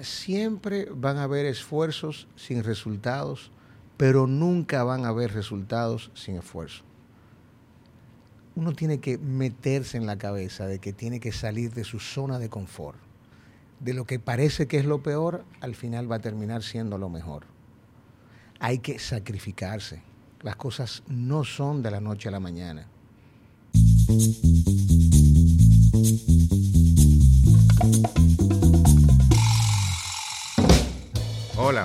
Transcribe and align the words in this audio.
Siempre 0.00 0.86
van 0.94 1.16
a 1.16 1.24
haber 1.24 1.44
esfuerzos 1.44 2.28
sin 2.36 2.62
resultados, 2.62 3.50
pero 3.96 4.28
nunca 4.28 4.84
van 4.84 5.04
a 5.04 5.08
haber 5.08 5.32
resultados 5.32 6.12
sin 6.14 6.36
esfuerzo. 6.36 6.84
Uno 8.54 8.74
tiene 8.74 9.00
que 9.00 9.18
meterse 9.18 9.96
en 9.96 10.06
la 10.06 10.16
cabeza 10.16 10.66
de 10.66 10.78
que 10.78 10.92
tiene 10.92 11.18
que 11.18 11.32
salir 11.32 11.72
de 11.74 11.82
su 11.82 11.98
zona 11.98 12.38
de 12.38 12.48
confort. 12.48 12.96
De 13.80 13.92
lo 13.92 14.04
que 14.04 14.20
parece 14.20 14.68
que 14.68 14.78
es 14.78 14.84
lo 14.84 15.02
peor, 15.02 15.44
al 15.60 15.74
final 15.74 16.08
va 16.08 16.16
a 16.16 16.20
terminar 16.20 16.62
siendo 16.62 16.96
lo 16.96 17.08
mejor. 17.08 17.46
Hay 18.60 18.78
que 18.78 19.00
sacrificarse. 19.00 20.00
Las 20.42 20.54
cosas 20.54 21.02
no 21.08 21.42
son 21.42 21.82
de 21.82 21.90
la 21.90 22.00
noche 22.00 22.28
a 22.28 22.32
la 22.32 22.38
mañana. 22.38 22.86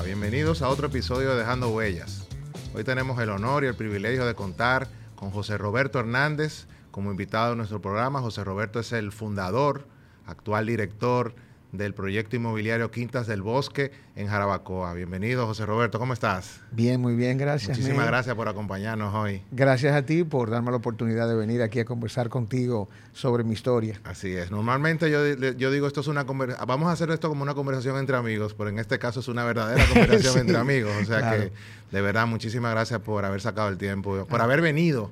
Bienvenidos 0.02 0.64
a 0.64 0.70
otro 0.70 0.88
episodio 0.88 1.30
de 1.30 1.38
Dejando 1.38 1.70
Huellas. 1.70 2.28
Hoy 2.74 2.84
tenemos 2.84 3.20
el 3.22 3.30
honor 3.30 3.64
y 3.64 3.68
el 3.68 3.76
privilegio 3.76 4.26
de 4.26 4.34
contar 4.34 4.88
con 5.16 5.30
José 5.30 5.56
Roberto 5.58 6.00
Hernández 6.00 6.66
como 6.90 7.12
invitado 7.12 7.54
a 7.54 7.56
nuestro 7.56 7.80
programa. 7.80 8.20
José 8.20 8.44
Roberto 8.44 8.80
es 8.80 8.92
el 8.92 9.12
fundador, 9.12 9.86
actual 10.26 10.66
director 10.66 11.36
del 11.74 11.96
proyecto 11.96 12.36
inmobiliario 12.36 12.92
Quintas 12.92 13.26
del 13.26 13.42
Bosque 13.42 13.92
en 14.16 14.28
Jarabacoa. 14.28 14.94
Bienvenido, 14.94 15.48
José 15.48 15.66
Roberto, 15.66 15.98
¿cómo 15.98 16.14
estás? 16.14 16.62
Bien, 16.72 17.02
muy 17.02 17.16
bien, 17.16 17.40
gracias. 17.40 17.76
Muchísimas 17.76 18.06
gracias 18.06 18.36
por 18.36 18.48
acompañarnos 18.48 19.14
hoy. 19.14 19.42
Gracias 19.52 19.96
a 19.96 20.06
ti 20.06 20.24
por 20.24 20.52
darme 20.52 20.70
la 20.70 20.78
oportunidad 20.78 21.28
de 21.28 21.34
venir 21.34 21.64
aquí 21.64 21.80
a 21.80 21.86
conversar 21.86 22.30
contigo 22.30 22.90
sobre 23.12 23.44
mi 23.44 23.54
historia. 23.54 24.00
Así 24.04 24.32
es. 24.32 24.52
Normalmente 24.52 25.10
yo, 25.10 25.34
yo 25.34 25.72
digo 25.72 25.88
esto 25.88 26.02
es 26.02 26.08
una 26.08 26.26
conversación, 26.26 26.68
vamos 26.68 26.90
a 26.90 26.92
hacer 26.92 27.10
esto 27.10 27.28
como 27.28 27.42
una 27.42 27.56
conversación 27.56 27.98
entre 27.98 28.16
amigos, 28.16 28.54
pero 28.54 28.70
en 28.70 28.78
este 28.78 29.00
caso 29.00 29.22
es 29.22 29.28
una 29.28 29.44
verdadera 29.44 29.84
conversación 29.94 30.38
entre 30.38 30.58
amigos. 30.58 30.94
O 31.02 31.06
sea 31.06 31.32
que, 31.32 31.52
de 31.92 32.02
verdad, 32.02 32.28
muchísimas 32.28 32.72
gracias 32.72 33.00
por 33.00 33.26
haber 33.26 33.42
sacado 33.42 33.70
el 33.70 33.80
tiempo, 33.80 34.28
por 34.28 34.42
haber 34.42 34.62
venido 34.62 35.10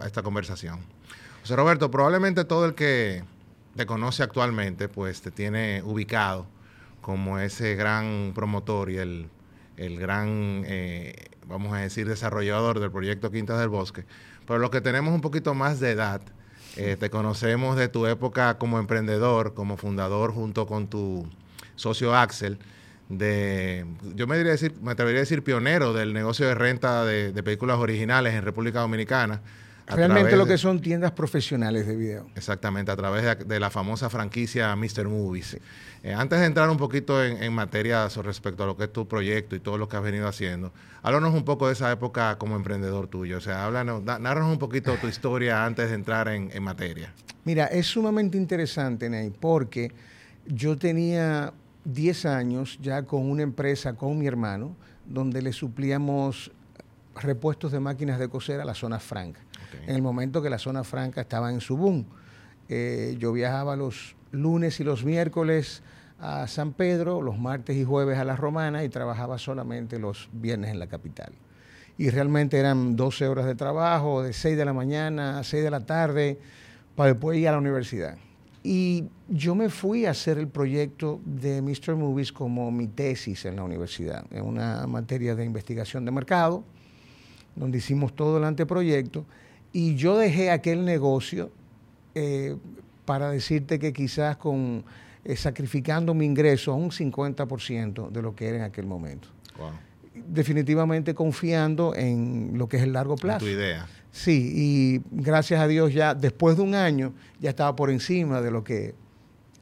a 0.00 0.06
esta 0.06 0.22
conversación. 0.24 0.80
José 1.42 1.54
Roberto, 1.54 1.92
probablemente 1.92 2.44
todo 2.44 2.66
el 2.66 2.74
que 2.74 3.22
te 3.76 3.86
conoce 3.86 4.22
actualmente, 4.22 4.88
pues 4.88 5.22
te 5.22 5.30
tiene 5.30 5.82
ubicado 5.84 6.46
como 7.00 7.38
ese 7.38 7.74
gran 7.74 8.32
promotor 8.34 8.90
y 8.90 8.98
el, 8.98 9.28
gran, 9.76 10.64
eh, 10.66 11.30
vamos 11.46 11.72
a 11.72 11.78
decir, 11.78 12.08
desarrollador 12.08 12.80
del 12.80 12.90
proyecto 12.90 13.30
Quintas 13.30 13.58
del 13.58 13.68
Bosque. 13.68 14.04
Pero 14.46 14.58
los 14.58 14.70
que 14.70 14.80
tenemos 14.80 15.14
un 15.14 15.20
poquito 15.20 15.54
más 15.54 15.80
de 15.80 15.90
edad, 15.90 16.20
eh, 16.76 16.96
te 16.98 17.10
conocemos 17.10 17.76
de 17.76 17.88
tu 17.88 18.06
época 18.06 18.58
como 18.58 18.78
emprendedor, 18.78 19.54
como 19.54 19.76
fundador 19.76 20.32
junto 20.32 20.66
con 20.66 20.88
tu 20.88 21.26
socio 21.76 22.14
Axel, 22.14 22.58
de, 23.08 23.84
yo 24.14 24.26
me, 24.26 24.36
diría 24.38 24.52
decir, 24.52 24.74
me 24.80 24.92
atrevería 24.92 25.18
a 25.18 25.22
decir 25.22 25.42
pionero 25.42 25.92
del 25.92 26.14
negocio 26.14 26.46
de 26.46 26.54
renta 26.54 27.04
de 27.04 27.42
películas 27.42 27.78
originales 27.78 28.32
en 28.34 28.42
República 28.42 28.80
Dominicana 28.80 29.42
Realmente 29.86 30.36
lo 30.36 30.46
que 30.46 30.58
son 30.58 30.80
tiendas 30.80 31.12
profesionales 31.12 31.86
de 31.86 31.96
video. 31.96 32.26
Exactamente, 32.34 32.90
a 32.90 32.96
través 32.96 33.46
de, 33.46 33.60
la 33.60 33.70
famosa 33.70 34.08
franquicia 34.08 34.74
Mr. 34.76 35.08
Movies. 35.08 35.58
Eh, 36.02 36.14
antes 36.14 36.40
de 36.40 36.46
entrar 36.46 36.70
un 36.70 36.76
poquito 36.76 37.22
en, 37.24 37.52
materia 37.52 38.08
respecto 38.08 38.64
a 38.64 38.66
lo 38.66 38.76
que 38.76 38.84
es 38.84 38.92
tu 38.92 39.06
proyecto 39.06 39.56
y 39.56 39.60
todo 39.60 39.78
lo 39.78 39.88
que 39.88 39.96
has 39.96 40.02
venido 40.02 40.26
haciendo, 40.26 40.72
háblanos 41.02 41.34
un 41.34 41.44
poco 41.44 41.66
de 41.66 41.74
esa 41.74 41.90
época 41.90 42.38
como 42.38 42.56
emprendedor 42.56 43.08
tuyo. 43.08 43.38
O 43.38 43.40
sea, 43.40 43.64
háblanos, 43.64 44.02
narranos 44.02 44.50
un 44.50 44.58
poquito 44.58 44.94
tu 44.96 45.08
historia 45.08 45.64
antes 45.64 45.88
de 45.88 45.94
entrar 45.94 46.28
en, 46.28 46.62
materia. 46.62 47.12
Mira, 47.44 47.66
es 47.66 47.86
sumamente 47.86 48.38
interesante, 48.38 49.10
Ney, 49.10 49.30
porque 49.30 49.92
yo 50.46 50.78
tenía 50.78 51.52
10 51.84 52.26
años 52.26 52.78
ya 52.80 53.02
con 53.02 53.28
una 53.28 53.42
empresa, 53.42 53.94
con 53.94 54.18
mi 54.18 54.26
hermano, 54.26 54.76
donde 55.06 55.42
le 55.42 55.52
suplíamos 55.52 56.52
repuestos 57.20 57.72
de 57.72 57.80
máquinas 57.80 58.18
de 58.18 58.28
coser 58.28 58.60
a 58.60 58.64
la 58.64 58.74
zona 58.74 58.98
franca 58.98 59.40
en 59.86 59.94
el 59.94 60.02
momento 60.02 60.42
que 60.42 60.50
la 60.50 60.58
zona 60.58 60.84
franca 60.84 61.20
estaba 61.20 61.50
en 61.52 61.60
su 61.60 61.76
boom. 61.76 62.06
Eh, 62.68 63.16
yo 63.18 63.32
viajaba 63.32 63.76
los 63.76 64.16
lunes 64.30 64.80
y 64.80 64.84
los 64.84 65.04
miércoles 65.04 65.82
a 66.20 66.46
San 66.46 66.72
Pedro, 66.72 67.20
los 67.20 67.38
martes 67.38 67.76
y 67.76 67.84
jueves 67.84 68.18
a 68.18 68.24
la 68.24 68.36
Romana 68.36 68.84
y 68.84 68.88
trabajaba 68.88 69.38
solamente 69.38 69.98
los 69.98 70.28
viernes 70.32 70.70
en 70.70 70.78
la 70.78 70.86
capital. 70.86 71.32
Y 71.98 72.10
realmente 72.10 72.58
eran 72.58 72.96
12 72.96 73.28
horas 73.28 73.46
de 73.46 73.54
trabajo, 73.54 74.22
de 74.22 74.32
6 74.32 74.56
de 74.56 74.64
la 74.64 74.72
mañana 74.72 75.38
a 75.38 75.44
6 75.44 75.64
de 75.64 75.70
la 75.70 75.80
tarde, 75.80 76.38
para 76.94 77.12
después 77.12 77.38
ir 77.38 77.48
a 77.48 77.52
la 77.52 77.58
universidad. 77.58 78.16
Y 78.62 79.04
yo 79.28 79.54
me 79.56 79.68
fui 79.68 80.06
a 80.06 80.10
hacer 80.10 80.38
el 80.38 80.46
proyecto 80.46 81.20
de 81.24 81.60
Mr. 81.60 81.96
Movies 81.96 82.32
como 82.32 82.70
mi 82.70 82.86
tesis 82.86 83.44
en 83.44 83.56
la 83.56 83.64
universidad, 83.64 84.24
en 84.30 84.44
una 84.44 84.86
materia 84.86 85.34
de 85.34 85.44
investigación 85.44 86.04
de 86.04 86.12
mercado, 86.12 86.62
donde 87.56 87.78
hicimos 87.78 88.14
todo 88.14 88.38
el 88.38 88.44
anteproyecto. 88.44 89.24
Y 89.72 89.94
yo 89.96 90.18
dejé 90.18 90.50
aquel 90.50 90.84
negocio 90.84 91.50
eh, 92.14 92.56
para 93.04 93.30
decirte 93.30 93.78
que 93.78 93.92
quizás 93.92 94.36
con 94.36 94.84
eh, 95.24 95.36
sacrificando 95.36 96.14
mi 96.14 96.26
ingreso 96.26 96.72
a 96.72 96.74
un 96.74 96.90
50% 96.90 98.10
de 98.10 98.22
lo 98.22 98.34
que 98.34 98.48
era 98.48 98.56
en 98.58 98.64
aquel 98.64 98.86
momento. 98.86 99.28
Definitivamente 100.14 101.14
confiando 101.14 101.94
en 101.94 102.52
lo 102.56 102.68
que 102.68 102.76
es 102.76 102.82
el 102.82 102.92
largo 102.92 103.16
plazo. 103.16 103.44
tu 103.44 103.50
idea. 103.50 103.86
Sí, 104.10 104.52
y 104.54 105.00
gracias 105.10 105.60
a 105.60 105.66
Dios 105.66 105.94
ya 105.94 106.14
después 106.14 106.56
de 106.56 106.62
un 106.62 106.74
año 106.74 107.14
ya 107.40 107.50
estaba 107.50 107.74
por 107.74 107.90
encima 107.90 108.40
de 108.40 108.50
lo 108.50 108.62
que, 108.62 108.94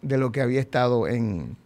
de 0.03 0.19
lo 0.19 0.33
que 0.33 0.41
había 0.41 0.61
estado 0.61 1.07
en, 1.07 1.57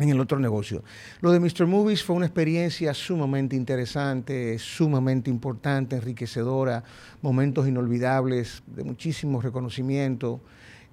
en 0.00 0.10
el 0.10 0.20
otro 0.20 0.38
negocio. 0.38 0.82
Lo 1.20 1.32
de 1.32 1.40
Mr. 1.40 1.66
Movies 1.66 2.02
fue 2.02 2.16
una 2.16 2.26
experiencia 2.26 2.94
sumamente 2.94 3.56
interesante, 3.56 4.58
sumamente 4.58 5.30
importante, 5.30 5.96
enriquecedora, 5.96 6.82
momentos 7.22 7.68
inolvidables, 7.68 8.62
de 8.66 8.84
muchísimo 8.84 9.40
reconocimiento. 9.40 10.40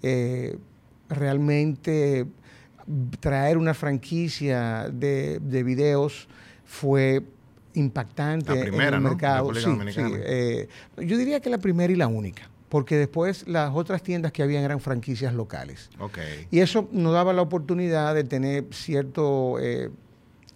Eh, 0.02 0.58
realmente 1.10 2.26
traer 3.20 3.58
una 3.58 3.74
franquicia 3.74 4.90
de, 4.92 5.40
videos 5.64 6.28
fue 6.66 7.24
impactante 7.74 8.52
en 8.54 8.74
el 8.74 9.02
mercado. 9.02 9.54
Sí, 9.54 9.70
eh, 9.98 10.68
yo 10.98 11.18
diría 11.18 11.40
que 11.40 11.50
la 11.50 11.58
primera 11.58 11.92
y 11.92 11.96
la 11.96 12.08
única 12.08 12.50
porque 12.70 12.98
después 12.98 13.48
las 13.48 13.74
otras 13.74 14.04
tiendas 14.04 14.32
que 14.32 14.44
habían 14.44 14.64
eran 14.64 14.80
franquicias 14.80 15.34
locales. 15.34 15.90
Y 16.52 16.60
eso 16.60 16.90
nos 16.92 17.14
daba 17.14 17.34
la 17.34 17.42
oportunidad 17.42 18.14
de 18.14 18.24
tener 18.24 18.66
cierto 18.72 19.58
eh, 19.60 19.90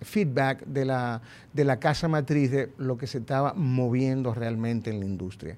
feedback 0.01 0.65
de 0.65 0.85
la, 0.85 1.21
de 1.53 1.63
la 1.63 1.79
casa 1.79 2.07
matriz 2.07 2.51
de 2.51 2.69
lo 2.77 2.97
que 2.97 3.07
se 3.07 3.19
estaba 3.19 3.53
moviendo 3.53 4.33
realmente 4.33 4.89
en 4.89 4.99
la 4.99 5.05
industria. 5.05 5.57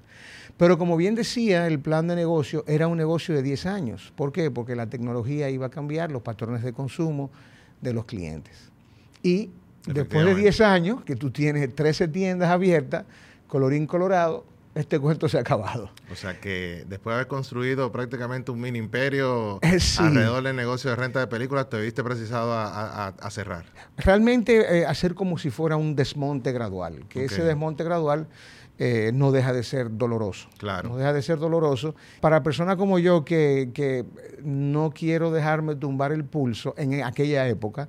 Pero 0.56 0.78
como 0.78 0.96
bien 0.96 1.16
decía, 1.16 1.66
el 1.66 1.80
plan 1.80 2.06
de 2.06 2.14
negocio 2.14 2.64
era 2.68 2.86
un 2.86 2.96
negocio 2.96 3.34
de 3.34 3.42
10 3.42 3.66
años. 3.66 4.12
¿Por 4.14 4.30
qué? 4.30 4.50
Porque 4.50 4.76
la 4.76 4.86
tecnología 4.86 5.50
iba 5.50 5.66
a 5.66 5.70
cambiar 5.70 6.12
los 6.12 6.22
patrones 6.22 6.62
de 6.62 6.72
consumo 6.72 7.30
de 7.80 7.92
los 7.92 8.04
clientes. 8.04 8.70
Y 9.22 9.50
después 9.86 10.24
de 10.24 10.34
10 10.36 10.60
años, 10.60 11.02
que 11.02 11.16
tú 11.16 11.30
tienes 11.30 11.74
13 11.74 12.06
tiendas 12.08 12.50
abiertas, 12.50 13.04
colorín 13.48 13.86
colorado, 13.86 14.44
este 14.74 14.98
cuento 14.98 15.28
se 15.28 15.38
ha 15.38 15.40
acabado. 15.40 15.90
O 16.10 16.16
sea 16.16 16.40
que 16.40 16.84
después 16.88 17.12
de 17.12 17.14
haber 17.14 17.26
construido 17.28 17.92
prácticamente 17.92 18.50
un 18.50 18.60
mini 18.60 18.78
imperio 18.78 19.58
eh, 19.62 19.78
alrededor 19.98 20.42
del 20.42 20.56
negocio 20.56 20.90
de 20.90 20.96
renta 20.96 21.20
de 21.20 21.26
películas, 21.28 21.68
te 21.68 21.80
viste 21.80 22.02
precisado 22.02 22.52
a, 22.52 23.30
cerrar. 23.30 23.64
Realmente 23.96 24.80
eh, 24.80 24.86
hacer 24.86 25.14
como 25.14 25.38
si 25.38 25.50
fuera 25.50 25.76
un 25.76 25.94
desmonte 25.96 26.52
gradual, 26.52 27.06
que 27.08 27.24
ese 27.24 27.42
desmonte 27.42 27.84
gradual 27.84 28.28
eh, 28.78 29.12
no 29.14 29.32
deja 29.32 29.52
de 29.52 29.62
ser 29.62 29.96
doloroso. 29.96 30.48
Claro. 30.58 30.90
No 30.90 30.96
deja 30.96 31.12
de 31.12 31.22
ser 31.22 31.38
doloroso. 31.38 31.94
Para 32.20 32.42
personas 32.42 32.76
como 32.76 32.98
yo 32.98 33.24
que, 33.24 33.70
que 33.72 34.04
no 34.42 34.90
quiero 34.90 35.30
dejarme 35.30 35.76
tumbar 35.76 36.12
el 36.12 36.24
pulso 36.24 36.74
en 36.76 37.02
aquella 37.02 37.46
época, 37.48 37.88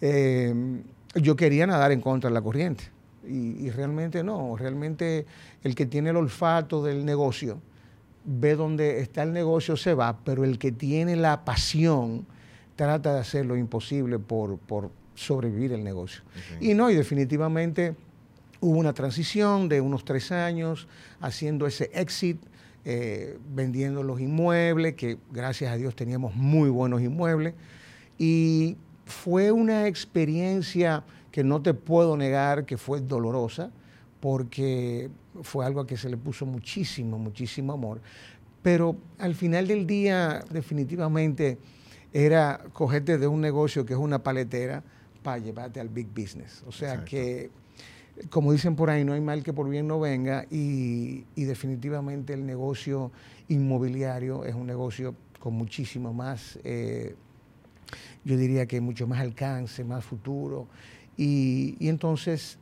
yo 0.00 1.36
quería 1.36 1.66
nadar 1.66 1.92
en 1.92 2.00
contra 2.00 2.30
de 2.30 2.34
la 2.34 2.42
corriente. 2.42 2.90
Y, 3.30 3.70
realmente 3.70 4.24
no, 4.24 4.56
realmente 4.56 5.26
el 5.62 5.74
que 5.74 5.86
tiene 5.86 6.10
el 6.10 6.16
olfato 6.16 6.82
del 6.82 7.04
negocio 7.04 7.60
ve 8.24 8.54
dónde 8.54 9.00
está 9.00 9.22
el 9.22 9.32
negocio, 9.32 9.76
se 9.76 9.94
va, 9.94 10.18
pero 10.24 10.44
el 10.44 10.58
que 10.58 10.72
tiene 10.72 11.16
la 11.16 11.44
pasión 11.44 12.26
trata 12.76 13.14
de 13.14 13.20
hacer 13.20 13.46
lo 13.46 13.56
imposible 13.56 14.18
por, 14.18 14.58
sobrevivir 15.14 15.72
el 15.72 15.84
negocio. 15.84 16.22
Y 16.60 16.74
no, 16.74 16.90
y 16.90 16.94
definitivamente 16.94 17.94
hubo 18.60 18.78
una 18.78 18.92
transición 18.92 19.68
de 19.68 19.80
unos 19.80 20.04
tres 20.04 20.32
años 20.32 20.88
haciendo 21.20 21.66
ese 21.66 21.90
exit, 21.92 22.38
eh, 22.84 23.38
vendiendo 23.54 24.02
los 24.02 24.20
inmuebles, 24.20 24.94
que 24.94 25.18
gracias 25.30 25.72
a 25.72 25.76
Dios 25.76 25.94
teníamos 25.94 26.34
muy 26.34 26.70
buenos 26.70 27.02
inmuebles, 27.02 27.54
y 28.18 28.76
fue 29.04 29.50
una 29.52 29.86
experiencia 29.86 31.04
que 31.30 31.44
no 31.44 31.62
te 31.62 31.74
puedo 31.74 32.16
negar 32.16 32.66
que 32.66 32.76
fue 32.76 33.00
dolorosa, 33.00 33.70
porque 34.20 35.10
fue 35.42 35.64
algo 35.64 35.80
a 35.80 35.86
que 35.86 35.96
se 35.96 36.08
le 36.08 36.16
puso 36.16 36.46
muchísimo, 36.46 37.18
muchísimo 37.18 37.72
amor. 37.72 38.00
Pero 38.62 38.96
al 39.18 39.34
final 39.34 39.66
del 39.66 39.86
día, 39.86 40.44
definitivamente, 40.50 41.58
era 42.12 42.60
cogerte 42.72 43.18
de 43.18 43.26
un 43.26 43.40
negocio 43.40 43.86
que 43.86 43.94
es 43.94 43.98
una 43.98 44.22
paletera 44.22 44.82
para 45.22 45.38
llevarte 45.38 45.80
al 45.80 45.88
big 45.88 46.08
business. 46.08 46.62
O 46.66 46.72
sea 46.72 47.04
que, 47.04 47.50
como 48.28 48.52
dicen 48.52 48.76
por 48.76 48.90
ahí, 48.90 49.04
no 49.04 49.12
hay 49.12 49.20
mal 49.20 49.42
que 49.42 49.52
por 49.52 49.68
bien 49.68 49.86
no 49.86 50.00
venga 50.00 50.46
y, 50.50 51.24
definitivamente 51.36 52.34
el 52.34 52.44
negocio 52.44 53.10
inmobiliario 53.48 54.44
es 54.44 54.54
un 54.54 54.66
negocio 54.66 55.14
con 55.38 55.54
muchísimo 55.54 56.12
más, 56.12 56.58
eh, 56.64 57.14
yo 58.24 58.36
diría 58.36 58.66
que 58.66 58.80
mucho 58.80 59.06
más 59.06 59.20
alcance, 59.20 59.84
más 59.84 60.04
futuro. 60.04 60.68
Y, 61.22 61.76
entonces 61.86 62.56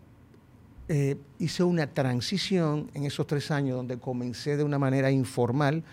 eh, 0.88 1.16
hice 1.38 1.62
una 1.62 1.87
transición 1.87 2.90
en 2.93 3.05
esos 3.05 3.25
tres 3.25 3.52
años 3.52 3.76
donde 3.76 3.99
comencé 3.99 4.56
de 4.56 4.64
una 4.64 4.81
manera 4.81 5.12
informal 5.12 5.84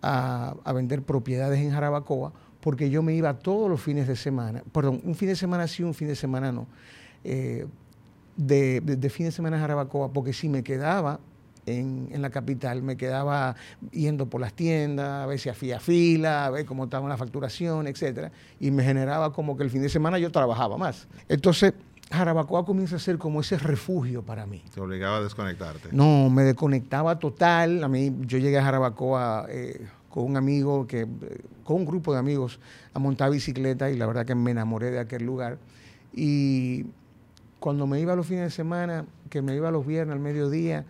a, 0.00 0.54
vender 0.74 1.02
propiedades 1.02 1.60
en 1.60 1.72
Jarabacoa 1.72 2.32
porque 2.62 2.88
yo 2.88 3.02
me 3.02 3.14
iba 3.14 3.34
todos 3.34 3.68
los 3.68 3.82
fines 3.82 4.08
de 4.08 4.16
semana, 4.16 4.62
perdón, 4.72 5.02
un 5.04 5.14
fin 5.14 5.28
de 5.28 5.36
semana 5.36 5.68
sí, 5.68 5.82
un 5.82 5.92
fin 5.92 6.08
de 6.08 6.16
semana 6.16 6.50
no, 6.52 6.66
eh, 7.22 7.66
de, 8.34 9.10
fin 9.10 9.26
de 9.26 9.32
semana 9.32 9.58
a 9.58 9.60
Jarabacoa, 9.60 10.10
porque 10.10 10.32
si 10.32 10.48
me 10.48 10.64
quedaba 10.64 11.20
en, 11.66 12.10
la 12.22 12.30
capital, 12.30 12.82
me 12.82 12.96
quedaba 12.96 13.56
yendo 13.92 14.26
por 14.26 14.40
las 14.40 14.54
tiendas, 14.54 15.24
a 15.24 15.26
ver 15.26 15.38
si 15.38 15.50
hacía 15.50 15.80
fila, 15.80 16.46
a 16.46 16.50
ver 16.50 16.64
cómo 16.64 16.84
estaba 16.84 17.08
la 17.08 17.18
facturación, 17.18 17.86
etcétera, 17.86 18.32
y 18.58 18.70
me 18.70 18.82
generaba 18.82 19.34
como 19.34 19.56
que 19.56 19.64
el 19.64 19.70
fin 19.70 19.82
de 19.82 19.90
semana 19.90 20.18
yo 20.18 20.30
trabajaba 20.32 20.78
más. 20.78 21.08
Entonces, 21.28 21.74
Jarabacoa 22.10 22.64
comienza 22.64 22.96
a 22.96 22.98
ser 22.98 23.18
como 23.18 23.40
ese 23.40 23.58
refugio 23.58 24.22
para 24.22 24.46
mí. 24.46 24.62
Te 24.72 24.80
obligaba 24.80 25.18
a 25.18 25.22
desconectarte. 25.22 25.88
No, 25.92 26.30
me 26.30 26.44
desconectaba 26.44 27.18
total. 27.18 27.82
A 27.82 27.88
mí, 27.88 28.14
yo 28.20 28.38
llegué 28.38 28.58
a 28.58 28.62
Jarabacoa 28.62 29.46
eh, 29.48 29.86
con 30.08 30.24
un 30.24 30.36
amigo, 30.36 30.86
que, 30.86 31.06
con 31.64 31.76
un 31.76 31.84
grupo 31.84 32.12
de 32.12 32.18
amigos 32.18 32.60
a 32.94 32.98
montar 32.98 33.30
bicicleta 33.30 33.90
y 33.90 33.96
la 33.96 34.06
verdad 34.06 34.24
que 34.24 34.34
me 34.34 34.52
enamoré 34.52 34.90
de 34.90 35.00
aquel 35.00 35.24
lugar. 35.24 35.58
Y 36.14 36.86
cuando 37.58 37.86
me 37.86 38.00
iba 38.00 38.14
los 38.14 38.26
fines 38.26 38.44
de 38.44 38.50
semana, 38.50 39.04
que 39.28 39.42
me 39.42 39.56
iba 39.56 39.70
los 39.70 39.84
viernes 39.84 40.14
al 40.14 40.20
mediodía, 40.20 40.84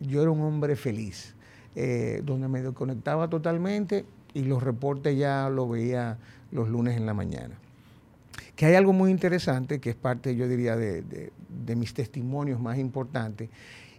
yo 0.00 0.22
era 0.22 0.30
un 0.30 0.40
hombre 0.40 0.76
feliz, 0.76 1.34
eh, 1.76 2.20
donde 2.24 2.48
me 2.48 2.62
desconectaba 2.62 3.28
totalmente 3.28 4.04
y 4.34 4.42
los 4.42 4.62
reportes 4.62 5.16
ya 5.16 5.48
los 5.48 5.70
veía 5.70 6.18
los 6.50 6.68
lunes 6.68 6.96
en 6.96 7.06
la 7.06 7.14
mañana. 7.14 7.56
Que 8.58 8.66
hay 8.66 8.74
algo 8.74 8.92
muy 8.92 9.12
interesante, 9.12 9.80
que 9.80 9.90
es 9.90 9.94
parte, 9.94 10.34
yo 10.34 10.48
diría, 10.48 10.74
de, 10.74 11.30
de 11.48 11.76
mis 11.76 11.94
testimonios 11.94 12.60
más 12.60 12.76
importantes, 12.76 13.50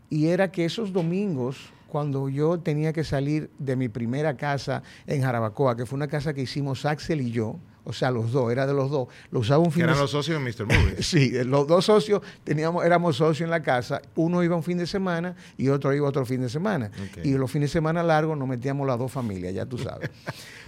y 0.09 0.27
era 0.27 0.51
que 0.51 0.65
esos 0.65 0.91
domingos 0.91 1.71
cuando 1.87 2.27
yo 2.27 2.59
tenía 2.59 2.91
que 2.91 3.05
salir 3.05 3.49
de 3.57 3.77
mi 3.77 3.87
primera 3.87 4.35
casa 4.35 4.83
en 5.07 5.21
Jarabacoa, 5.21 5.77
que 5.77 5.85
fue 5.85 5.95
una 5.95 6.09
casa 6.09 6.33
que 6.33 6.41
hicimos 6.41 6.85
Axel 6.85 7.21
y 7.21 7.31
yo, 7.31 7.57
o 7.85 7.93
sea, 7.93 8.11
los 8.11 8.33
dos, 8.33 8.51
era 8.51 8.67
de 8.67 8.73
los 8.73 8.91
dos. 8.91 9.07
Lo 9.31 9.39
usaba 9.39 9.63
un 9.63 9.71
fin 9.71 9.83
eran 9.83 9.97
los 9.97 10.11
socios 10.11 10.37
de 10.37 10.51
Mr. 10.51 10.67
Movies. 10.67 11.05
sí, 11.07 11.31
los 11.43 11.65
dos 11.65 11.85
socios 11.85 12.21
teníamos, 12.43 12.85
éramos 12.85 13.15
socios 13.15 13.47
en 13.47 13.49
la 13.49 13.63
casa. 13.63 14.01
Uno 14.15 14.43
iba 14.43 14.55
un 14.55 14.61
fin 14.61 14.77
de 14.77 14.85
semana 14.85 15.35
y 15.57 15.69
otro 15.69 15.93
iba 15.93 16.07
otro 16.07 16.25
fin 16.25 16.41
de 16.41 16.49
semana. 16.49 16.91
Y 17.23 17.31
los 17.31 17.49
fines 17.49 17.69
de 17.69 17.73
semana 17.73 18.03
largos 18.03 18.37
nos 18.37 18.47
metíamos 18.47 18.85
las 18.85 18.99
dos 18.99 19.11
familias, 19.11 19.53
ya 19.55 19.65
tú 19.65 19.77
sabes. 19.77 20.11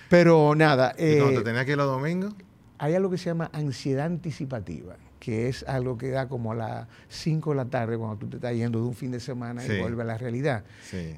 Pero 0.09 0.55
nada. 0.55 0.95
¿Y 0.97 1.03
eh, 1.03 1.31
te 1.35 1.41
tenías 1.41 1.65
que 1.65 1.71
ir 1.71 1.77
los 1.77 1.87
domingos? 1.87 2.33
Hay 2.81 2.95
algo 2.95 3.11
que 3.11 3.19
se 3.19 3.25
llama 3.25 3.51
ansiedad 3.53 4.07
anticipativa 4.07 4.95
que 5.19 5.47
es 5.47 5.63
algo 5.67 5.99
que 5.99 6.09
da 6.09 6.27
como 6.27 6.51
a 6.51 6.55
las 6.55 6.87
5 7.09 7.51
de 7.51 7.55
la 7.55 7.65
tarde 7.65 7.95
cuando 7.95 8.17
tú 8.17 8.27
te 8.27 8.37
estás 8.37 8.55
yendo 8.55 8.79
de 8.79 8.87
un 8.87 8.95
fin 8.95 9.11
de 9.11 9.19
semana 9.19 9.63
y 9.63 9.79
vuelve 9.79 10.01
a 10.01 10.05
la 10.05 10.17
realidad. 10.17 10.63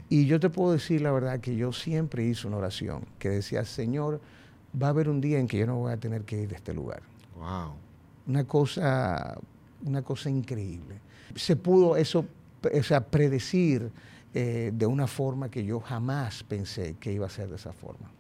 Y 0.09 0.25
yo 0.25 0.41
te 0.41 0.49
puedo 0.49 0.73
decir 0.73 0.99
la 0.99 1.13
verdad 1.13 1.39
que 1.39 1.55
yo 1.55 1.71
siempre 1.71 2.25
hice 2.25 2.45
una 2.45 2.57
oración 2.57 3.05
que 3.17 3.29
decía, 3.29 3.63
Señor, 3.63 4.19
va 4.79 4.87
a 4.87 4.89
haber 4.89 5.07
un 5.07 5.21
día 5.21 5.39
en 5.39 5.47
que 5.47 5.57
yo 5.57 5.65
no 5.65 5.77
voy 5.77 5.93
a 5.93 5.97
tener 5.97 6.23
que 6.23 6.41
ir 6.41 6.49
de 6.49 6.57
este 6.57 6.73
lugar. 6.73 7.01
Wow. 7.37 7.75
Una 8.27 8.43
cosa, 8.43 9.37
una 9.85 10.01
cosa 10.01 10.29
increíble. 10.29 10.99
Se 11.35 11.55
pudo 11.55 11.95
eso, 11.95 12.25
o 12.61 12.83
sea, 12.83 13.05
predecir 13.05 13.89
eh, 14.33 14.71
de 14.73 14.85
una 14.85 15.07
forma 15.07 15.49
que 15.49 15.63
yo 15.63 15.79
jamás 15.79 16.43
pensé 16.43 16.97
que 16.99 17.13
iba 17.13 17.25
a 17.25 17.29
ser 17.29 17.47
de 17.47 17.55
esa 17.55 17.71
forma. 17.71 18.11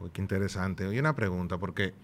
Uy, 0.00 0.10
qué 0.10 0.22
interesante. 0.22 0.86
Oye, 0.86 1.00
una 1.00 1.16
pregunta, 1.16 1.58
porque 1.58 1.94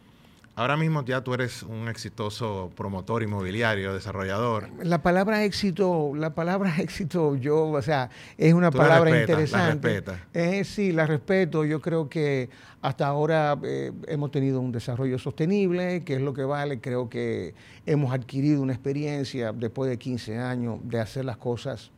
Ahora 0.58 0.78
mismo 0.78 1.04
ya 1.04 1.22
tú 1.22 1.34
eres 1.34 1.62
un 1.62 1.86
exitoso 1.86 2.70
promotor 2.74 3.22
inmobiliario, 3.22 3.92
desarrollador. 3.92 4.70
La 4.82 5.02
palabra 5.02 5.44
éxito, 5.44 6.12
la 6.16 6.34
palabra 6.34 6.74
éxito, 6.78 7.36
yo, 7.36 7.68
o 7.68 7.82
sea, 7.82 8.08
es 8.38 8.54
una 8.54 8.70
palabra 8.70 9.20
interesante. 9.20 10.02
La 10.06 10.18
eh, 10.32 10.64
sí, 10.64 10.92
la 10.92 11.04
respeto. 11.04 11.66
Yo 11.66 11.82
creo 11.82 12.08
que 12.08 12.48
hasta 12.80 13.06
ahora 13.06 13.58
eh, 13.64 13.92
hemos 14.08 14.30
tenido 14.30 14.58
un 14.60 14.72
desarrollo 14.72 15.18
sostenible, 15.18 16.04
que 16.04 16.14
es 16.14 16.22
lo 16.22 16.32
que 16.32 16.44
vale. 16.44 16.80
Creo 16.80 17.10
que 17.10 17.54
hemos 17.84 18.14
adquirido 18.14 18.62
una 18.62 18.72
experiencia 18.72 19.52
después 19.52 19.90
de 19.90 19.98
15 19.98 20.38
años 20.38 20.78
de 20.84 21.00
hacer 21.00 21.26
las 21.26 21.36
cosas 21.36 21.90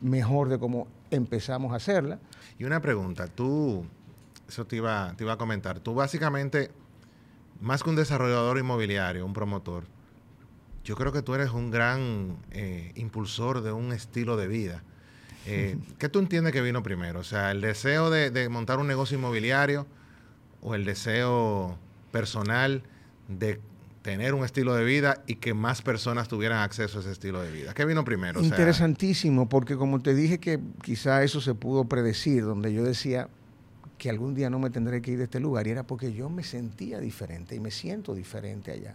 mejor 0.00 0.48
de 0.50 0.60
cómo 0.60 0.86
empezamos 1.10 1.72
a 1.72 1.76
hacerlas. 1.76 2.20
Y 2.60 2.64
una 2.64 2.80
pregunta, 2.80 3.26
tú, 3.26 3.84
eso 4.48 4.64
te 4.68 4.76
iba, 4.76 5.12
te 5.16 5.24
iba 5.24 5.32
a 5.32 5.36
comentar, 5.36 5.80
tú 5.80 5.94
básicamente 5.94 6.70
más 7.60 7.82
que 7.82 7.90
un 7.90 7.96
desarrollador 7.96 8.58
inmobiliario, 8.58 9.24
un 9.24 9.32
promotor, 9.32 9.84
yo 10.84 10.96
creo 10.96 11.12
que 11.12 11.22
tú 11.22 11.34
eres 11.34 11.50
un 11.50 11.70
gran 11.70 12.38
eh, 12.50 12.92
impulsor 12.94 13.62
de 13.62 13.72
un 13.72 13.92
estilo 13.92 14.36
de 14.36 14.48
vida. 14.48 14.82
Eh, 15.46 15.76
¿Qué 15.98 16.08
tú 16.08 16.18
entiendes 16.18 16.52
que 16.52 16.62
vino 16.62 16.82
primero? 16.82 17.20
O 17.20 17.24
sea, 17.24 17.50
el 17.50 17.60
deseo 17.60 18.10
de, 18.10 18.48
montar 18.48 18.78
un 18.78 18.86
negocio 18.86 19.18
inmobiliario 19.18 19.86
o 20.62 20.74
el 20.74 20.84
deseo 20.84 21.78
personal 22.10 22.82
de 23.28 23.60
tener 24.02 24.34
un 24.34 24.44
estilo 24.44 24.74
de 24.74 24.84
vida 24.84 25.22
y 25.26 25.34
que 25.34 25.52
más 25.52 25.82
personas 25.82 26.28
tuvieran 26.28 26.62
acceso 26.62 26.98
a 26.98 27.00
ese 27.02 27.12
estilo 27.12 27.42
de 27.42 27.50
vida. 27.50 27.74
¿Qué 27.74 27.84
vino 27.84 28.04
primero? 28.04 28.42
Interesantísimo, 28.42 29.48
porque 29.48 29.76
como 29.76 30.00
te 30.00 30.14
dije 30.14 30.38
que 30.38 30.60
quizá 30.82 31.22
eso 31.22 31.40
se 31.40 31.54
pudo 31.54 31.84
predecir, 31.84 32.44
donde 32.44 32.72
yo 32.72 32.82
decía, 32.82 33.28
que 33.98 34.08
algún 34.08 34.34
día 34.34 34.48
no 34.48 34.58
me 34.58 34.70
tendré 34.70 35.02
que 35.02 35.12
ir 35.12 35.18
de 35.18 35.24
este 35.24 35.40
lugar 35.40 35.66
y 35.66 35.70
era 35.70 35.82
porque 35.82 36.12
yo 36.12 36.30
me 36.30 36.44
sentía 36.44 37.00
diferente 37.00 37.54
y 37.54 37.60
me 37.60 37.70
siento 37.70 38.14
diferente 38.14 38.70
allá. 38.70 38.94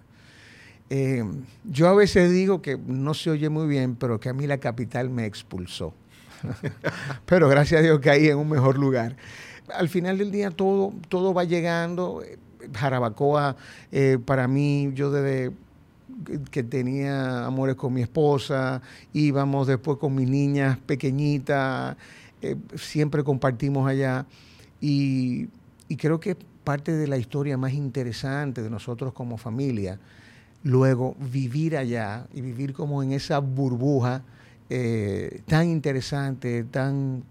Eh, 0.89 1.23
yo 1.63 1.87
a 1.87 1.93
veces 1.93 2.31
digo 2.31 2.61
que 2.61 2.77
no 2.77 3.13
se 3.13 3.29
oye 3.29 3.49
muy 3.49 3.67
bien, 3.67 3.95
pero 3.95 4.19
que 4.19 4.29
a 4.29 4.33
mí 4.33 4.47
la 4.47 4.57
capital 4.57 5.09
me 5.09 5.25
expulsó. 5.25 5.93
pero 7.25 7.47
gracias 7.49 7.79
a 7.79 7.83
Dios 7.83 8.05
ahí 8.07 8.27
en 8.27 8.37
un 8.37 8.49
mejor 8.49 8.77
lugar. 8.77 9.15
Al 9.73 9.89
final 9.89 10.17
del 10.17 10.31
día 10.31 10.51
todo, 10.51 10.93
todo 11.09 11.33
va 11.33 11.43
llegando. 11.43 12.21
Jarabacoa, 12.73 13.57
eh, 13.91 14.17
para 14.23 14.47
mí, 14.47 14.91
yo 14.93 15.11
desde 15.11 15.51
que 16.51 16.63
tenía 16.63 17.45
amores 17.45 17.75
con 17.75 17.93
mi 17.93 18.01
esposa, 18.01 18.81
íbamos 19.13 19.67
después 19.67 19.97
con 19.97 20.15
mis 20.15 20.29
niñas 20.29 20.77
pequeñitas, 20.77 21.97
eh, 22.41 22.55
siempre 22.75 23.23
compartimos 23.23 23.87
allá. 23.87 24.25
Y, 24.85 25.47
creo 25.97 26.19
que 26.19 26.35
parte 26.35 26.91
de 26.91 27.07
la 27.07 27.15
historia 27.15 27.57
más 27.57 27.71
interesante 27.71 28.61
de 28.61 28.69
nosotros 28.69 29.13
como 29.13 29.37
familia, 29.37 29.97
luego 30.63 31.15
vivir 31.19 31.77
allá 31.77 32.27
y 32.33 32.41
vivir 32.41 32.73
como 32.73 33.01
en 33.01 33.13
esa 33.13 33.39
burbuja 33.39 34.23
eh, 34.69 35.41
tan 35.47 35.69
interesante, 35.69 36.65
tan 36.65 37.23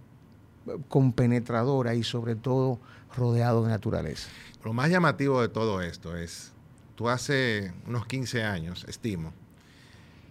compenetradora 0.88 1.94
y 1.94 2.02
sobre 2.04 2.37
todo 2.37 2.78
rodeado 3.14 3.64
de 3.64 3.68
naturaleza. 3.68 4.30
Lo 4.64 4.73
más 4.73 4.88
llamativo 4.88 5.42
de 5.42 5.49
todo 5.50 5.82
esto 5.82 6.16
es, 6.16 6.52
tú 6.94 7.11
hace 7.11 7.75
unos 7.87 8.06
15 8.06 8.44
años, 8.44 8.87
estimo, 8.88 9.35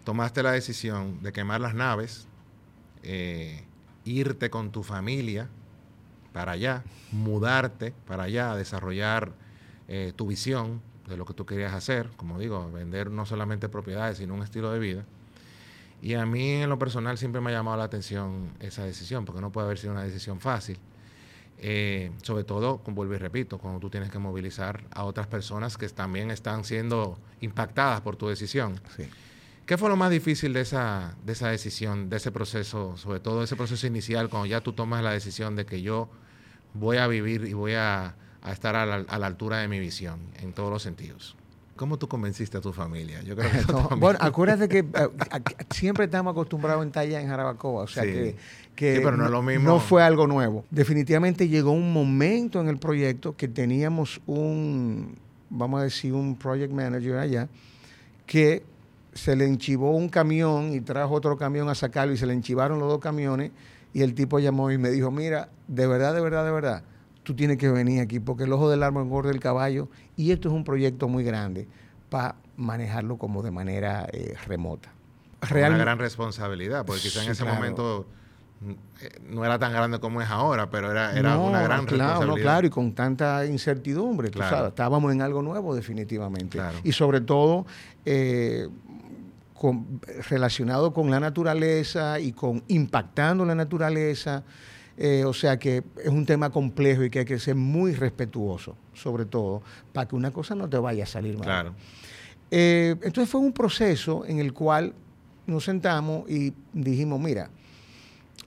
tomaste 0.05 0.41
la 0.41 0.53
decisión 0.53 1.21
de 1.21 1.31
quemar 1.31 1.61
las 1.61 1.75
naves, 1.75 2.25
eh, 3.03 3.63
irte 4.05 4.49
con 4.49 4.71
tu 4.71 4.81
familia, 4.81 5.49
para 6.33 6.53
allá, 6.53 6.83
mudarte 7.11 7.93
para 8.07 8.23
allá, 8.23 8.55
desarrollar 8.55 9.33
eh, 9.87 10.13
tu 10.15 10.27
visión 10.27 10.81
de 11.07 11.17
lo 11.17 11.25
que 11.25 11.33
tú 11.33 11.45
querías 11.45 11.73
hacer, 11.73 12.09
como 12.15 12.39
digo, 12.39 12.71
vender 12.71 13.11
no 13.11 13.25
solamente 13.25 13.69
propiedades, 13.69 14.17
sino 14.17 14.33
un 14.33 14.43
estilo 14.43 14.71
de 14.71 14.79
vida. 14.79 15.05
Y 16.01 16.15
a 16.15 16.25
mí 16.25 16.49
en 16.53 16.69
lo 16.69 16.79
personal 16.79 17.17
siempre 17.17 17.41
me 17.41 17.51
ha 17.51 17.53
llamado 17.53 17.77
la 17.77 17.83
atención 17.83 18.51
esa 18.59 18.83
decisión, 18.83 19.25
porque 19.25 19.41
no 19.41 19.51
puede 19.51 19.65
haber 19.65 19.77
sido 19.77 19.93
una 19.93 20.03
decisión 20.03 20.39
fácil. 20.39 20.79
Eh, 21.63 22.11
sobre 22.23 22.43
todo, 22.43 22.79
vuelvo 22.87 23.13
y 23.13 23.17
repito, 23.19 23.59
cuando 23.59 23.79
tú 23.79 23.89
tienes 23.89 24.09
que 24.09 24.17
movilizar 24.17 24.83
a 24.91 25.03
otras 25.03 25.27
personas 25.27 25.77
que 25.77 25.87
también 25.89 26.31
están 26.31 26.63
siendo 26.63 27.19
impactadas 27.41 28.01
por 28.01 28.15
tu 28.15 28.27
decisión. 28.27 28.79
Sí. 28.95 29.03
¿Qué 29.65 29.77
fue 29.77 29.89
lo 29.89 29.95
más 29.95 30.11
difícil 30.11 30.53
de 30.53 30.61
esa, 30.61 31.15
de 31.25 31.33
esa 31.33 31.49
decisión, 31.49 32.09
de 32.09 32.17
ese 32.17 32.31
proceso, 32.31 32.97
sobre 32.97 33.19
todo 33.19 33.43
ese 33.43 33.55
proceso 33.55 33.87
inicial, 33.87 34.29
cuando 34.29 34.45
ya 34.45 34.61
tú 34.61 34.73
tomas 34.73 35.03
la 35.03 35.11
decisión 35.11 35.55
de 35.55 35.65
que 35.65 35.81
yo 35.81 36.09
voy 36.73 36.97
a 36.97 37.07
vivir 37.07 37.45
y 37.45 37.53
voy 37.53 37.73
a, 37.73 38.15
estar 38.49 38.75
a 38.75 38.85
la, 38.85 39.25
altura 39.25 39.59
de 39.59 39.67
mi 39.67 39.79
visión 39.79 40.19
en 40.41 40.53
todos 40.53 40.71
los 40.71 40.81
sentidos? 40.81 41.35
¿Cómo 41.75 41.97
tú 41.97 42.07
convenciste 42.07 42.57
a 42.57 42.61
tu 42.61 42.73
familia? 42.73 43.21
Yo 43.23 43.35
creo 43.35 43.49
que 43.49 43.95
bueno, 43.95 44.19
acuérdate 44.21 44.67
que 44.67 44.79
eh, 44.79 45.09
siempre 45.71 46.05
estamos 46.05 46.31
acostumbrados 46.31 46.83
en 46.83 46.91
talla 46.91 47.21
en 47.21 47.27
Jarabacoa, 47.27 47.83
o 47.83 47.87
sea 47.87 48.03
que, 48.03 48.35
pero 48.75 49.17
no, 49.17 49.29
lo 49.29 49.41
mismo. 49.41 49.67
no 49.67 49.79
fue 49.79 50.03
algo 50.03 50.27
nuevo. 50.27 50.65
Definitivamente 50.69 51.47
llegó 51.47 51.71
un 51.71 51.93
momento 51.93 52.61
en 52.61 52.67
el 52.67 52.77
proyecto 52.77 53.35
que 53.35 53.47
teníamos 53.47 54.21
un, 54.27 55.17
vamos 55.49 55.81
a 55.81 55.83
decir, 55.83 56.13
un 56.13 56.35
project 56.35 56.73
manager 56.73 57.17
allá, 57.17 57.47
que 58.25 58.63
se 59.13 59.35
le 59.35 59.45
enchivó 59.45 59.91
un 59.91 60.09
camión 60.09 60.73
y 60.73 60.81
trajo 60.81 61.13
otro 61.13 61.37
camión 61.37 61.69
a 61.69 61.75
sacarlo 61.75 62.13
y 62.13 62.17
se 62.17 62.25
le 62.25 62.33
enchivaron 62.33 62.79
los 62.79 62.89
dos 62.89 62.99
camiones 62.99 63.51
y 63.93 64.01
el 64.01 64.13
tipo 64.13 64.39
llamó 64.39 64.71
y 64.71 64.77
me 64.77 64.89
dijo, 64.89 65.11
mira, 65.11 65.49
de 65.67 65.87
verdad, 65.87 66.13
de 66.13 66.21
verdad, 66.21 66.45
de 66.45 66.51
verdad, 66.51 66.83
tú 67.23 67.35
tienes 67.35 67.57
que 67.57 67.69
venir 67.69 68.01
aquí 68.01 68.19
porque 68.19 68.43
el 68.43 68.53
ojo 68.53 68.69
del 68.69 68.83
árbol 68.83 69.03
engorda 69.03 69.31
el 69.31 69.39
caballo 69.39 69.89
y 70.15 70.31
esto 70.31 70.47
es 70.47 70.53
un 70.53 70.63
proyecto 70.63 71.07
muy 71.07 71.23
grande 71.23 71.67
para 72.09 72.35
manejarlo 72.55 73.17
como 73.17 73.41
de 73.43 73.51
manera 73.51 74.07
eh, 74.11 74.35
remota. 74.47 74.91
Una 75.49 75.77
gran 75.77 75.97
responsabilidad, 75.97 76.85
porque 76.85 77.01
quizá 77.01 77.23
en 77.23 77.31
ese 77.31 77.43
momento 77.43 78.05
eh, 79.01 79.09
no 79.27 79.43
era 79.43 79.57
tan 79.57 79.73
grande 79.73 79.99
como 79.99 80.21
es 80.21 80.29
ahora, 80.29 80.69
pero 80.69 80.91
era, 80.91 81.17
era 81.17 81.37
una 81.39 81.63
gran 81.63 81.87
responsabilidad. 81.87 82.27
No, 82.27 82.35
claro, 82.35 82.67
y 82.67 82.69
con 82.69 82.93
tanta 82.93 83.45
incertidumbre, 83.45 84.29
tú 84.29 84.39
sabes, 84.39 84.69
estábamos 84.69 85.11
en 85.11 85.21
algo 85.21 85.41
nuevo 85.41 85.73
definitivamente. 85.73 86.59
Y 86.83 86.91
sobre 86.91 87.21
todo 87.21 87.65
eh, 88.05 88.69
relacionado 90.29 90.93
con 90.93 91.11
la 91.11 91.19
naturaleza 91.19 92.19
y 92.19 92.31
con 92.31 92.63
impactando 92.67 93.45
la 93.45 93.55
naturaleza. 93.55 94.43
Eh, 94.97 95.23
o 95.25 95.33
sea 95.33 95.57
que 95.57 95.83
es 96.03 96.09
un 96.09 96.25
tema 96.25 96.49
complejo 96.49 97.03
y 97.03 97.09
que 97.09 97.19
hay 97.19 97.25
que 97.25 97.39
ser 97.39 97.55
muy 97.55 97.93
respetuoso, 97.93 98.75
sobre 98.93 99.25
todo, 99.25 99.63
para 99.93 100.07
que 100.07 100.15
una 100.15 100.31
cosa 100.31 100.53
no 100.53 100.69
te 100.69 100.77
vaya 100.77 101.05
a 101.05 101.07
salir 101.07 101.35
mal. 101.35 101.45
Claro. 101.45 101.73
Eh, 102.51 102.95
entonces 103.01 103.29
fue 103.29 103.41
un 103.41 103.53
proceso 103.53 104.25
en 104.25 104.39
el 104.39 104.53
cual 104.53 104.93
nos 105.47 105.63
sentamos 105.63 106.29
y 106.29 106.53
dijimos, 106.73 107.19
mira, 107.19 107.49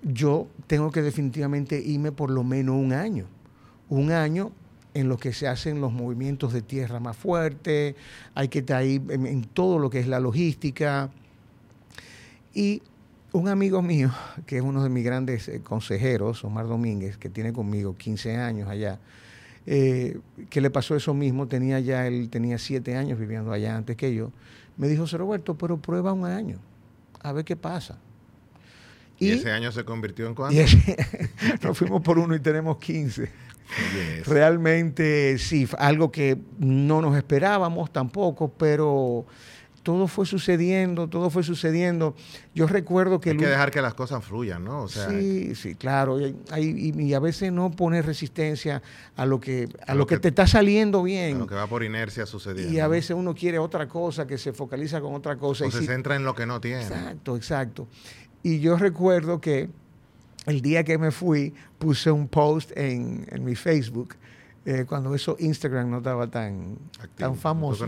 yo 0.03 0.47
tengo 0.67 0.91
que 0.91 1.03
definitivamente 1.03 1.81
irme 1.81 2.13
por 2.13 2.31
lo 2.31 2.45
menos 2.45 2.77
un 2.77 2.93
año. 2.93 3.27
Un 3.89 4.13
año 4.13 4.53
en 4.95 5.09
lo 5.09 5.19
que 5.19 5.33
se 5.33 5.49
hacen 5.49 5.81
los 5.81 5.93
movimientos 5.93 6.53
de 6.53 6.63
tierra 6.63 7.01
más 7.01 7.17
fuertes, 7.17 7.97
hay 8.35 8.49
que 8.49 8.61
estar 8.61 8.79
ahí 8.79 9.03
en, 9.09 9.45
todo 9.45 9.79
lo 9.79 9.91
que 9.91 9.99
es 9.99 10.07
la 10.07 10.21
logística. 10.21 11.11
Y 12.55 12.81
un 13.33 13.49
amigo 13.49 13.83
mío, 13.83 14.13
que 14.47 14.57
es 14.59 14.63
uno 14.63 14.83
de 14.83 14.89
mis 14.89 15.05
grandes 15.05 15.49
eh, 15.49 15.61
consejeros, 15.63 16.45
Omar 16.45 16.69
Domínguez, 16.69 17.19
que 17.19 17.29
tiene 17.29 17.53
conmigo 17.53 17.97
15 17.97 18.37
años 18.37 18.69
allá, 18.69 19.01
eh, 19.67 20.21
que 20.49 20.61
le 20.61 20.71
pasó 20.71 20.95
eso 20.95 21.13
mismo, 21.13 21.49
tenía 21.49 21.81
ya, 21.81 22.07
él 22.07 22.29
tenía 22.31 22.59
7 22.59 22.97
años 22.97 23.19
viviendo 23.19 23.53
allá 23.53 23.77
antes 23.77 23.97
que 23.97 24.15
yo, 24.15 24.31
me 24.77 24.89
dijo, 24.89 25.07
Roberto, 25.07 25.57
pero 25.57 25.77
prueba 25.79 26.13
un 26.13 26.25
año, 26.25 26.59
a 27.21 27.33
ver 27.33 27.45
qué 27.45 27.57
pasa. 27.57 27.99
¿Y, 29.19 29.31
ese 29.31 29.51
año 29.53 29.71
se 29.73 29.85
convirtió 29.85 30.27
en 30.27 30.35
cuánto? 30.35 30.61
nos 31.63 31.79
fuimos 31.79 32.03
por 32.03 32.19
uno 32.19 32.35
y 32.35 32.41
tenemos 32.41 32.79
15. 32.79 33.31
Realmente 34.27 35.39
sí, 35.39 35.69
algo 35.79 36.13
que 36.13 36.39
no 36.59 37.01
nos 37.01 37.17
esperábamos 37.17 37.93
tampoco, 37.93 38.53
pero 38.53 39.27
todo 39.85 40.09
fue 40.09 40.27
sucediendo, 40.27 41.09
todo 41.09 41.31
fue 41.31 41.45
sucediendo. 41.45 42.17
Yo 42.55 42.67
recuerdo 42.67 43.21
que... 43.21 43.31
Hay 43.31 43.37
que 43.37 43.47
dejar 43.47 43.71
que 43.71 43.83
las 43.83 43.95
cosas 43.95 44.25
fluyan, 44.25 44.65
¿no? 44.65 44.89
sí, 44.89 45.55
sí, 45.55 45.75
claro. 45.77 46.19
Y, 46.21 47.15
a 47.15 47.21
veces 47.21 47.53
no 47.53 47.71
poner 47.71 48.07
resistencia 48.07 48.83
a 49.15 49.27
lo 49.27 49.39
que, 49.39 49.69
a, 49.87 49.95
lo, 49.95 50.07
que, 50.07 50.19
te 50.19 50.29
está 50.29 50.47
saliendo 50.47 51.03
bien. 51.03 51.37
A 51.37 51.39
lo 51.41 51.47
que 51.47 51.55
va 51.55 51.67
por 51.67 51.85
inercia 51.85 52.27
sucediendo. 52.27 52.73
Y 52.73 52.81
a 52.81 52.89
veces 52.89 53.15
uno 53.15 53.35
quiere 53.35 53.59
otra 53.59 53.87
cosa, 53.87 54.27
que 54.27 54.39
se 54.39 54.53
focaliza 54.53 55.01
con 55.01 55.15
otra 55.15 55.37
cosa. 55.37 55.67
O 55.67 55.71
se 55.71 55.87
centra 55.87 56.17
en 56.17 56.25
lo 56.25 56.35
que 56.35 56.47
no 56.47 56.61
tiene. 56.61 56.83
Exacto, 56.83 57.37
exacto. 57.37 57.87
Y 58.43 58.61
yo 58.61 58.77
recuerdo 58.77 59.41
que 59.41 59.69
el 60.47 60.61
día 60.61 60.85
que 60.85 60.99
me 60.99 61.11
fui, 61.11 61.55
puse 61.79 62.11
un 62.11 62.29
post 62.29 62.73
en, 62.77 63.27
mi 63.45 63.55
Facebook, 63.55 64.15
eh, 64.67 64.85
cuando 64.87 65.15
eso 65.15 65.37
Instagram 65.39 65.91
no 65.91 65.99
estaba 65.99 66.27
tan, 66.27 66.77
tan 67.17 67.37
famoso 67.37 67.87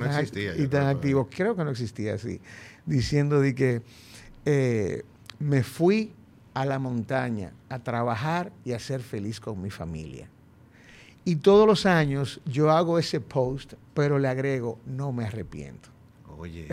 y 0.56 0.66
tan 0.68 0.86
activo, 0.86 1.28
creo 1.30 1.56
que 1.56 1.64
no 1.64 1.70
existía 1.70 2.14
así, 2.14 2.40
diciendo 2.84 3.40
de 3.40 3.54
que 3.54 3.82
eh, 4.44 5.02
me 5.38 5.62
fui 5.62 6.12
a 6.54 6.64
la 6.64 6.78
montaña 6.78 7.52
a 7.68 7.78
trabajar 7.78 8.52
y 8.64 8.72
a 8.72 8.78
ser 8.78 9.00
feliz 9.00 9.40
con 9.40 9.60
mi 9.60 9.70
familia. 9.70 10.28
Y 11.24 11.36
todos 11.36 11.66
los 11.66 11.86
años 11.86 12.40
yo 12.46 12.70
hago 12.70 12.98
ese 12.98 13.20
post, 13.20 13.74
pero 13.94 14.18
le 14.18 14.28
agrego, 14.28 14.78
no 14.86 15.12
me 15.12 15.24
arrepiento. 15.24 15.95
Oye. 16.38 16.68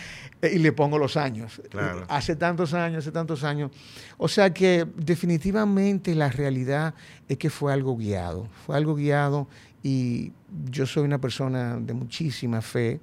y 0.42 0.58
le 0.58 0.72
pongo 0.72 0.98
los 0.98 1.16
años. 1.16 1.60
Hace 2.08 2.36
tantos 2.36 2.74
años, 2.74 2.98
hace 2.98 3.12
tantos 3.12 3.44
años. 3.44 3.70
O 4.16 4.28
sea 4.28 4.52
que 4.52 4.86
definitivamente 4.96 6.14
la 6.14 6.28
realidad 6.28 6.94
es 7.28 7.38
que 7.38 7.50
fue 7.50 7.72
algo 7.72 7.96
guiado. 7.96 8.48
Fue 8.66 8.76
algo 8.76 8.94
guiado 8.94 9.48
y 9.82 10.32
yo 10.70 10.86
soy 10.86 11.04
una 11.04 11.18
persona 11.18 11.78
de 11.78 11.92
muchísima 11.94 12.60
fe, 12.62 13.00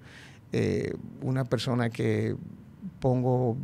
eh, 0.52 0.94
una 1.22 1.46
persona 1.46 1.90
que 1.90 2.36
pongo 3.00 3.58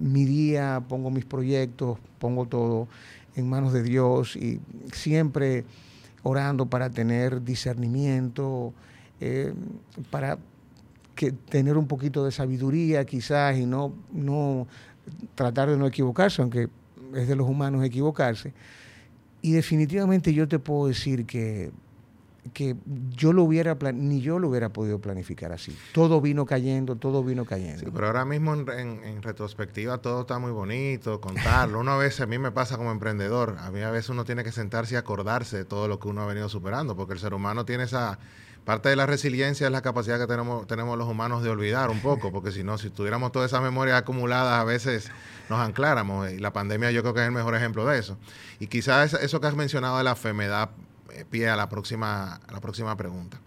mi 0.00 0.24
día, 0.24 0.82
pongo 0.88 1.10
mis 1.10 1.24
proyectos, 1.24 1.98
pongo 2.18 2.46
todo 2.46 2.88
en 3.34 3.48
manos 3.48 3.72
de 3.72 3.82
Dios 3.82 4.36
y 4.36 4.60
siempre 4.92 5.64
orando 6.22 6.66
para 6.66 6.90
tener 6.90 7.42
discernimiento, 7.44 8.72
eh, 9.20 9.52
para 10.10 10.38
que 11.16 11.32
tener 11.32 11.76
un 11.76 11.88
poquito 11.88 12.24
de 12.24 12.30
sabiduría 12.30 13.04
quizás 13.04 13.56
y 13.56 13.66
no, 13.66 13.92
no 14.12 14.68
tratar 15.34 15.70
de 15.70 15.76
no 15.76 15.86
equivocarse, 15.86 16.42
aunque 16.42 16.68
es 17.14 17.26
de 17.26 17.34
los 17.34 17.48
humanos 17.48 17.84
equivocarse. 17.84 18.52
Y 19.42 19.52
definitivamente 19.52 20.32
yo 20.32 20.46
te 20.46 20.58
puedo 20.58 20.88
decir 20.88 21.26
que, 21.26 21.72
que 22.52 22.76
yo 23.16 23.32
lo 23.32 23.44
hubiera, 23.44 23.76
ni 23.94 24.20
yo 24.20 24.38
lo 24.38 24.48
hubiera 24.48 24.70
podido 24.70 24.98
planificar 24.98 25.52
así. 25.52 25.76
Todo 25.92 26.20
vino 26.20 26.44
cayendo, 26.46 26.96
todo 26.96 27.24
vino 27.24 27.44
cayendo. 27.44 27.90
Pero 27.92 28.06
ahora 28.06 28.24
mismo 28.24 28.54
en, 28.54 29.22
retrospectiva 29.22 29.98
todo 29.98 30.22
está 30.22 30.38
muy 30.38 30.52
bonito, 30.52 31.20
contarlo. 31.20 31.80
Una 31.80 31.96
vez 31.96 32.20
a 32.20 32.26
mí 32.26 32.38
me 32.38 32.52
pasa 32.52 32.76
como 32.76 32.90
emprendedor, 32.90 33.56
a 33.58 33.70
mí 33.70 33.80
a 33.80 33.90
veces 33.90 34.10
uno 34.10 34.24
tiene 34.24 34.44
que 34.44 34.52
sentarse 34.52 34.94
y 34.94 34.96
acordarse 34.96 35.56
de 35.58 35.64
todo 35.64 35.88
lo 35.88 35.98
que 35.98 36.08
uno 36.08 36.22
ha 36.22 36.26
venido 36.26 36.48
superando, 36.48 36.96
porque 36.96 37.14
el 37.14 37.20
ser 37.20 37.32
humano 37.32 37.64
tiene 37.64 37.84
esa 37.84 38.18
Parte 38.66 38.88
de 38.88 38.96
la 38.96 39.06
resiliencia 39.06 39.68
es 39.68 39.72
la 39.72 39.80
capacidad 39.80 40.18
que 40.18 40.26
tenemos, 40.26 40.66
tenemos 40.66 40.98
los 40.98 41.06
humanos 41.08 41.44
de 41.44 41.50
olvidar 41.50 41.88
un 41.88 42.00
poco, 42.00 42.32
porque 42.32 42.50
si 42.50 42.64
no, 42.64 42.78
si 42.78 42.90
tuviéramos 42.90 43.30
todas 43.30 43.52
esas 43.52 43.62
memorias 43.62 43.96
acumuladas, 43.96 44.60
a 44.60 44.64
veces 44.64 45.08
nos 45.48 45.60
ancláramos. 45.60 46.32
Y 46.32 46.40
la 46.40 46.52
pandemia 46.52 46.90
yo 46.90 47.02
creo 47.02 47.14
que 47.14 47.20
es 47.20 47.26
el 47.26 47.32
mejor 47.32 47.54
ejemplo 47.54 47.86
de 47.86 48.00
eso. 48.00 48.18
Y 48.58 48.66
quizás 48.66 49.14
eso 49.14 49.40
que 49.40 49.46
has 49.46 49.54
mencionado 49.54 49.98
de 49.98 50.02
la 50.02 50.16
fe 50.16 50.32
me 50.32 50.48
da 50.48 50.70
eh, 51.12 51.24
pie 51.30 51.48
a 51.48 51.54
la 51.54 51.68
próxima, 51.68 52.40
a 52.44 52.52
la 52.52 52.60
próxima 52.60 52.96
pregunta. 52.96 53.38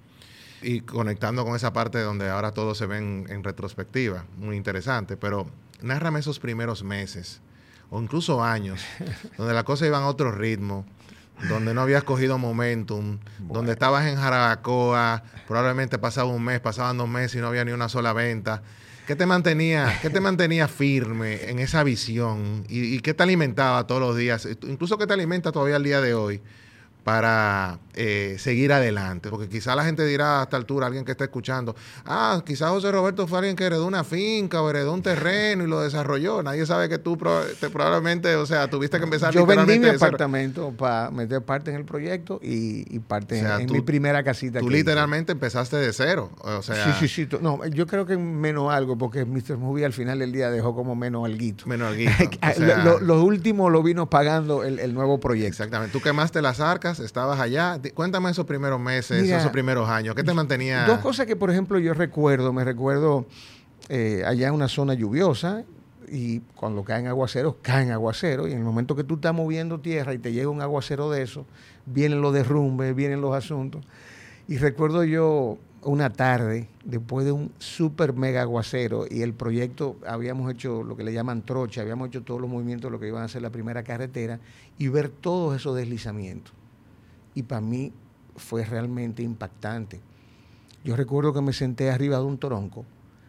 Y 0.62 0.82
conectando 0.82 1.44
con 1.44 1.54
esa 1.54 1.74
parte 1.74 2.00
donde 2.00 2.30
ahora 2.30 2.54
todo 2.54 2.74
se 2.74 2.86
ve 2.86 3.00
en, 3.00 3.44
retrospectiva, 3.44 4.24
muy 4.38 4.56
interesante, 4.56 5.18
pero 5.18 5.48
nárrame 5.82 6.22
esos 6.22 6.40
primeros 6.40 6.82
meses 6.82 7.42
o 7.90 8.02
incluso 8.02 8.42
años, 8.42 8.86
donde 9.38 9.54
la 9.54 9.66
cosa 9.66 9.86
iba 9.86 9.98
a 9.98 10.08
otro 10.08 10.32
ritmo, 10.32 10.86
donde 11.48 11.74
no 11.74 11.82
habías 11.82 12.04
cogido 12.04 12.38
momentum, 12.38 13.20
donde 13.40 13.74
estabas 13.74 14.08
en 14.08 14.16
Jarabacoa, 14.18 15.24
probablemente 15.48 15.98
pasaba 15.98 16.30
un 16.30 16.44
mes, 16.44 16.60
pasaban 16.60 16.98
dos 16.98 17.08
meses 17.08 17.36
y 17.36 17.40
no 17.40 17.48
había 17.48 17.64
ni 17.64 17.72
una 17.72 17.90
sola 17.90 18.14
venta. 18.14 18.62
¿Qué 19.08 19.16
te 19.16 19.26
mantenía, 19.26 19.98
qué 20.02 20.10
te 20.10 20.20
mantenía 20.20 20.68
firme 20.68 21.50
en 21.50 21.60
esa 21.60 21.84
visión? 21.84 22.66
¿Y, 22.70 22.96
¿Y, 22.96 23.00
qué 23.00 23.16
te 23.16 23.24
alimentaba 23.24 23.88
todos 23.88 24.02
los 24.02 24.16
días? 24.16 24.48
Incluso 24.64 24.98
qué 25.00 25.08
te 25.08 25.14
alimenta 25.14 25.52
todavía 25.52 25.78
al 25.78 25.84
día 25.84 26.02
de 26.02 26.14
hoy 26.14 26.42
para 27.04 27.80
eh, 27.96 28.36
seguir 28.40 28.72
adelante. 28.72 29.30
Porque 29.30 29.50
quizá 29.50 29.76
la 29.76 29.84
gente 29.84 30.06
dirá 30.06 30.42
a 30.42 30.44
esta 30.44 30.58
altura, 30.58 30.88
alguien 30.88 31.06
que 31.06 31.12
está 31.12 31.26
escuchando, 31.26 31.76
ah, 32.06 32.42
quizás 32.46 32.70
José 32.70 32.92
Roberto 32.92 33.28
fue 33.28 33.40
alguien 33.40 33.56
que 33.56 33.66
heredó 33.66 33.86
una 33.86 34.04
finca 34.04 34.62
o 34.62 34.70
heredó 34.70 34.94
un 34.94 35.02
terreno 35.02 35.64
y 35.64 35.68
lo 35.68 35.82
desarrolló. 35.82 36.44
Nadie 36.44 36.66
sabe 36.66 36.90
que 36.90 36.98
tú 36.98 37.18
te, 37.60 37.70
probablemente, 37.70 38.36
o 38.36 38.46
sea, 38.46 38.70
tuviste 38.70 38.98
que 38.98 39.04
empezar 39.04 39.34
Yo 39.34 39.46
vendí 39.46 39.80
mi 39.80 39.90
apartamento 39.90 40.72
para 40.72 41.12
meter 41.12 41.42
parte 41.42 41.72
en 41.72 41.78
el 41.78 41.86
proyecto 41.86 42.40
y, 42.42 43.00
parte 43.00 43.40
en, 43.40 43.72
mi 43.72 43.82
primera 43.82 44.24
casita. 44.24 44.60
Tú 44.60 44.70
literalmente 44.70 45.32
empezaste 45.32 45.78
de 45.78 45.92
cero. 45.94 46.32
O 46.40 46.62
sea, 46.62 46.94
sí, 46.94 47.08
sí, 47.08 47.26
sí. 47.28 47.38
No, 47.42 47.66
yo 47.66 47.88
creo 47.88 48.06
que 48.06 48.18
menos 48.18 48.72
algo, 48.72 48.98
porque 48.98 49.26
Mr. 49.26 49.58
Movie 49.58 49.86
al 49.86 49.94
final 49.94 50.20
del 50.20 50.32
día 50.32 50.50
dejó 50.50 50.76
como 50.76 50.96
menos 50.96 51.26
alguito. 51.26 51.66
Menos 51.68 51.90
alguito. 51.90 52.12
lo, 52.84 53.00
lo, 53.00 53.24
último 53.24 53.70
lo 53.70 53.84
vino 53.84 54.10
pagando 54.10 54.64
el, 54.64 54.80
el 54.80 54.94
nuevo 54.94 55.20
proyecto. 55.20 55.50
Exactamente. 55.50 55.92
Tú 55.92 56.02
quemaste 56.02 56.42
las 56.42 56.60
arcas, 56.60 56.89
estabas 56.98 57.40
allá 57.40 57.80
cuéntame 57.94 58.32
esos 58.32 58.46
primeros 58.46 58.80
meses, 58.80 59.30
esos 59.30 59.52
primeros 59.52 59.88
años. 59.90 60.16
¿Qué 60.16 60.24
te 60.24 60.34
mantenía? 60.34 60.86
Dos 60.86 61.00
cosas 61.00 61.26
que, 61.26 61.36
por 61.36 61.52
ejemplo, 61.52 61.78
yo 61.80 61.94
recuerdo. 61.94 62.54
Me 62.54 62.64
recuerdo 62.64 63.26
eh, 63.90 64.24
allá 64.26 64.48
en 64.48 64.54
una 64.54 64.68
zona 64.68 64.94
lluviosa 64.94 65.64
y 66.12 66.40
cuando 66.56 66.84
caen 66.84 67.08
aguaceros, 67.08 67.56
caen 67.62 67.92
aguaceros. 67.92 68.50
Y 68.50 68.54
en 68.54 68.60
el 68.60 68.64
momento 68.64 68.96
que 68.96 69.04
tú 69.04 69.16
estás 69.16 69.34
moviendo 69.34 69.80
tierra 69.80 70.14
y 70.14 70.18
te 70.18 70.32
llega 70.32 70.50
un 70.50 70.62
aguacero 70.62 71.10
de 71.10 71.22
eso, 71.22 71.46
vienen 71.86 72.22
los 72.22 72.34
derrumbes, 72.34 72.96
vienen 72.96 73.22
los 73.22 73.36
asuntos. 73.36 73.84
Y 74.48 74.58
recuerdo 74.58 75.04
yo 75.04 75.58
una 75.84 76.12
tarde, 76.12 76.68
después 76.84 77.26
de 77.26 77.32
un 77.32 77.52
super 77.60 78.14
mega 78.14 78.42
aguacero 78.42 79.06
y 79.10 79.22
el 79.22 79.34
proyecto, 79.34 79.96
habíamos 80.06 80.52
hecho 80.52 80.84
lo 80.84 80.98
que 80.98 81.04
le 81.04 81.14
llaman 81.14 81.44
trocha, 81.44 81.82
habíamos 81.82 82.10
hecho 82.10 82.24
todos 82.24 82.42
los 82.42 82.50
movimientos, 82.50 82.92
lo 82.92 83.00
que 83.00 83.08
iban 83.08 83.24
a 83.24 83.28
ser 83.28 83.42
la 83.42 83.50
primera 83.50 83.84
carretera, 83.84 84.40
y 84.78 84.88
ver 84.90 85.10
todos 85.10 85.56
esos 85.56 85.76
deslizamientos 85.76 86.54
y 87.40 87.44
para 87.44 87.62
mí 87.62 87.94
fue 88.36 88.66
realmente 88.66 89.24
impactante. 89.24 90.02
Yo 90.84 90.98
recuerdo 90.98 91.34
que 91.34 91.42
me 91.42 91.54
senté 91.54 91.90
arriba 91.90 92.18
de 92.18 92.24
un 92.24 92.38
tronco, 92.38 92.86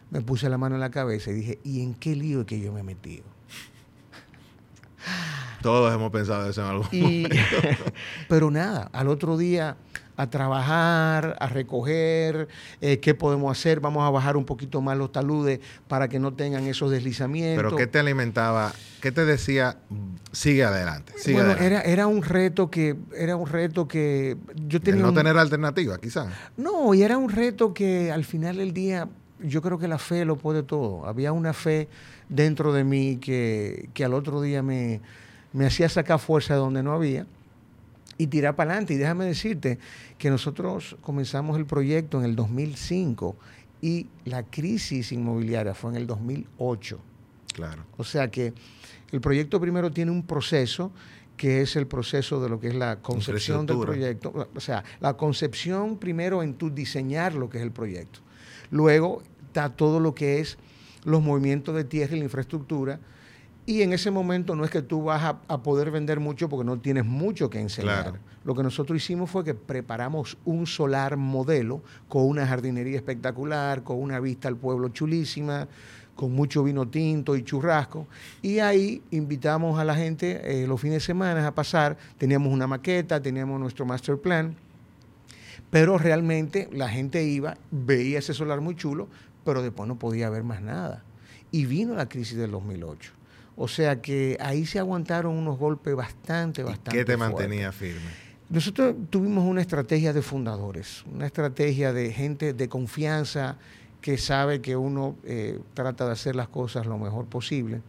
me 0.09 0.21
puse 0.21 0.49
la 0.49 0.57
mano 0.57 0.75
en 0.75 0.81
la 0.81 0.91
cabeza 0.91 1.31
y 1.31 1.35
dije, 1.35 1.59
¿y 1.63 1.81
en 1.81 1.93
qué 1.93 2.15
lío 2.15 2.41
es 2.41 2.45
que 2.45 2.59
yo 2.59 2.73
me 2.73 2.81
he 2.81 2.83
metido? 2.83 3.23
Todos 5.61 5.93
hemos 5.93 6.11
pensado 6.11 6.49
eso 6.49 6.61
en 6.61 6.67
algún 6.67 6.87
momento. 6.91 7.35
pero 8.27 8.51
nada, 8.51 8.89
al 8.91 9.07
otro 9.07 9.37
día 9.37 9.77
a 10.21 10.29
trabajar, 10.29 11.35
a 11.39 11.47
recoger, 11.47 12.47
eh, 12.79 12.99
qué 12.99 13.15
podemos 13.15 13.51
hacer, 13.57 13.79
vamos 13.79 14.03
a 14.05 14.09
bajar 14.11 14.37
un 14.37 14.45
poquito 14.45 14.79
más 14.79 14.95
los 14.95 15.11
taludes 15.11 15.59
para 15.87 16.07
que 16.09 16.19
no 16.19 16.33
tengan 16.33 16.67
esos 16.67 16.91
deslizamientos. 16.91 17.63
Pero 17.63 17.75
¿qué 17.75 17.87
te 17.87 17.97
alimentaba? 17.97 18.71
¿Qué 19.01 19.11
te 19.11 19.25
decía? 19.25 19.77
Sigue 20.31 20.63
adelante. 20.63 21.13
Sigue 21.17 21.37
bueno, 21.37 21.51
adelante. 21.53 21.73
Era, 21.73 21.81
era 21.81 22.07
un 22.07 22.21
reto 22.21 22.69
que, 22.69 22.95
era 23.17 23.35
un 23.35 23.47
reto 23.47 23.87
que 23.87 24.37
yo 24.67 24.79
tenía. 24.79 24.97
El 24.97 25.01
no 25.01 25.09
un- 25.09 25.15
tener 25.15 25.37
alternativa, 25.37 25.97
quizás. 25.99 26.27
No, 26.55 26.93
y 26.93 27.01
era 27.01 27.17
un 27.17 27.29
reto 27.31 27.73
que 27.73 28.11
al 28.11 28.23
final 28.23 28.57
del 28.57 28.73
día 28.73 29.09
yo 29.41 29.63
creo 29.63 29.79
que 29.79 29.87
la 29.87 29.97
fe 29.97 30.23
lo 30.23 30.35
puede 30.35 30.61
todo. 30.61 31.07
Había 31.07 31.31
una 31.31 31.53
fe 31.53 31.87
dentro 32.29 32.73
de 32.73 32.83
mí 32.83 33.17
que, 33.17 33.89
que 33.95 34.05
al 34.05 34.13
otro 34.13 34.39
día 34.39 34.61
me, 34.61 35.01
me 35.51 35.65
hacía 35.65 35.89
sacar 35.89 36.19
fuerza 36.19 36.53
de 36.53 36.59
donde 36.59 36.83
no 36.83 36.93
había 36.93 37.25
y 38.21 38.27
tirar 38.27 38.55
para 38.55 38.71
adelante. 38.71 38.93
Y 38.93 38.97
déjame 38.97 39.25
decirte 39.25 39.79
que 40.19 40.29
nosotros 40.29 40.95
comenzamos 41.01 41.57
el 41.57 41.65
proyecto 41.65 42.19
en 42.19 42.25
el 42.25 42.35
2005 42.35 43.35
y 43.81 44.09
la 44.25 44.43
crisis 44.43 45.11
inmobiliaria 45.11 45.73
fue 45.73 45.89
en 45.89 45.97
el 45.97 46.05
2008. 46.05 46.99
Claro. 47.55 47.83
O 47.97 48.03
sea 48.03 48.29
que 48.29 48.53
el 49.11 49.21
proyecto 49.21 49.59
primero 49.59 49.89
tiene 49.89 50.11
un 50.11 50.21
proceso 50.21 50.91
que 51.35 51.61
es 51.61 51.75
el 51.75 51.87
proceso 51.87 52.39
de 52.39 52.49
lo 52.49 52.59
que 52.59 52.67
es 52.67 52.75
la 52.75 52.97
concepción 52.97 53.65
del 53.65 53.79
proyecto. 53.79 54.47
O 54.53 54.59
sea, 54.59 54.83
la 54.99 55.17
concepción 55.17 55.97
primero 55.97 56.43
en 56.43 56.53
tu 56.53 56.69
diseñar 56.69 57.33
lo 57.33 57.49
que 57.49 57.57
es 57.57 57.63
el 57.63 57.71
proyecto. 57.71 58.19
Luego 58.69 59.23
está 59.47 59.69
todo 59.69 59.99
lo 59.99 60.13
que 60.13 60.39
es 60.39 60.59
los 61.05 61.23
movimientos 61.23 61.73
de 61.73 61.85
tierra 61.85 62.15
y 62.15 62.19
la 62.19 62.25
infraestructura. 62.25 62.99
Y 63.65 63.83
en 63.83 63.93
ese 63.93 64.09
momento 64.09 64.55
no 64.55 64.65
es 64.65 64.71
que 64.71 64.81
tú 64.81 65.03
vas 65.03 65.21
a, 65.23 65.39
a 65.47 65.61
poder 65.61 65.91
vender 65.91 66.19
mucho 66.19 66.49
porque 66.49 66.65
no 66.65 66.79
tienes 66.79 67.05
mucho 67.05 67.49
que 67.49 67.59
enseñar. 67.59 68.03
Claro. 68.03 68.19
Lo 68.43 68.55
que 68.55 68.63
nosotros 68.63 68.97
hicimos 68.97 69.29
fue 69.29 69.43
que 69.43 69.53
preparamos 69.53 70.37
un 70.45 70.65
solar 70.65 71.15
modelo 71.15 71.83
con 72.09 72.23
una 72.23 72.47
jardinería 72.47 72.97
espectacular, 72.97 73.83
con 73.83 74.01
una 74.01 74.19
vista 74.19 74.47
al 74.47 74.57
pueblo 74.57 74.89
chulísima, 74.89 75.67
con 76.15 76.33
mucho 76.33 76.63
vino 76.63 76.87
tinto 76.87 77.35
y 77.35 77.43
churrasco. 77.43 78.07
Y 78.41 78.59
ahí 78.59 79.01
invitamos 79.11 79.79
a 79.79 79.85
la 79.85 79.95
gente 79.95 80.63
eh, 80.63 80.67
los 80.67 80.81
fines 80.81 80.97
de 80.97 80.99
semana 81.01 81.45
a 81.45 81.53
pasar. 81.53 81.97
Teníamos 82.17 82.51
una 82.51 82.67
maqueta, 82.67 83.21
teníamos 83.21 83.59
nuestro 83.59 83.85
master 83.85 84.17
plan, 84.17 84.55
pero 85.69 85.97
realmente 85.97 86.69
la 86.71 86.89
gente 86.89 87.23
iba, 87.23 87.57
veía 87.71 88.19
ese 88.19 88.33
solar 88.33 88.61
muy 88.61 88.75
chulo, 88.75 89.07
pero 89.45 89.61
después 89.61 89.87
no 89.87 89.97
podía 89.97 90.29
ver 90.29 90.43
más 90.43 90.61
nada. 90.61 91.03
Y 91.51 91.65
vino 91.65 91.95
la 91.95 92.07
crisis 92.07 92.37
del 92.37 92.51
2008. 92.51 93.20
O 93.61 93.67
sea 93.67 94.01
que 94.01 94.37
ahí 94.39 94.65
se 94.65 94.79
aguantaron 94.79 95.37
unos 95.37 95.59
golpes 95.59 95.95
bastante, 95.95 96.61
¿Y 96.61 96.63
bastante. 96.63 96.97
¿Qué 96.97 97.05
te 97.05 97.15
fuertes. 97.15 97.37
mantenía 97.37 97.71
firme? 97.71 98.09
Nosotros 98.49 98.95
tuvimos 99.11 99.45
una 99.45 99.61
estrategia 99.61 100.13
de 100.13 100.23
fundadores, 100.23 101.05
una 101.13 101.27
estrategia 101.27 101.93
de 101.93 102.11
gente 102.11 102.53
de 102.53 102.67
confianza 102.67 103.59
que 104.01 104.17
sabe 104.17 104.61
que 104.61 104.75
uno 104.75 105.15
eh, 105.23 105.59
trata 105.75 106.07
de 106.07 106.13
hacer 106.13 106.35
las 106.35 106.47
cosas 106.47 106.87
lo 106.87 106.97
mejor 106.97 107.27
posible. 107.27 107.81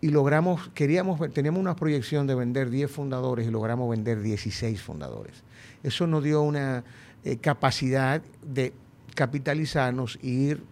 Y 0.00 0.08
logramos, 0.08 0.68
queríamos, 0.74 1.32
teníamos 1.32 1.60
una 1.60 1.76
proyección 1.76 2.26
de 2.26 2.34
vender 2.34 2.68
10 2.68 2.90
fundadores 2.90 3.46
y 3.46 3.52
logramos 3.52 3.88
vender 3.88 4.20
16 4.20 4.82
fundadores. 4.82 5.44
Eso 5.84 6.08
nos 6.08 6.24
dio 6.24 6.42
una 6.42 6.82
eh, 7.22 7.36
capacidad 7.36 8.20
de 8.44 8.72
capitalizarnos 9.14 10.18
e 10.24 10.26
ir 10.26 10.71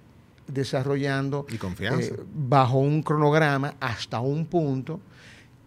desarrollando 0.52 1.46
Y 1.50 1.56
confianza. 1.56 2.14
eh, 2.14 2.16
bajo 2.34 2.78
un 2.78 3.02
cronograma 3.02 3.74
hasta 3.80 4.20
un 4.20 4.46
punto 4.46 5.00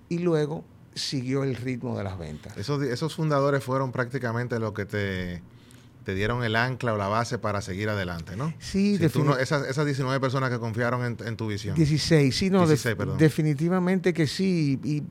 y 0.09 0.19
luego 0.19 0.63
siguió 0.95 1.43
el 1.43 1.55
ritmo 1.55 1.97
de 1.97 2.03
las 2.03 2.17
ventas. 2.19 2.55
Esos, 2.57 2.81
esos 2.83 3.15
fundadores 3.15 3.63
fueron 3.63 3.91
prácticamente 3.91 4.59
lo 4.59 4.73
que 4.73 4.85
te, 4.85 5.41
te 6.03 6.13
dieron 6.13 6.43
el 6.43 6.55
ancla 6.55 6.93
o 6.93 6.97
la 6.97 7.07
base 7.07 7.39
para 7.39 7.61
seguir 7.61 7.89
adelante, 7.89 8.35
¿no? 8.35 8.53
Sí, 8.59 8.97
Si 8.97 9.09
tú 9.09 9.21
defini- 9.21 9.25
no- 9.25 9.37
esas, 9.37 9.67
esas 9.67 9.85
19 9.85 10.19
personas 10.19 10.51
que 10.51 10.59
confiaron 10.59 11.03
en, 11.03 11.17
en 11.27 11.35
tu 11.35 11.47
visión. 11.47 11.75
16, 11.75 12.35
sí, 12.35 12.49
no, 12.51 12.59
def- 12.59 12.69
16, 12.69 12.95
perdón. 12.95 13.17
definitivamente 13.17 14.13
que 14.13 14.27
sí. 14.27 14.79
Y, 14.83 15.03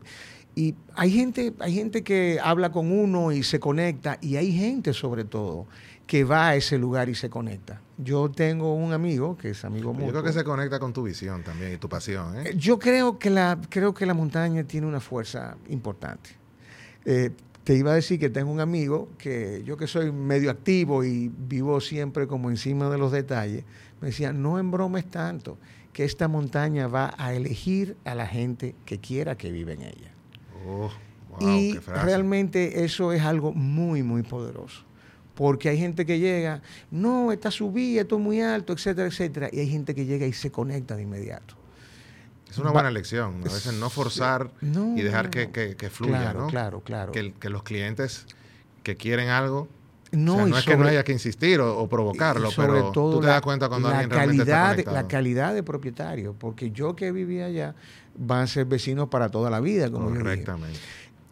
y 0.55 0.75
hay 0.95 1.11
gente, 1.11 1.55
hay 1.61 1.75
gente 1.75 2.05
que 2.05 2.39
habla 2.43 2.71
con 2.71 2.93
uno 2.93 3.33
y 3.33 3.43
se 3.43 3.59
conecta, 3.59 4.19
y 4.21 4.37
hay 4.37 4.53
gente 4.53 4.93
sobre 4.93 5.25
todo 5.25 5.67
que 6.07 6.25
va 6.25 6.49
a 6.49 6.57
ese 6.57 6.79
lugar 6.79 7.09
y 7.09 7.15
se 7.15 7.31
conecta. 7.31 7.81
Yo 7.97 8.31
tengo 8.31 8.75
un 8.75 8.93
amigo 8.93 9.37
que 9.37 9.51
es 9.51 9.65
amigo 9.65 9.93
Yo 9.93 9.95
mutuo. 9.95 10.11
creo 10.11 10.23
que 10.23 10.33
se 10.33 10.45
conecta 10.45 10.79
con 10.79 10.93
tu 10.93 11.03
visión 11.05 11.43
también 11.43 11.73
y 11.73 11.77
tu 11.79 11.89
pasión. 11.89 12.37
¿eh? 12.39 12.51
Eh, 12.51 12.55
Yo 12.57 12.79
creo 12.79 13.19
que 13.19 13.31
la, 13.31 13.59
creo 13.69 13.95
que 13.95 14.05
la 14.05 14.13
montaña 14.15 14.65
tiene 14.65 14.87
una 14.87 15.01
fuerza 15.01 15.57
importante. 15.69 16.31
Eh, 17.05 17.31
te 17.65 17.77
iba 17.77 17.93
a 17.93 17.95
decir 17.95 18.19
que 18.19 18.29
tengo 18.29 18.51
un 18.51 18.61
amigo 18.61 19.09
que 19.19 19.63
yo 19.65 19.77
que 19.77 19.87
soy 19.87 20.11
medio 20.11 20.51
activo 20.51 21.05
y 21.05 21.29
vivo 21.29 21.81
siempre 21.81 22.27
como 22.27 22.51
encima 22.51 22.91
de 22.91 22.99
los 22.99 23.13
detalles, 23.13 23.65
me 24.01 24.09
decía, 24.09 24.33
no 24.33 24.59
embromes 24.59 25.09
tanto, 25.09 25.59
que 25.93 26.05
esta 26.05 26.27
montaña 26.27 26.89
va 26.89 27.15
a 27.17 27.35
elegir 27.35 27.97
a 28.05 28.15
la 28.17 28.27
gente 28.27 28.75
que 28.85 28.99
quiera 28.99 29.37
que 29.37 29.53
vive 29.53 29.75
en 29.75 29.83
ella. 29.83 30.13
Oh, 30.67 30.91
wow, 31.39 31.49
y 31.59 31.75
qué 31.75 31.81
frase. 31.81 32.05
realmente 32.05 32.85
eso 32.85 33.13
es 33.13 33.23
algo 33.23 33.53
muy, 33.53 34.03
muy 34.03 34.23
poderoso. 34.23 34.83
Porque 35.35 35.69
hay 35.71 35.79
gente 35.79 36.05
que 36.05 36.19
llega, 36.19 36.61
no, 36.91 37.33
esta 37.33 37.51
subida, 37.51 38.03
esto 38.03 38.17
es 38.17 38.23
muy 38.23 38.41
alto, 38.43 38.73
etcétera, 38.73 39.09
etcétera. 39.09 39.49
Y 39.53 39.61
hay 39.61 39.69
gente 39.71 39.95
que 39.95 40.05
llega 40.05 40.27
y 40.27 40.33
se 40.33 40.51
conecta 40.51 40.95
de 40.97 41.03
inmediato. 41.03 41.55
Es 42.51 42.59
una 42.59 42.71
buena 42.71 42.91
lección. 42.91 43.41
A 43.41 43.45
veces 43.53 43.73
no 43.73 43.89
forzar 43.89 44.51
No, 44.61 44.95
y 44.97 45.01
dejar 45.01 45.31
que, 45.31 45.51
que- 45.51 45.75
que 45.75 45.89
fluya, 45.89 46.19
Claro, 46.21 46.41
¿no? 46.43 46.47
claro, 46.49 46.81
claro. 46.83 47.13
Que, 47.13 47.33
los 47.49 47.63
clientes 47.63 48.27
que 48.83 48.95
quieren 48.97 49.31
algo, 49.31 49.69
No, 50.11 50.35
o 50.35 50.37
sea, 50.37 50.47
y 50.47 50.51
no 50.51 50.59
es 50.59 50.65
que 50.67 50.77
no 50.77 50.85
haya 50.87 51.03
que 51.03 51.13
insistir 51.13 51.61
o, 51.61 51.79
o 51.79 51.89
provocarlo, 51.89 52.51
sobre 52.51 52.81
pero 52.81 52.93
todo 52.93 53.15
tú 53.15 53.21
te 53.23 53.27
la- 53.29 53.33
das 53.35 53.41
cuenta 53.43 53.71
cuando 53.71 53.89
la 53.89 54.01
alguien 54.01 54.11
realmente 54.11 54.43
está 54.43 54.53
calidad, 54.55 54.71
conectado. 54.75 54.97
la 54.97 55.09
calidad 55.09 55.55
de 55.55 55.63
propietario, 55.63 56.35
porque 56.39 56.71
yo 56.73 56.95
que 56.95 57.11
vivía 57.11 57.47
allá 57.47 57.75
van 58.19 58.41
a 58.43 58.47
ser 58.47 58.67
vecinos 58.67 59.09
para 59.09 59.31
toda 59.31 59.49
la 59.49 59.61
vida, 59.61 59.91
como 59.91 60.11
yo. 60.11 60.17
Correctamente. 60.17 60.79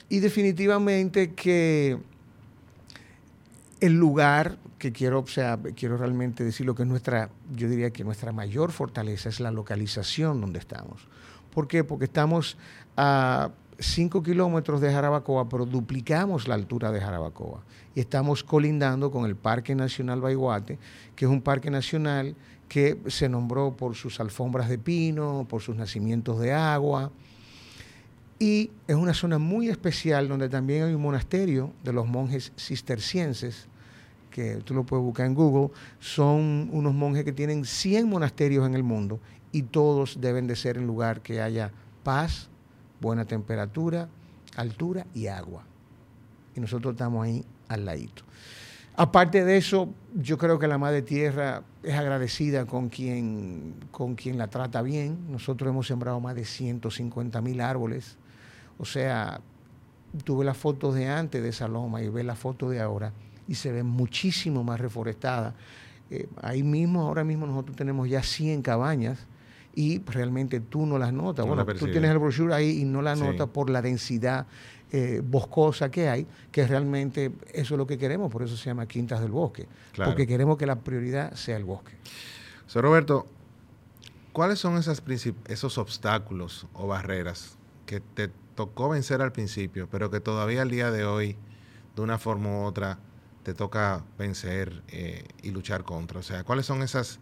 Y 0.08 0.20
definitivamente 0.20 1.34
que 1.34 1.98
el 3.80 3.94
lugar 3.94 4.58
que 4.78 4.92
quiero, 4.92 5.24
quiero 5.74 5.96
realmente 5.96 6.44
decir 6.44 6.66
lo 6.66 6.74
que 6.74 6.82
es 6.82 6.88
nuestra, 6.88 7.30
yo 7.54 7.68
diría 7.68 7.90
que 7.90 8.04
nuestra 8.04 8.32
mayor 8.32 8.72
fortaleza 8.72 9.28
es 9.28 9.40
la 9.40 9.50
localización 9.50 10.40
donde 10.40 10.58
estamos. 10.58 11.06
¿Por 11.52 11.66
qué? 11.66 11.82
Porque 11.82 12.04
estamos 12.04 12.56
a 12.96 13.50
5 13.78 14.22
kilómetros 14.22 14.80
de 14.80 14.92
Jarabacoa, 14.92 15.48
pero 15.48 15.64
duplicamos 15.64 16.46
la 16.46 16.54
altura 16.54 16.92
de 16.92 17.00
Jarabacoa. 17.00 17.64
Y 17.94 18.00
estamos 18.00 18.44
colindando 18.44 19.10
con 19.10 19.24
el 19.24 19.36
Parque 19.36 19.74
Nacional 19.74 20.20
Baiguate, 20.20 20.78
que 21.16 21.24
es 21.24 21.30
un 21.30 21.40
parque 21.40 21.70
nacional 21.70 22.36
que 22.68 23.00
se 23.08 23.28
nombró 23.28 23.76
por 23.76 23.96
sus 23.96 24.20
alfombras 24.20 24.68
de 24.68 24.78
pino, 24.78 25.46
por 25.48 25.62
sus 25.62 25.76
nacimientos 25.76 26.38
de 26.38 26.52
agua. 26.52 27.10
Y 28.38 28.70
es 28.86 28.96
una 28.96 29.12
zona 29.12 29.38
muy 29.38 29.68
especial 29.68 30.28
donde 30.28 30.48
también 30.48 30.84
hay 30.84 30.94
un 30.94 31.02
monasterio 31.02 31.72
de 31.82 31.92
los 31.92 32.06
monjes 32.06 32.52
cistercienses, 32.56 33.66
que 34.30 34.56
tú 34.64 34.74
lo 34.74 34.84
puedes 34.84 35.04
buscar 35.04 35.26
en 35.26 35.34
Google. 35.34 35.74
Son 35.98 36.68
unos 36.72 36.94
monjes 36.94 37.24
que 37.24 37.32
tienen 37.32 37.64
100 37.64 38.08
monasterios 38.08 38.66
en 38.66 38.74
el 38.74 38.82
mundo 38.82 39.20
y 39.52 39.62
todos 39.62 40.20
deben 40.20 40.46
de 40.46 40.56
ser 40.56 40.76
en 40.76 40.86
lugar 40.86 41.20
que 41.20 41.40
haya 41.40 41.72
paz, 42.02 42.48
buena 43.00 43.24
temperatura, 43.24 44.08
altura 44.56 45.06
y 45.14 45.26
agua. 45.26 45.64
Y 46.54 46.60
nosotros 46.60 46.92
estamos 46.92 47.24
ahí 47.24 47.44
al 47.68 47.84
ladito. 47.84 48.22
Aparte 48.96 49.44
de 49.44 49.56
eso, 49.56 49.88
yo 50.14 50.36
creo 50.36 50.58
que 50.58 50.66
la 50.66 50.76
Madre 50.76 51.02
Tierra 51.02 51.62
es 51.82 51.94
agradecida 51.94 52.66
con 52.66 52.88
quien, 52.88 53.74
con 53.90 54.14
quien 54.14 54.36
la 54.36 54.48
trata 54.48 54.82
bien. 54.82 55.30
Nosotros 55.30 55.70
hemos 55.70 55.86
sembrado 55.86 56.20
más 56.20 56.34
de 56.34 56.44
150 56.44 57.40
mil 57.40 57.60
árboles. 57.60 58.18
O 58.78 58.84
sea, 58.84 59.40
tuve 60.24 60.44
las 60.44 60.56
fotos 60.56 60.94
de 60.94 61.08
antes 61.08 61.42
de 61.42 61.48
esa 61.48 61.68
loma 61.68 62.02
y 62.02 62.08
ve 62.08 62.24
la 62.24 62.34
foto 62.34 62.68
de 62.68 62.80
ahora 62.80 63.12
y 63.50 63.56
se 63.56 63.72
ve 63.72 63.82
muchísimo 63.82 64.62
más 64.62 64.80
reforestada. 64.80 65.54
Eh, 66.08 66.28
ahí 66.40 66.62
mismo, 66.62 67.02
ahora 67.02 67.24
mismo 67.24 67.46
nosotros 67.48 67.76
tenemos 67.76 68.08
ya 68.08 68.22
100 68.22 68.62
cabañas 68.62 69.26
y 69.74 70.00
realmente 70.04 70.60
tú 70.60 70.86
no 70.86 70.98
las 70.98 71.12
notas. 71.12 71.44
No 71.44 71.54
bueno, 71.54 71.64
la 71.70 71.78
tú 71.78 71.86
tienes 71.90 72.12
el 72.12 72.18
brochure 72.20 72.54
ahí 72.54 72.80
y 72.80 72.84
no 72.84 73.02
la 73.02 73.16
Sí. 73.16 73.22
notas 73.22 73.48
por 73.48 73.68
la 73.68 73.82
densidad 73.82 74.46
eh, 74.92 75.20
boscosa 75.24 75.90
que 75.90 76.08
hay, 76.08 76.26
que 76.52 76.64
realmente 76.66 77.32
eso 77.52 77.74
es 77.74 77.78
lo 77.78 77.86
que 77.86 77.98
queremos, 77.98 78.30
por 78.30 78.42
eso 78.42 78.56
se 78.56 78.66
llama 78.66 78.86
Quintas 78.86 79.20
del 79.20 79.30
Bosque, 79.32 79.66
Claro. 79.92 80.10
porque 80.12 80.26
queremos 80.26 80.56
que 80.56 80.66
la 80.66 80.76
prioridad 80.76 81.32
sea 81.34 81.56
el 81.56 81.64
bosque. 81.64 81.92
So, 82.66 82.80
Roberto, 82.82 83.26
¿cuáles 84.32 84.58
son 84.60 84.76
esas 84.78 85.02
esos 85.48 85.78
obstáculos 85.78 86.66
o 86.72 86.86
barreras 86.88 87.56
que 87.86 88.00
te 88.00 88.30
tocó 88.54 88.88
vencer 88.88 89.22
al 89.22 89.32
principio, 89.32 89.88
pero 89.90 90.10
que 90.10 90.20
todavía 90.20 90.62
al 90.62 90.70
día 90.70 90.90
de 90.90 91.04
hoy, 91.04 91.36
de 91.96 92.02
una 92.02 92.18
forma 92.18 92.48
u 92.50 92.62
otra, 92.64 92.98
te 93.50 93.54
toca 93.54 94.04
vencer 94.16 94.82
eh, 94.88 95.24
y 95.42 95.50
luchar 95.50 95.82
contra? 95.82 96.20
O 96.20 96.22
sea, 96.22 96.44
¿cuáles 96.44 96.66
son 96.66 96.82
esas 96.82 97.18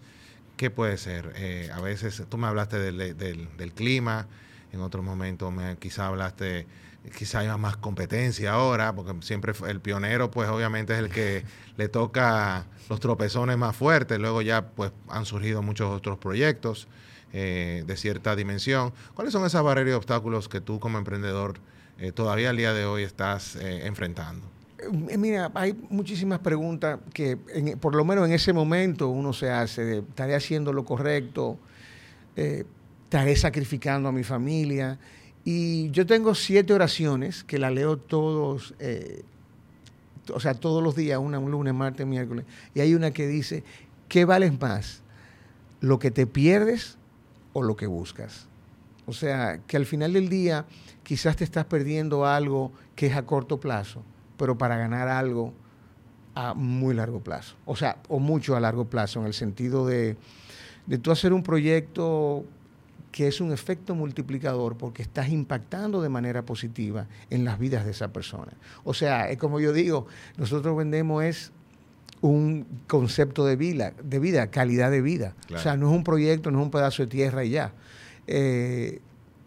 ¿qué 0.58 0.70
puede 0.70 0.98
ser? 0.98 1.32
Eh, 1.36 1.70
a 1.72 1.80
veces 1.80 2.22
tú 2.28 2.36
me 2.36 2.46
hablaste 2.46 2.78
del, 2.78 3.16
del, 3.16 3.72
clima, 3.72 4.26
en 4.72 4.80
otros 4.80 5.02
momentos 5.02 5.50
me, 5.52 5.78
quizá 5.78 6.08
hablaste, 6.08 6.66
quizá 7.16 7.38
hay 7.38 7.48
más 7.56 7.78
competencia 7.78 8.52
ahora, 8.52 8.92
porque 8.94 9.14
siempre 9.22 9.54
el 9.66 9.80
pionero 9.80 10.30
pues 10.30 10.50
obviamente 10.50 10.92
es 10.92 10.98
el 10.98 11.08
que 11.08 11.44
le 11.78 11.88
toca 11.88 12.66
los 12.90 13.00
tropezones 13.00 13.56
más 13.56 13.74
fuertes, 13.74 14.18
luego 14.18 14.42
ya 14.42 14.66
pues 14.66 14.92
han 15.08 15.24
surgido 15.24 15.62
muchos 15.62 15.90
otros 15.90 16.18
proyectos 16.18 16.88
eh, 17.32 17.84
de 17.86 17.96
cierta 17.96 18.34
dimensión. 18.34 18.92
¿Cuáles 19.14 19.32
son 19.32 19.46
esas 19.46 19.62
barreras 19.62 19.92
y 19.92 19.94
obstáculos 19.94 20.48
que 20.48 20.60
tú 20.60 20.80
como 20.80 20.98
emprendedor 20.98 21.60
eh, 21.98 22.10
todavía 22.10 22.50
al 22.50 22.56
día 22.56 22.74
de 22.74 22.84
hoy 22.84 23.04
estás 23.04 23.56
enfrentando? 23.56 24.57
Eh, 24.78 25.18
mira, 25.18 25.50
hay 25.54 25.76
muchísimas 25.90 26.38
preguntas 26.38 27.00
que 27.12 27.36
por 27.80 27.94
lo 27.94 28.04
menos 28.04 28.26
en 28.26 28.32
ese 28.32 28.52
momento 28.52 29.08
uno 29.08 29.32
se 29.32 29.50
hace 29.50 29.84
de 29.84 29.98
estaré 29.98 30.34
haciendo 30.34 30.72
lo 30.72 30.84
correcto, 30.84 31.58
eh, 32.36 32.64
estaré 33.04 33.34
sacrificando 33.36 34.08
a 34.08 34.12
mi 34.12 34.22
familia. 34.22 34.98
Y 35.44 35.90
yo 35.90 36.06
tengo 36.06 36.34
siete 36.34 36.72
oraciones 36.74 37.42
que 37.42 37.58
las 37.58 37.72
leo 37.72 37.96
todos, 37.96 38.74
eh, 38.78 39.22
o 40.32 40.40
sea, 40.40 40.54
todos 40.54 40.82
los 40.82 40.94
días, 40.94 41.18
una 41.18 41.38
un 41.38 41.50
lunes, 41.50 41.74
martes, 41.74 42.06
miércoles. 42.06 42.44
Y 42.74 42.80
hay 42.80 42.94
una 42.94 43.10
que 43.10 43.26
dice, 43.26 43.64
¿qué 44.08 44.24
vales 44.24 44.60
más? 44.60 45.02
¿Lo 45.80 45.98
que 45.98 46.10
te 46.10 46.26
pierdes 46.26 46.98
o 47.52 47.62
lo 47.62 47.76
que 47.76 47.86
buscas? 47.86 48.46
O 49.06 49.12
sea, 49.12 49.60
que 49.66 49.76
al 49.76 49.86
final 49.86 50.12
del 50.12 50.28
día 50.28 50.66
quizás 51.02 51.36
te 51.36 51.44
estás 51.44 51.64
perdiendo 51.64 52.26
algo 52.26 52.72
que 52.94 53.06
es 53.06 53.16
a 53.16 53.24
corto 53.24 53.58
plazo 53.58 54.04
pero 54.38 54.56
para 54.56 54.78
ganar 54.78 55.08
algo 55.08 55.52
a 56.34 56.54
muy 56.54 56.94
largo 56.94 57.20
plazo. 57.20 57.56
O 57.66 57.76
sea, 57.76 57.98
o 58.08 58.18
mucho 58.20 58.56
a 58.56 58.60
largo 58.60 58.86
plazo, 58.86 59.20
en 59.20 59.26
el 59.26 59.34
sentido 59.34 59.86
de, 59.86 60.16
de 60.86 60.98
tú 60.98 61.10
hacer 61.10 61.32
un 61.32 61.42
proyecto 61.42 62.44
que 63.12 63.26
es 63.26 63.40
un 63.40 63.52
efecto 63.52 63.94
multiplicador 63.94 64.76
porque 64.76 65.02
estás 65.02 65.30
impactando 65.30 66.00
de 66.00 66.08
manera 66.08 66.42
positiva 66.42 67.06
en 67.30 67.44
las 67.44 67.58
vidas 67.58 67.84
de 67.84 67.90
esa 67.90 68.12
persona. 68.12 68.52
O 68.84 68.94
sea, 68.94 69.30
es 69.30 69.38
como 69.38 69.60
yo 69.60 69.72
digo, 69.72 70.06
nosotros 70.36 70.76
vendemos 70.76 71.24
es 71.24 71.52
un 72.20 72.66
concepto 72.86 73.44
de 73.44 73.56
vida, 73.56 73.92
de 74.02 74.18
vida 74.18 74.50
calidad 74.50 74.90
de 74.90 75.02
vida. 75.02 75.34
O 75.54 75.58
sea, 75.58 75.76
no 75.76 75.90
es 75.90 75.96
un 75.96 76.04
proyecto, 76.04 76.50
no 76.50 76.60
es 76.60 76.64
un 76.64 76.70
pedazo 76.70 77.02
de 77.02 77.08
tierra 77.08 77.44
y 77.44 77.50
ya. 77.50 77.72
Eh, 78.26 79.00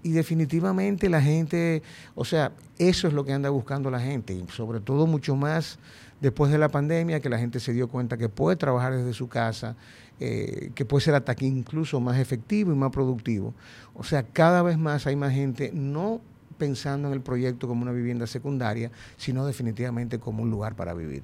y 0.04 0.12
definitivamente 0.12 1.10
la 1.10 1.22
gente, 1.22 1.84
o 2.16 2.26
sea, 2.26 2.54
eso 2.90 3.08
es 3.08 3.14
lo 3.14 3.24
que 3.24 3.34
anda 3.34 3.50
buscando 3.50 3.92
la 3.92 4.00
gente, 4.00 4.34
y 4.34 4.46
sobre 4.52 4.80
todo 4.80 5.06
mucho 5.06 5.36
más 5.36 5.78
después 6.20 6.52
de 6.52 6.58
la 6.58 6.70
pandemia, 6.70 7.20
que 7.20 7.30
la 7.30 7.38
gente 7.38 7.60
se 7.60 7.74
dio 7.74 7.88
cuenta 7.88 8.18
que 8.18 8.30
puede 8.30 8.56
trabajar 8.56 8.96
desde 8.96 9.14
su 9.14 9.28
casa, 9.28 9.76
eh, 10.20 10.72
que 10.76 10.86
puede 10.86 11.04
ser 11.04 11.16
hasta 11.16 11.32
aquí 11.32 11.46
incluso 11.46 12.00
más 12.00 12.18
efectivo 12.18 12.72
y 12.72 12.76
más 12.76 12.92
productivo. 12.92 13.54
O 13.94 14.04
sea, 14.04 14.24
cada 14.24 14.62
vez 14.62 14.78
más 14.78 15.08
hay 15.08 15.16
más 15.16 15.34
gente 15.34 15.72
no 15.74 16.22
pensando 16.58 17.08
en 17.08 17.14
el 17.14 17.22
proyecto 17.22 17.68
como 17.68 17.82
una 17.82 17.92
vivienda 17.92 18.28
secundaria, 18.28 18.92
sino 19.18 19.46
definitivamente 19.46 20.20
como 20.20 20.44
un 20.44 20.52
lugar 20.52 20.76
para 20.76 20.94
vivir. 20.94 21.24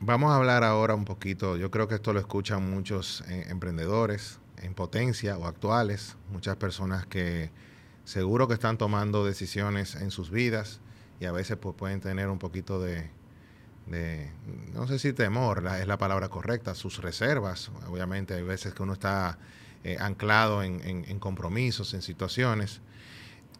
Vamos 0.00 0.32
a 0.32 0.36
hablar 0.36 0.64
ahora 0.64 0.96
un 0.96 1.04
poquito, 1.04 1.56
yo 1.56 1.70
creo 1.70 1.86
que 1.86 1.94
esto 1.94 2.12
lo 2.12 2.18
escuchan 2.18 2.68
muchos 2.68 3.22
eh, 3.28 3.46
emprendedores 3.50 4.40
en 4.60 4.74
potencia 4.74 5.38
o 5.38 5.46
actuales, 5.46 6.16
muchas 6.32 6.56
personas 6.56 7.06
que 7.06 7.50
seguro 8.04 8.48
que 8.48 8.54
están 8.54 8.78
tomando 8.78 9.24
decisiones 9.24 9.94
en 9.94 10.10
sus 10.10 10.30
vidas 10.30 10.80
y 11.20 11.26
a 11.26 11.32
veces 11.32 11.56
pues, 11.56 11.74
pueden 11.76 12.00
tener 12.00 12.28
un 12.28 12.38
poquito 12.38 12.80
de, 12.80 13.10
no 14.72 14.86
sé 14.86 14.98
si 14.98 15.12
temor 15.12 15.66
es 15.78 15.86
la 15.86 15.98
palabra 15.98 16.28
correcta, 16.28 16.74
sus 16.74 17.00
reservas. 17.02 17.70
Obviamente 17.88 18.34
hay 18.34 18.42
veces 18.42 18.74
que 18.74 18.82
uno 18.82 18.94
está 18.94 19.38
eh, 19.84 19.96
anclado 20.00 20.62
en, 20.62 21.18
compromisos, 21.18 21.94
en 21.94 22.02
situaciones. 22.02 22.80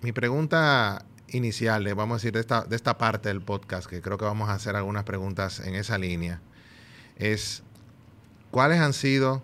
Mi 0.01 0.13
pregunta 0.13 1.05
inicial, 1.29 1.93
vamos 1.95 2.15
a 2.15 2.19
decir, 2.19 2.33
de 2.33 2.41
esta, 2.41 2.65
de 2.65 2.77
esta 2.77 2.99
parte 2.99 3.29
del 3.29 3.43
podcast, 3.43 3.89
que 3.89 4.03
creo 4.03 4.19
que 4.19 4.25
vamos 4.25 4.49
a 4.49 4.55
hacer 4.55 4.77
algunas 4.77 5.05
preguntas 5.05 5.61
en 5.61 5.75
esa 5.75 5.99
línea, 5.99 6.41
es, 7.17 7.63
¿cuáles 8.51 8.81
han 8.81 8.93
sido 8.93 9.43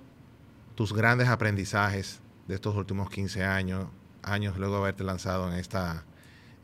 tus 0.75 0.93
grandes 0.93 1.29
aprendizajes 1.29 2.21
de 2.47 2.55
estos 2.55 2.75
últimos 2.77 3.11
15 3.11 3.45
años 3.45 3.89
años 4.23 4.57
luego 4.59 4.75
de 4.75 4.81
haberte 4.81 5.05
lanzado 5.05 5.51
en 5.51 5.59
esta, 5.59 6.05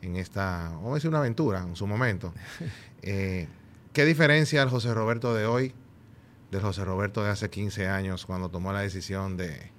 en 0.01 0.15
esta, 0.15 0.69
vamos 0.69 0.91
a 0.91 0.95
decir 0.95 1.09
una 1.09 1.19
aventura 1.19 1.59
en 1.59 1.75
su 1.75 1.87
momento. 1.87 2.33
Eh, 3.07 3.47
¿Qué 3.93 4.03
diferencia 4.03 4.63
el 4.63 4.69
José 4.69 4.91
Roberto 4.95 5.35
de 5.35 5.45
hoy 5.45 5.75
del 6.49 6.61
José 6.61 6.83
Roberto 6.83 7.23
de 7.23 7.29
hace 7.29 7.51
15 7.51 7.87
años 7.87 8.25
cuando 8.25 8.49
tomó 8.49 8.73
la 8.73 8.79
decisión 8.79 9.37
de, 9.37 9.71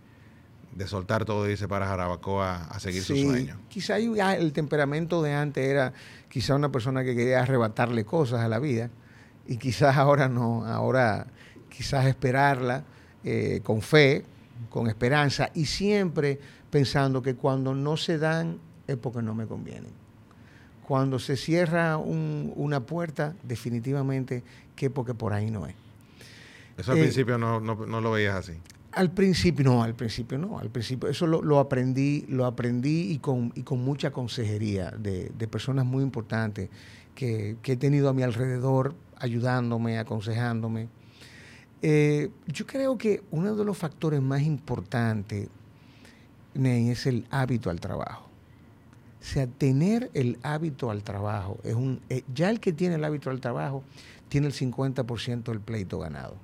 de 0.76 0.86
soltar 0.86 1.24
todo 1.24 1.48
y 1.48 1.52
irse 1.52 1.66
para 1.66 1.86
Jarabacoa 1.86 2.66
a 2.66 2.78
seguir 2.78 3.02
su 3.02 3.16
sueño? 3.16 3.58
Quizá 3.68 3.96
el 3.98 4.52
temperamento 4.52 5.22
de 5.22 5.34
antes 5.34 5.66
era 5.66 5.92
quizá 6.28 6.54
una 6.54 6.70
persona 6.70 7.02
que 7.02 7.16
quería 7.16 7.40
arrebatarle 7.40 8.04
cosas 8.04 8.42
a 8.42 8.48
la 8.48 8.58
vida 8.58 8.90
y 9.46 9.56
quizás 9.56 9.96
ahora 9.96 10.28
no, 10.28 10.66
ahora 10.66 11.26
quizás 11.68 12.06
esperarla 12.06 12.84
eh, 13.24 13.60
con 13.62 13.80
fe, 13.80 14.24
con 14.68 14.86
esperanza 14.88 15.50
y 15.54 15.66
siempre 15.66 16.38
pensando 16.70 17.22
que 17.22 17.35
cuando 17.35 17.74
no 17.74 17.96
se 17.96 18.18
dan 18.18 18.59
es 18.87 18.96
porque 18.96 19.22
no 19.22 19.35
me 19.35 19.46
convienen. 19.46 19.92
Cuando 20.87 21.18
se 21.18 21.37
cierra 21.37 21.96
una 21.96 22.81
puerta, 22.81 23.35
definitivamente 23.42 24.44
que 24.76 24.88
porque 24.90 25.14
por 25.14 25.33
ahí 25.33 25.50
no 25.50 25.66
es. 25.66 25.74
Eso 26.76 26.92
al 26.92 26.98
eh, 26.98 27.02
principio 27.02 27.38
no, 27.38 27.61
lo 27.61 28.11
veías 28.12 28.37
así. 28.37 28.52
Al 28.92 29.11
principio 29.11 29.64
no, 29.64 29.83
al 29.83 29.94
principio 29.94 30.38
no, 30.38 30.59
al 30.59 30.70
principio 30.70 31.09
eso 31.09 31.26
lo, 31.26 31.59
aprendí, 31.59 32.24
lo 32.29 32.46
aprendí 32.46 33.12
y 33.12 33.18
con, 33.18 33.50
con 33.50 33.85
mucha 33.85 34.11
consejería 34.11 34.90
de, 34.90 35.31
personas 35.50 35.85
muy 35.85 36.02
importantes 36.02 36.70
que, 37.14 37.57
he 37.62 37.76
tenido 37.76 38.09
a 38.09 38.12
mi 38.12 38.22
alrededor 38.22 38.94
ayudándome, 39.16 39.98
aconsejándome. 39.98 40.88
Eh, 41.83 42.31
yo 42.46 42.66
creo 42.66 42.96
que 42.96 43.22
uno 43.31 43.55
de 43.55 43.64
los 43.64 43.76
factores 43.76 44.22
más 44.22 44.42
importantes 44.42 45.48
es 46.64 47.07
el 47.07 47.27
hábito 47.31 47.71
al 47.71 47.81
trabajo. 47.81 48.27
O 49.21 49.25
sea, 49.25 49.47
tener 49.47 50.11
el 50.14 50.38
hábito 50.42 50.90
al 50.90 51.03
trabajo 51.03 51.59
es 51.64 51.75
un. 51.75 52.01
Eh, 52.09 52.23
ya 52.33 52.49
el 52.49 52.61
que 52.61 52.73
tiene 52.73 52.95
el 52.95 53.05
hábito 53.05 53.31
al 53.31 53.40
trabajo 53.40 53.83
tiene 54.29 54.47
el 54.47 54.53
50% 54.53 55.45
del 55.45 55.61
pleito 55.61 55.99
ganado. 55.99 56.37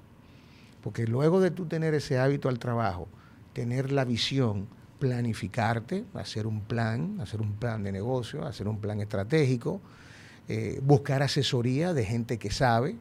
Porque 0.83 1.07
luego 1.07 1.41
de 1.41 1.51
tú 1.51 1.67
tener 1.67 1.95
ese 1.95 2.19
hábito 2.19 2.49
al 2.49 2.59
trabajo, 2.59 3.07
tener 3.53 3.93
la 3.93 4.05
visión, 4.05 4.67
planificarte, 4.99 6.05
hacer 6.15 6.47
un 6.47 6.61
plan, 6.61 7.21
hacer 7.21 7.41
un 7.41 7.53
plan 7.53 7.83
de 7.85 7.93
negocio, 7.93 8.45
hacer 8.45 8.67
un 8.67 8.79
plan 8.79 9.01
estratégico, 9.01 9.81
eh, 10.49 10.81
buscar 10.83 11.23
asesoría 11.23 11.93
de 11.95 12.05
gente 12.05 12.39
que 12.39 12.51
sabe, 12.51 12.97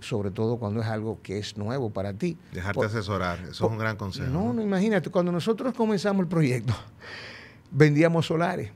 sobre 0.00 0.30
todo 0.30 0.56
cuando 0.56 0.80
es 0.80 0.86
algo 0.86 1.18
que 1.22 1.38
es 1.38 1.56
nuevo 1.56 1.90
para 1.90 2.12
ti. 2.12 2.36
Dejarte 2.52 2.86
asesorar, 2.86 3.38
eso 3.40 3.66
es 3.66 3.72
un 3.72 3.78
gran 3.78 3.96
consejo. 3.96 4.30
No, 4.30 4.52
no, 4.52 4.62
imagínate, 4.62 5.10
cuando 5.10 5.32
nosotros 5.32 5.74
comenzamos 5.74 6.22
el 6.22 6.28
proyecto, 6.28 6.74
vendíamos 7.70 8.26
solares. 8.26 8.70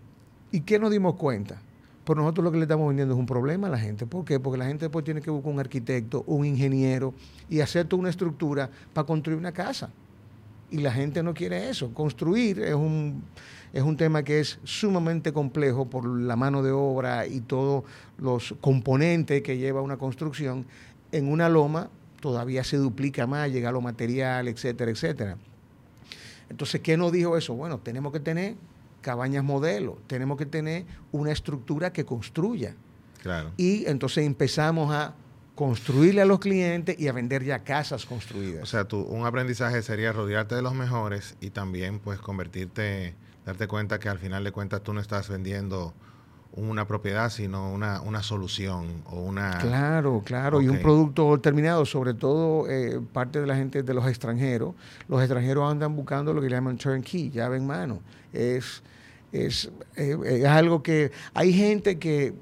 ¿Y 0.50 0.60
qué 0.60 0.78
nos 0.78 0.90
dimos 0.90 1.14
cuenta? 1.16 1.60
Por 2.04 2.18
nosotros 2.18 2.44
lo 2.44 2.52
que 2.52 2.58
le 2.58 2.64
estamos 2.64 2.86
vendiendo 2.86 3.14
es 3.14 3.18
un 3.18 3.26
problema 3.26 3.66
a 3.66 3.70
la 3.70 3.78
gente. 3.78 4.06
¿Por 4.06 4.24
qué? 4.24 4.38
Porque 4.38 4.58
la 4.58 4.66
gente 4.66 4.84
después 4.84 5.04
tiene 5.04 5.22
que 5.22 5.30
buscar 5.30 5.52
un 5.52 5.58
arquitecto, 5.58 6.22
un 6.26 6.44
ingeniero 6.44 7.14
y 7.48 7.60
hacer 7.60 7.86
toda 7.86 8.00
una 8.00 8.10
estructura 8.10 8.70
para 8.92 9.06
construir 9.06 9.38
una 9.38 9.52
casa. 9.52 9.90
Y 10.70 10.78
la 10.78 10.92
gente 10.92 11.22
no 11.22 11.32
quiere 11.32 11.70
eso. 11.70 11.94
Construir 11.94 12.60
es 12.60 12.74
un, 12.74 13.22
es 13.72 13.82
un 13.82 13.96
tema 13.96 14.22
que 14.22 14.40
es 14.40 14.58
sumamente 14.64 15.32
complejo 15.32 15.86
por 15.86 16.06
la 16.06 16.36
mano 16.36 16.62
de 16.62 16.72
obra 16.72 17.26
y 17.26 17.40
todos 17.40 17.84
los 18.18 18.54
componentes 18.60 19.42
que 19.42 19.56
lleva 19.56 19.80
una 19.80 19.96
construcción 19.96 20.66
en 21.14 21.30
una 21.30 21.48
loma 21.48 21.90
todavía 22.20 22.64
se 22.64 22.76
duplica 22.76 23.26
más, 23.26 23.50
llega 23.50 23.70
lo 23.70 23.80
material, 23.80 24.48
etcétera, 24.48 24.90
etcétera. 24.90 25.36
Entonces, 26.48 26.80
¿qué 26.80 26.96
nos 26.96 27.12
dijo 27.12 27.36
eso? 27.36 27.54
Bueno, 27.54 27.78
tenemos 27.78 28.12
que 28.12 28.20
tener 28.20 28.56
cabañas 29.00 29.44
modelo, 29.44 29.98
tenemos 30.06 30.38
que 30.38 30.46
tener 30.46 30.86
una 31.12 31.30
estructura 31.30 31.92
que 31.92 32.04
construya. 32.04 32.74
Claro. 33.22 33.52
Y 33.56 33.86
entonces 33.86 34.26
empezamos 34.26 34.92
a 34.92 35.14
construirle 35.54 36.22
a 36.22 36.24
los 36.24 36.40
clientes 36.40 36.98
y 36.98 37.08
a 37.08 37.12
vender 37.12 37.44
ya 37.44 37.60
casas 37.60 38.06
construidas. 38.06 38.62
O 38.62 38.66
sea, 38.66 38.84
tú, 38.84 39.02
un 39.02 39.24
aprendizaje 39.24 39.82
sería 39.82 40.12
rodearte 40.12 40.54
de 40.54 40.62
los 40.62 40.74
mejores 40.74 41.36
y 41.40 41.50
también 41.50 42.00
pues 42.00 42.18
convertirte, 42.18 43.14
darte 43.46 43.68
cuenta 43.68 44.00
que 44.00 44.08
al 44.08 44.18
final 44.18 44.42
de 44.42 44.50
cuentas 44.50 44.82
tú 44.82 44.92
no 44.92 45.00
estás 45.00 45.28
vendiendo 45.28 45.94
una 46.56 46.86
propiedad, 46.86 47.30
sino 47.30 47.72
una, 47.72 48.00
una 48.00 48.22
solución 48.22 49.02
o 49.06 49.20
una... 49.20 49.58
Claro, 49.58 50.22
claro, 50.24 50.62
y 50.62 50.68
un 50.68 50.80
producto 50.80 51.38
terminado, 51.40 51.84
sobre 51.84 52.14
todo 52.14 52.68
eh, 52.70 53.00
parte 53.12 53.40
de 53.40 53.46
la 53.46 53.56
gente 53.56 53.82
de 53.82 53.94
los 53.94 54.06
extranjeros. 54.06 54.74
Los 55.08 55.20
extranjeros 55.20 55.70
andan 55.70 55.96
buscando 55.96 56.32
lo 56.32 56.40
que 56.40 56.48
llaman 56.48 56.76
turnkey, 56.76 57.30
llave 57.30 57.56
en 57.56 57.66
mano. 57.66 58.00
Es, 58.32 58.82
es, 59.32 59.70
eh, 59.96 60.16
es 60.24 60.46
algo 60.46 60.82
que... 60.82 61.10
Hay 61.34 61.52
gente 61.52 61.98
que 61.98 62.34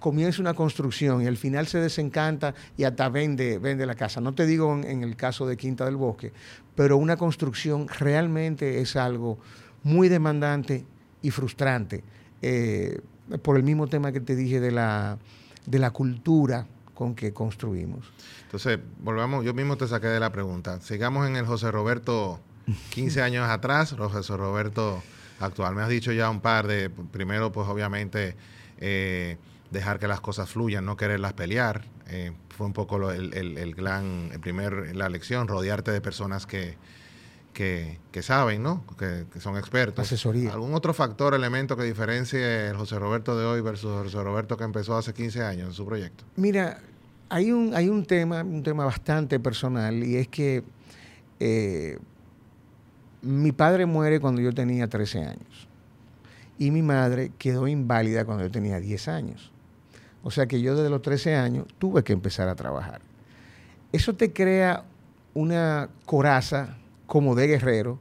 comienza 0.00 0.40
una 0.40 0.54
construcción 0.54 1.22
y 1.22 1.26
al 1.26 1.36
final 1.36 1.68
se 1.68 1.78
desencanta 1.78 2.54
y 2.76 2.84
hasta 2.84 3.08
vende, 3.08 3.58
vende 3.58 3.86
la 3.86 3.94
casa. 3.94 4.20
No 4.20 4.34
te 4.34 4.46
digo 4.46 4.74
en, 4.74 5.04
el 5.04 5.14
caso 5.14 5.46
de 5.46 5.56
Quinta 5.56 5.84
del 5.84 5.96
Bosque, 5.96 6.32
pero 6.74 6.96
una 6.96 7.16
construcción 7.16 7.86
realmente 7.86 8.80
es 8.80 8.96
algo 8.96 9.38
muy 9.84 10.08
demandante 10.08 10.84
y 11.22 11.30
frustrante 11.30 12.02
eh, 12.42 13.00
por 13.38 13.56
el 13.56 13.62
mismo 13.62 13.86
tema 13.86 14.12
que 14.12 14.20
te 14.20 14.34
dije 14.36 14.60
de 14.60 14.70
la, 14.70 15.18
de 15.66 15.78
la 15.78 15.90
cultura 15.90 16.66
con 16.94 17.14
que 17.14 17.32
construimos. 17.32 18.12
Entonces, 18.44 18.78
volvamos, 19.00 19.44
yo 19.44 19.54
mismo 19.54 19.76
te 19.76 19.86
saqué 19.88 20.08
de 20.08 20.20
la 20.20 20.30
pregunta. 20.32 20.80
Sigamos 20.80 21.26
en 21.26 21.36
el 21.36 21.46
José 21.46 21.70
Roberto 21.70 22.40
15 22.90 23.22
años 23.22 23.48
atrás, 23.48 23.94
José 23.96 24.36
Roberto 24.36 25.02
actual. 25.38 25.74
Me 25.74 25.82
has 25.82 25.88
dicho 25.88 26.12
ya 26.12 26.28
un 26.28 26.40
par 26.40 26.66
de, 26.66 26.90
primero 26.90 27.52
pues 27.52 27.68
obviamente 27.68 28.36
eh, 28.78 29.38
dejar 29.70 29.98
que 29.98 30.08
las 30.08 30.20
cosas 30.20 30.50
fluyan, 30.50 30.84
no 30.84 30.96
quererlas 30.96 31.32
pelear. 31.32 31.84
Eh, 32.08 32.32
fue 32.50 32.66
un 32.66 32.72
poco 32.72 33.10
el, 33.10 33.32
el, 33.32 33.56
el, 33.56 33.74
gran, 33.74 34.30
el 34.32 34.40
primer, 34.40 34.94
la 34.94 35.08
lección, 35.08 35.48
rodearte 35.48 35.92
de 35.92 36.00
personas 36.00 36.46
que, 36.46 36.76
que, 37.52 37.98
saben, 38.22 38.62
¿no? 38.62 38.84
Que, 38.98 39.26
son 39.40 39.56
expertos. 39.56 40.06
Asesoría. 40.06 40.52
¿Algún 40.52 40.74
otro 40.74 40.94
factor, 40.94 41.34
elemento 41.34 41.76
que 41.76 41.82
diferencie 41.82 42.68
el 42.68 42.76
José 42.76 42.98
Roberto 42.98 43.38
de 43.38 43.44
hoy 43.44 43.60
versus 43.60 43.96
el 43.98 44.04
José 44.04 44.22
Roberto 44.22 44.56
que 44.56 44.64
empezó 44.64 44.96
hace 44.96 45.12
15 45.12 45.42
años 45.42 45.68
en 45.68 45.74
su 45.74 45.84
proyecto? 45.84 46.24
Mira, 46.36 46.78
hay 47.28 47.52
un, 47.52 47.74
hay 47.74 47.88
un 47.88 48.04
tema, 48.06 48.42
un 48.42 48.62
tema 48.62 48.84
bastante 48.84 49.38
personal 49.40 50.02
y 50.02 50.16
es 50.16 50.28
que 50.28 50.62
eh, 51.38 51.98
mi 53.22 53.52
padre 53.52 53.86
muere 53.86 54.20
cuando 54.20 54.40
yo 54.40 54.52
tenía 54.52 54.88
13 54.88 55.24
años 55.24 55.68
y 56.58 56.70
mi 56.70 56.82
madre 56.82 57.32
quedó 57.38 57.68
inválida 57.68 58.24
cuando 58.24 58.44
yo 58.44 58.50
tenía 58.50 58.80
10 58.80 59.08
años. 59.08 59.50
O 60.22 60.30
sea 60.30 60.46
que 60.46 60.60
yo 60.60 60.76
desde 60.76 60.90
los 60.90 61.02
13 61.02 61.36
años 61.36 61.66
tuve 61.78 62.04
que 62.04 62.12
empezar 62.12 62.48
a 62.48 62.54
trabajar. 62.54 63.00
Eso 63.92 64.14
te 64.14 64.32
crea 64.32 64.84
una 65.32 65.88
coraza 66.04 66.76
como 67.10 67.34
de 67.34 67.48
guerrero, 67.48 67.98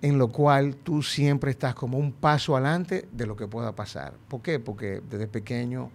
en 0.00 0.16
lo 0.16 0.28
cual 0.28 0.76
tú 0.76 1.02
siempre 1.02 1.50
estás 1.50 1.74
como 1.74 1.98
un 1.98 2.12
paso 2.12 2.54
adelante 2.54 3.08
de 3.10 3.26
lo 3.26 3.34
que 3.34 3.48
pueda 3.48 3.74
pasar. 3.74 4.14
¿Por 4.28 4.42
qué? 4.42 4.60
Porque 4.60 5.02
desde 5.10 5.26
pequeño, 5.26 5.90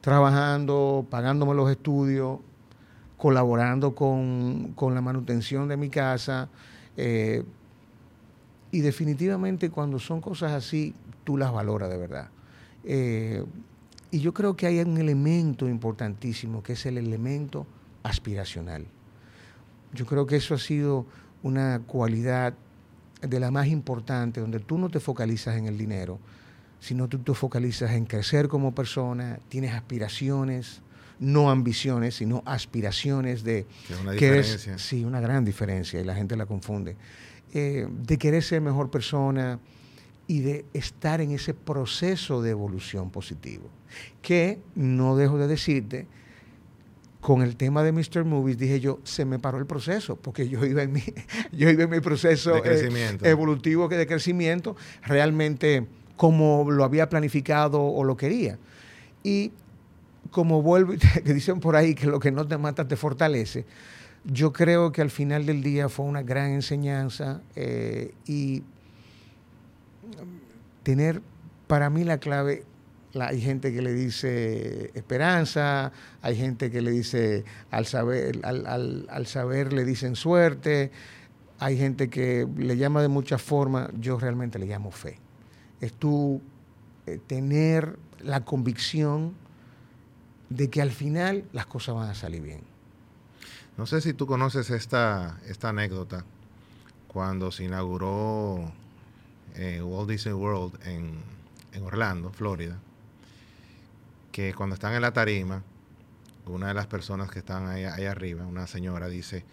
trabajando, 0.00 1.06
pagándome 1.08 1.54
los 1.54 1.70
estudios, 1.70 2.40
colaborando 3.16 3.94
con, 3.94 4.74
la 4.76 5.00
manutención 5.00 5.68
de 5.68 5.76
mi 5.76 5.90
casa, 5.90 6.48
eh, 6.96 7.44
y 8.72 8.80
definitivamente 8.80 9.70
cuando 9.70 10.00
son 10.00 10.20
cosas 10.20 10.50
así, 10.50 10.96
tú 11.22 11.36
las 11.36 11.52
valoras 11.52 11.88
de 11.88 11.98
verdad. 11.98 12.30
Eh, 12.82 13.44
y 14.10 14.18
yo 14.18 14.34
creo 14.34 14.56
que 14.56 14.66
hay 14.66 14.80
un 14.80 14.98
elemento 14.98 15.68
importantísimo, 15.68 16.64
que 16.64 16.72
es 16.72 16.84
el 16.84 16.98
elemento 16.98 17.64
aspiracional. 18.02 18.88
Yo 19.92 20.04
creo 20.04 20.26
que 20.26 20.34
eso 20.34 20.54
ha 20.54 20.58
sido 20.58 21.06
una 21.42 21.80
cualidad 21.86 22.54
de 23.20 23.40
la 23.40 23.50
más 23.50 23.68
importante, 23.68 24.40
donde 24.40 24.60
tú 24.60 24.78
no 24.78 24.88
te 24.88 25.00
focalizas 25.00 25.56
en 25.56 25.66
el 25.66 25.78
dinero, 25.78 26.18
sino 26.80 27.08
tú 27.08 27.18
te 27.18 27.34
focalizas 27.34 27.92
en 27.92 28.06
crecer 28.06 28.48
como 28.48 28.74
persona, 28.74 29.38
tienes 29.48 29.72
aspiraciones, 29.72 30.82
no 31.20 31.50
ambiciones, 31.50 32.16
sino 32.16 32.42
aspiraciones 32.44 33.44
de... 33.44 33.66
Que 33.86 33.94
una 33.94 34.12
diferencia. 34.12 34.78
sí, 34.78 35.04
una 35.04 35.20
gran 35.20 35.44
diferencia 35.44 36.00
y 36.00 36.04
la 36.04 36.16
gente 36.16 36.36
la 36.36 36.46
confunde. 36.46 36.96
Eh, 37.54 37.86
de 37.88 38.18
querer 38.18 38.42
ser 38.42 38.60
mejor 38.60 38.90
persona 38.90 39.60
y 40.26 40.40
de 40.40 40.64
estar 40.72 41.20
en 41.20 41.30
ese 41.30 41.54
proceso 41.54 42.42
de 42.42 42.50
evolución 42.50 43.10
positivo. 43.10 43.68
Que 44.20 44.58
no 44.74 45.16
dejo 45.16 45.38
de 45.38 45.46
decirte 45.46 46.08
con 47.22 47.40
el 47.40 47.54
tema 47.54 47.84
de 47.84 47.92
Mr. 47.92 48.24
Movies, 48.24 48.58
dije 48.58 48.80
yo, 48.80 48.98
se 49.04 49.24
me 49.24 49.38
paró 49.38 49.58
el 49.58 49.64
proceso, 49.64 50.16
porque 50.16 50.48
yo 50.48 50.66
iba 50.66 50.82
en 50.82 50.92
mi, 50.92 51.02
yo 51.52 51.70
iba 51.70 51.84
en 51.84 51.90
mi 51.90 52.00
proceso 52.00 52.56
eh, 52.56 53.18
evolutivo 53.22 53.86
de 53.86 54.06
crecimiento, 54.08 54.76
realmente 55.02 55.86
como 56.16 56.68
lo 56.68 56.82
había 56.82 57.08
planificado 57.08 57.80
o 57.80 58.02
lo 58.02 58.16
quería. 58.16 58.58
Y 59.22 59.52
como 60.32 60.62
vuelvo, 60.62 60.94
que 61.24 61.32
dicen 61.32 61.60
por 61.60 61.76
ahí 61.76 61.94
que 61.94 62.08
lo 62.08 62.18
que 62.18 62.32
no 62.32 62.44
te 62.44 62.58
mata 62.58 62.88
te 62.88 62.96
fortalece, 62.96 63.66
yo 64.24 64.52
creo 64.52 64.90
que 64.90 65.00
al 65.00 65.10
final 65.10 65.46
del 65.46 65.62
día 65.62 65.88
fue 65.88 66.06
una 66.06 66.22
gran 66.22 66.50
enseñanza 66.50 67.40
eh, 67.54 68.14
y 68.26 68.64
tener 70.82 71.22
para 71.68 71.88
mí 71.88 72.02
la 72.02 72.18
clave 72.18 72.64
hay 73.20 73.40
gente 73.40 73.72
que 73.72 73.82
le 73.82 73.92
dice 73.92 74.90
esperanza, 74.94 75.92
hay 76.22 76.36
gente 76.36 76.70
que 76.70 76.80
le 76.80 76.90
dice 76.90 77.44
al 77.70 77.86
saber, 77.86 78.40
al, 78.44 79.26
saber 79.26 79.72
le 79.72 79.84
dicen 79.84 80.16
suerte, 80.16 80.90
hay 81.58 81.76
gente 81.76 82.08
que 82.08 82.46
le 82.56 82.76
llama 82.76 83.02
de 83.02 83.08
muchas 83.08 83.42
formas, 83.42 83.90
yo 83.98 84.18
realmente 84.18 84.58
le 84.58 84.66
llamo 84.66 84.90
fe. 84.90 85.18
Es 85.80 85.92
tú 85.92 86.40
eh, 87.06 87.18
tener 87.26 87.98
la 88.22 88.44
convicción 88.44 89.34
de 90.48 90.70
que 90.70 90.80
al 90.80 90.90
final 90.90 91.44
las 91.52 91.66
cosas 91.66 91.94
van 91.94 92.08
a 92.08 92.14
salir 92.14 92.42
bien. 92.42 92.60
No 93.76 93.86
sé 93.86 94.00
si 94.00 94.12
tú 94.12 94.26
conoces 94.26 94.70
esta, 94.70 95.38
esta 95.46 95.70
anécdota 95.70 96.24
cuando 97.08 97.50
se 97.50 97.64
inauguró 97.64 98.72
eh, 99.54 99.82
Walt 99.82 100.08
Disney 100.08 100.34
World 100.34 100.78
en, 100.86 101.14
en 101.72 101.82
Orlando, 101.82 102.30
Florida 102.30 102.78
que 104.32 104.54
cuando 104.54 104.74
están 104.74 104.94
en 104.94 105.02
la 105.02 105.12
tarima, 105.12 105.62
una 106.46 106.68
de 106.68 106.74
las 106.74 106.86
personas 106.86 107.30
que 107.30 107.38
están 107.38 107.68
ahí, 107.68 107.84
arriba, 107.84 108.44
una 108.46 108.66
señora, 108.66 109.08
dice, 109.08 109.44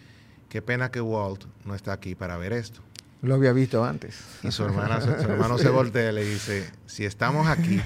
qué 0.47 0.61
pena 0.61 0.89
que 0.89 1.01
Walt 1.01 1.45
no 1.65 1.75
está 1.75 1.93
aquí 1.93 2.15
para 2.15 2.37
ver 2.37 2.53
esto. 2.53 2.81
Lo 3.21 3.35
había 3.35 3.51
visto 3.51 3.83
antes. 3.83 4.17
Y 4.43 4.51
su, 4.51 4.63
hermana, 4.63 5.01
su, 5.01 5.09
hermano 5.09 5.57
se 5.57 5.69
voltea 5.69 6.09
y 6.09 6.15
le 6.15 6.23
dice, 6.23 6.69
si 6.85 7.03
estamos 7.03 7.47
aquí, 7.47 7.81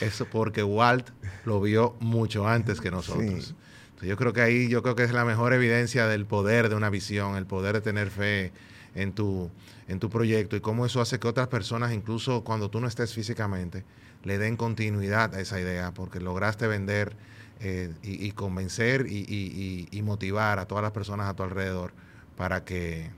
es 0.00 0.22
porque 0.30 0.62
Walt 0.62 1.10
lo 1.44 1.60
vio 1.60 1.96
mucho 1.98 2.46
antes 2.46 2.80
que 2.80 2.92
nosotros. 2.92 3.54
yo 4.00 4.16
creo 4.16 4.32
que 4.32 4.40
ahí, 4.40 4.68
yo 4.68 4.82
creo 4.82 4.94
que 4.94 5.02
es 5.02 5.12
la 5.12 5.24
mejor 5.24 5.52
evidencia 5.52 6.06
del 6.06 6.24
poder 6.26 6.68
de 6.68 6.76
una 6.76 6.90
visión, 6.90 7.36
el 7.36 7.46
poder 7.46 7.74
de 7.74 7.80
tener 7.80 8.10
fe 8.10 8.52
en 8.96 9.12
tu, 9.12 9.50
en 9.86 10.00
tu 10.00 10.10
proyecto 10.10 10.56
y 10.56 10.60
cómo 10.60 10.86
eso 10.86 11.00
hace 11.00 11.20
que 11.20 11.28
otras 11.28 11.48
personas, 11.48 11.92
incluso 11.92 12.42
cuando 12.42 12.70
tú 12.70 12.80
no 12.80 12.88
estés 12.88 13.14
físicamente, 13.14 13.84
le 14.24 14.38
den 14.38 14.56
continuidad 14.56 15.34
a 15.34 15.40
esa 15.40 15.60
idea, 15.60 15.92
porque 15.92 16.18
lograste 16.18 16.66
vender 16.66 17.14
eh, 17.60 17.94
y, 18.02 18.32
convencer 18.32 19.06
y, 19.08 20.02
motivar 20.02 20.58
a 20.58 20.66
todas 20.66 20.82
las 20.82 20.92
personas 20.92 21.28
a 21.28 21.34
tu 21.34 21.42
alrededor 21.42 21.92
para 22.36 22.64
que, 22.64 23.10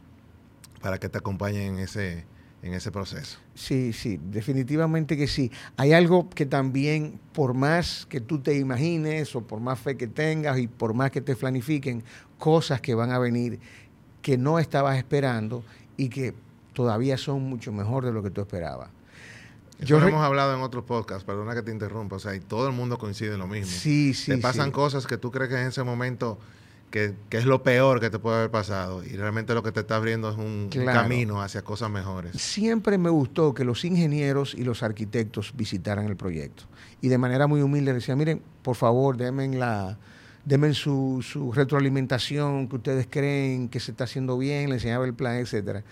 para 0.82 0.98
que 0.98 1.08
te 1.08 1.18
acompañen 1.18 1.74
en 1.74 1.78
ese, 1.78 2.24
en 2.62 2.74
ese 2.74 2.90
proceso. 2.90 3.38
Sí, 3.54 3.92
sí, 3.92 4.20
definitivamente 4.22 5.16
que 5.16 5.28
sí. 5.28 5.50
Hay 5.76 5.92
algo 5.92 6.28
que 6.28 6.46
también, 6.46 7.20
por 7.32 7.54
más 7.54 8.06
que 8.06 8.20
tú 8.20 8.40
te 8.40 8.56
imagines 8.58 9.34
o 9.34 9.46
por 9.46 9.60
más 9.60 9.78
fe 9.78 9.96
que 9.96 10.08
tengas 10.08 10.58
y 10.58 10.66
por 10.66 10.94
más 10.94 11.10
que 11.10 11.20
te 11.20 11.36
planifiquen, 11.36 12.02
cosas 12.38 12.80
que 12.80 12.94
van 12.94 13.10
a 13.10 13.18
venir 13.18 13.60
que 14.28 14.36
no 14.36 14.58
estabas 14.58 14.98
esperando 14.98 15.64
y 15.96 16.10
que 16.10 16.34
todavía 16.74 17.16
son 17.16 17.44
mucho 17.44 17.72
mejor 17.72 18.04
de 18.04 18.12
lo 18.12 18.22
que 18.22 18.28
tú 18.28 18.42
esperabas. 18.42 18.90
Yo 19.80 19.98
lo 19.98 20.06
hemos 20.06 20.22
hablado 20.22 20.54
en 20.54 20.60
otros 20.60 20.84
podcasts, 20.84 21.24
perdona 21.24 21.54
que 21.54 21.62
te 21.62 21.70
interrumpa, 21.70 22.16
o 22.16 22.18
sea, 22.18 22.34
y 22.34 22.40
todo 22.40 22.66
el 22.66 22.74
mundo 22.74 22.98
coincide 22.98 23.32
en 23.32 23.38
lo 23.38 23.46
mismo. 23.46 23.72
Sí, 23.72 24.12
sí. 24.12 24.32
Te 24.32 24.36
pasan 24.36 24.70
cosas 24.70 25.06
que 25.06 25.16
tú 25.16 25.30
crees 25.30 25.48
que 25.48 25.58
en 25.58 25.68
ese 25.68 25.82
momento 25.82 26.38
que, 26.90 27.14
es 27.30 27.46
lo 27.46 27.62
peor 27.62 28.00
que 28.00 28.10
te 28.10 28.18
puede 28.18 28.36
haber 28.36 28.50
pasado 28.50 29.02
y 29.02 29.16
realmente 29.16 29.54
lo 29.54 29.62
que 29.62 29.72
te 29.72 29.80
está 29.80 29.96
abriendo 29.96 30.28
es 30.28 30.36
un, 30.36 30.68
camino 30.68 31.40
hacia 31.40 31.62
cosas 31.62 31.88
mejores. 31.88 32.38
Siempre 32.38 32.98
me 32.98 33.08
gustó 33.08 33.54
que 33.54 33.64
los 33.64 33.82
ingenieros 33.86 34.52
y 34.52 34.62
los 34.62 34.82
arquitectos 34.82 35.54
visitaran 35.56 36.04
el 36.04 36.16
proyecto 36.16 36.64
y 37.00 37.08
de 37.08 37.16
manera 37.16 37.46
muy 37.46 37.62
humilde 37.62 37.94
decían, 37.94 38.18
miren, 38.18 38.42
por 38.60 38.76
favor, 38.76 39.16
denme 39.16 39.48
la... 39.56 39.96
Denme 40.48 40.72
su, 40.72 41.22
su 41.22 41.52
retroalimentación 41.52 42.68
que 42.68 42.76
ustedes 42.76 43.06
creen 43.10 43.68
que 43.68 43.80
se 43.80 43.90
está 43.90 44.04
haciendo 44.04 44.38
bien, 44.38 44.70
le 44.70 44.76
enseñaba 44.76 45.04
el 45.04 45.12
plan, 45.12 45.36
etcétera. 45.36 45.84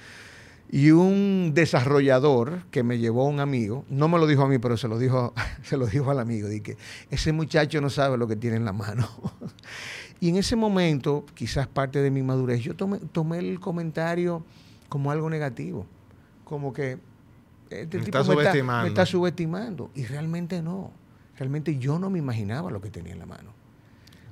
Y 0.71 0.91
un 0.93 1.53
desarrollador 1.55 2.63
que 2.71 2.83
me 2.83 2.99
llevó 2.99 3.27
un 3.27 3.39
amigo, 3.39 3.85
no 3.91 4.09
me 4.09 4.19
lo 4.19 4.27
dijo 4.27 4.43
a 4.43 4.49
mí, 4.49 4.59
pero 4.59 4.77
se 4.77 4.89
lo 4.89 4.99
dijo, 4.99 5.35
se 5.63 5.77
lo 5.77 5.87
dijo 5.87 6.11
al 6.11 6.19
amigo, 6.19 6.49
que 6.63 6.79
ese 7.11 7.33
muchacho 7.33 7.81
no 7.83 7.91
sabe 7.91 8.17
lo 8.17 8.27
que 8.27 8.37
tiene 8.37 8.57
en 8.57 8.65
la 8.65 8.73
mano. 8.73 9.07
y 10.21 10.31
en 10.31 10.37
ese 10.37 10.57
momento, 10.57 11.27
quizás 11.35 11.67
parte 11.67 12.01
de 12.01 12.11
mi 12.11 12.23
madurez, 12.23 12.63
yo 12.63 12.75
tomé, 12.75 12.99
tomé 13.13 13.39
el 13.39 13.61
comentario 13.61 14.43
como 14.89 15.11
algo 15.11 15.29
negativo, 15.29 15.87
como 16.45 16.73
que 16.73 16.99
este 17.69 17.99
tipo 17.99 18.25
me 18.25 18.43
está, 18.43 18.83
me 18.83 18.89
está 18.89 19.05
subestimando. 19.05 19.91
Y 19.95 20.05
realmente 20.05 20.63
no, 20.63 20.91
realmente 21.37 21.77
yo 21.79 21.99
no 21.99 22.11
me 22.11 22.19
imaginaba 22.19 22.71
lo 22.71 22.81
que 22.81 22.91
tenía 22.91 23.13
en 23.13 23.19
la 23.19 23.27
mano. 23.27 23.56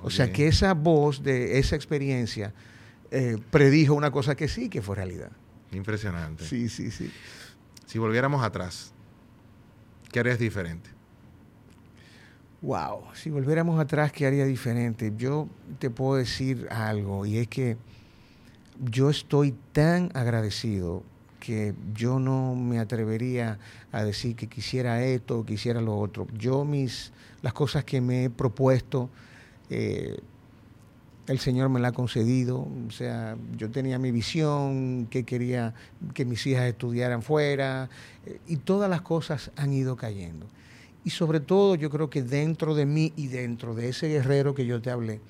O 0.05 0.11
sea 0.11 0.31
que 0.31 0.47
esa 0.47 0.75
voz 0.75 1.23
de 1.23 1.57
esa 1.57 1.75
experiencia 1.75 2.53
eh, 3.09 3.37
predijo 3.49 3.95
una 3.95 4.11
cosa 4.11 4.35
que 4.35 4.47
sí, 4.47 4.69
que 4.69 4.83
fue 4.83 4.95
realidad. 4.95 5.31
Impresionante. 5.71 6.45
Sí, 6.45 6.69
sí, 6.69 6.91
sí. 6.91 7.11
Si 7.87 7.97
volviéramos 7.97 8.43
atrás, 8.43 8.93
¿qué 10.11 10.19
harías 10.19 10.37
diferente? 10.37 10.91
Wow, 12.61 13.05
si 13.15 13.31
volviéramos 13.31 13.79
atrás, 13.79 14.11
¿qué 14.11 14.27
haría 14.27 14.45
diferente? 14.45 15.11
Yo 15.17 15.49
te 15.79 15.89
puedo 15.89 16.17
decir 16.17 16.67
algo 16.69 17.25
y 17.25 17.39
es 17.39 17.47
que 17.47 17.77
yo 18.79 19.09
estoy 19.09 19.55
tan 19.71 20.11
agradecido 20.13 21.01
que 21.39 21.73
yo 21.93 22.19
no 22.19 22.53
me 22.53 22.79
atrevería 22.79 23.57
a 23.91 24.03
decir 24.03 24.35
que 24.35 24.47
quisiera 24.47 25.03
esto 25.03 25.39
o 25.39 25.45
quisiera 25.45 25.81
lo 25.81 25.97
otro. 25.97 26.27
Yo 26.37 26.63
mis, 26.63 27.11
las 27.41 27.53
cosas 27.53 27.83
que 27.83 28.01
me 28.01 28.25
he 28.25 28.29
propuesto, 28.29 29.09
eh, 29.69 30.19
el 31.27 31.39
Señor 31.39 31.69
me 31.69 31.79
la 31.79 31.89
ha 31.89 31.91
concedido. 31.91 32.67
O 32.87 32.91
sea, 32.91 33.37
yo 33.57 33.71
tenía 33.71 33.97
mi 33.99 34.11
visión, 34.11 35.07
que 35.09 35.23
quería 35.23 35.73
que 36.13 36.25
mis 36.25 36.45
hijas 36.47 36.65
estudiaran 36.65 37.21
fuera, 37.21 37.89
eh, 38.25 38.39
y 38.47 38.57
todas 38.57 38.89
las 38.89 39.01
cosas 39.01 39.51
han 39.55 39.73
ido 39.73 39.95
cayendo. 39.95 40.47
Y 41.03 41.11
sobre 41.11 41.39
todo 41.39 41.75
yo 41.75 41.89
creo 41.89 42.09
que 42.09 42.23
dentro 42.23 42.75
de 42.75 42.85
mí 42.85 43.13
y 43.15 43.27
dentro 43.27 43.75
de 43.75 43.89
ese 43.89 44.07
guerrero 44.07 44.55
que 44.55 44.65
yo 44.65 44.81
te 44.81 44.89
hablé, 44.89 45.21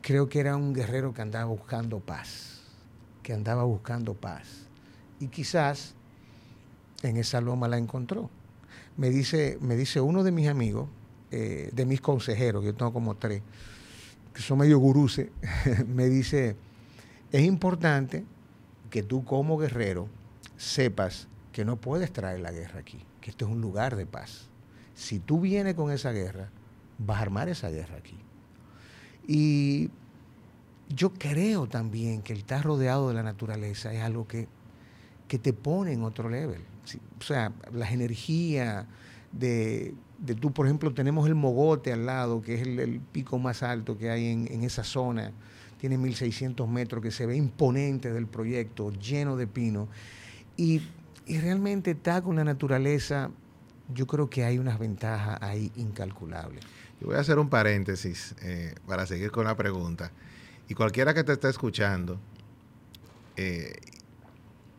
creo 0.00 0.28
que 0.28 0.40
era 0.40 0.56
un 0.56 0.74
guerrero 0.74 1.14
que 1.14 1.22
andaba 1.22 1.44
buscando 1.46 2.00
paz, 2.00 2.60
que 3.22 3.32
andaba 3.32 3.62
buscando 3.64 4.14
paz 4.14 4.68
y 5.20 5.28
quizás 5.28 5.94
en 7.02 7.16
esa 7.16 7.40
loma 7.40 7.68
la 7.68 7.78
encontró. 7.78 8.30
Me 8.96 9.10
dice, 9.10 9.58
me 9.60 9.76
dice 9.76 10.00
uno 10.00 10.24
de 10.24 10.32
mis 10.32 10.48
amigos, 10.48 10.88
eh, 11.30 11.70
de 11.72 11.86
mis 11.86 12.00
consejeros, 12.00 12.64
yo 12.64 12.74
tengo 12.74 12.92
como 12.92 13.16
tres, 13.16 13.42
que 14.32 14.42
son 14.42 14.58
medio 14.58 14.78
guruses, 14.78 15.30
me 15.86 16.06
dice, 16.08 16.56
es 17.32 17.42
importante 17.42 18.24
que 18.90 19.02
tú 19.02 19.24
como 19.24 19.58
guerrero 19.58 20.08
sepas 20.56 21.28
que 21.52 21.64
no 21.64 21.76
puedes 21.76 22.12
traer 22.12 22.40
la 22.40 22.52
guerra 22.52 22.80
aquí, 22.80 23.04
que 23.20 23.30
esto 23.30 23.46
es 23.46 23.50
un 23.50 23.60
lugar 23.60 23.96
de 23.96 24.06
paz. 24.06 24.48
Si 24.94 25.18
tú 25.18 25.40
vienes 25.40 25.74
con 25.74 25.90
esa 25.90 26.12
guerra, 26.12 26.50
vas 26.98 27.18
a 27.18 27.22
armar 27.22 27.48
esa 27.48 27.70
guerra 27.70 27.96
aquí. 27.96 28.16
Y 29.26 29.90
yo 30.88 31.12
creo 31.12 31.68
también 31.68 32.22
que 32.22 32.32
el 32.32 32.40
estar 32.40 32.64
rodeado 32.64 33.08
de 33.08 33.14
la 33.14 33.22
naturaleza 33.22 33.92
es 33.92 34.02
algo 34.02 34.26
que 34.26 34.48
que 35.28 35.38
te 35.38 35.52
pone 35.52 35.92
en 35.92 36.02
otro 36.02 36.28
level. 36.28 36.62
O 37.20 37.22
sea, 37.22 37.52
las 37.72 37.92
energías 37.92 38.86
de, 39.30 39.94
de, 40.18 40.34
tú, 40.34 40.52
por 40.52 40.66
ejemplo, 40.66 40.92
tenemos 40.92 41.26
el 41.28 41.34
Mogote 41.34 41.92
al 41.92 42.06
lado, 42.06 42.42
que 42.42 42.54
es 42.54 42.66
el, 42.66 43.00
pico 43.12 43.38
más 43.38 43.62
alto 43.62 43.96
que 43.96 44.10
hay 44.10 44.26
en, 44.26 44.62
esa 44.64 44.84
zona, 44.84 45.32
tiene 45.78 45.96
1600 45.96 46.68
metros, 46.68 47.02
que 47.02 47.10
se 47.10 47.24
ve 47.24 47.36
imponente 47.36 48.12
del 48.12 48.26
proyecto, 48.26 48.90
lleno 48.92 49.36
de 49.36 49.46
pino. 49.46 49.88
Y, 50.56 50.82
realmente 51.26 51.90
está 51.90 52.22
con 52.22 52.36
la 52.36 52.44
naturaleza, 52.44 53.30
yo 53.94 54.06
creo 54.06 54.30
que 54.30 54.44
hay 54.44 54.58
unas 54.58 54.78
ventajas 54.78 55.38
ahí 55.42 55.70
incalculables. 55.76 56.64
Yo 57.00 57.06
voy 57.06 57.16
a 57.16 57.20
hacer 57.20 57.38
un 57.38 57.50
paréntesis 57.50 58.34
eh, 58.42 58.74
para 58.86 59.06
seguir 59.06 59.30
con 59.30 59.44
la 59.44 59.54
pregunta. 59.54 60.10
Y 60.68 60.74
cualquiera 60.74 61.12
que 61.12 61.24
te 61.24 61.32
esté 61.32 61.50
escuchando, 61.50 62.18
eh, 63.36 63.74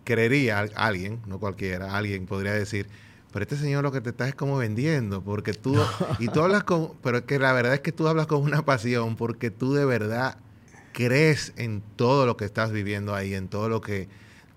creería 0.03 0.59
alguien, 0.75 1.21
no 1.27 1.39
cualquiera, 1.39 1.95
alguien 1.95 2.25
podría 2.25 2.53
decir, 2.53 2.87
pero 3.31 3.43
este 3.43 3.57
señor 3.57 3.83
lo 3.83 3.91
que 3.91 4.01
te 4.01 4.09
está 4.09 4.27
es 4.27 4.35
como 4.35 4.57
vendiendo, 4.57 5.21
porque 5.21 5.53
tú, 5.53 5.75
y 6.19 6.27
tú 6.29 6.41
hablas 6.41 6.63
con, 6.63 6.93
pero 7.03 7.25
que 7.25 7.37
la 7.37 7.53
verdad 7.53 7.75
es 7.75 7.81
que 7.81 7.91
tú 7.91 8.07
hablas 8.07 8.27
con 8.27 8.41
una 8.41 8.65
pasión, 8.65 9.15
porque 9.15 9.51
tú 9.51 9.73
de 9.73 9.85
verdad 9.85 10.37
crees 10.93 11.53
en 11.55 11.83
todo 11.95 12.25
lo 12.25 12.37
que 12.37 12.45
estás 12.45 12.71
viviendo 12.71 13.13
ahí, 13.13 13.35
en 13.35 13.47
todo 13.47 13.69
lo 13.69 13.81
que, 13.81 14.07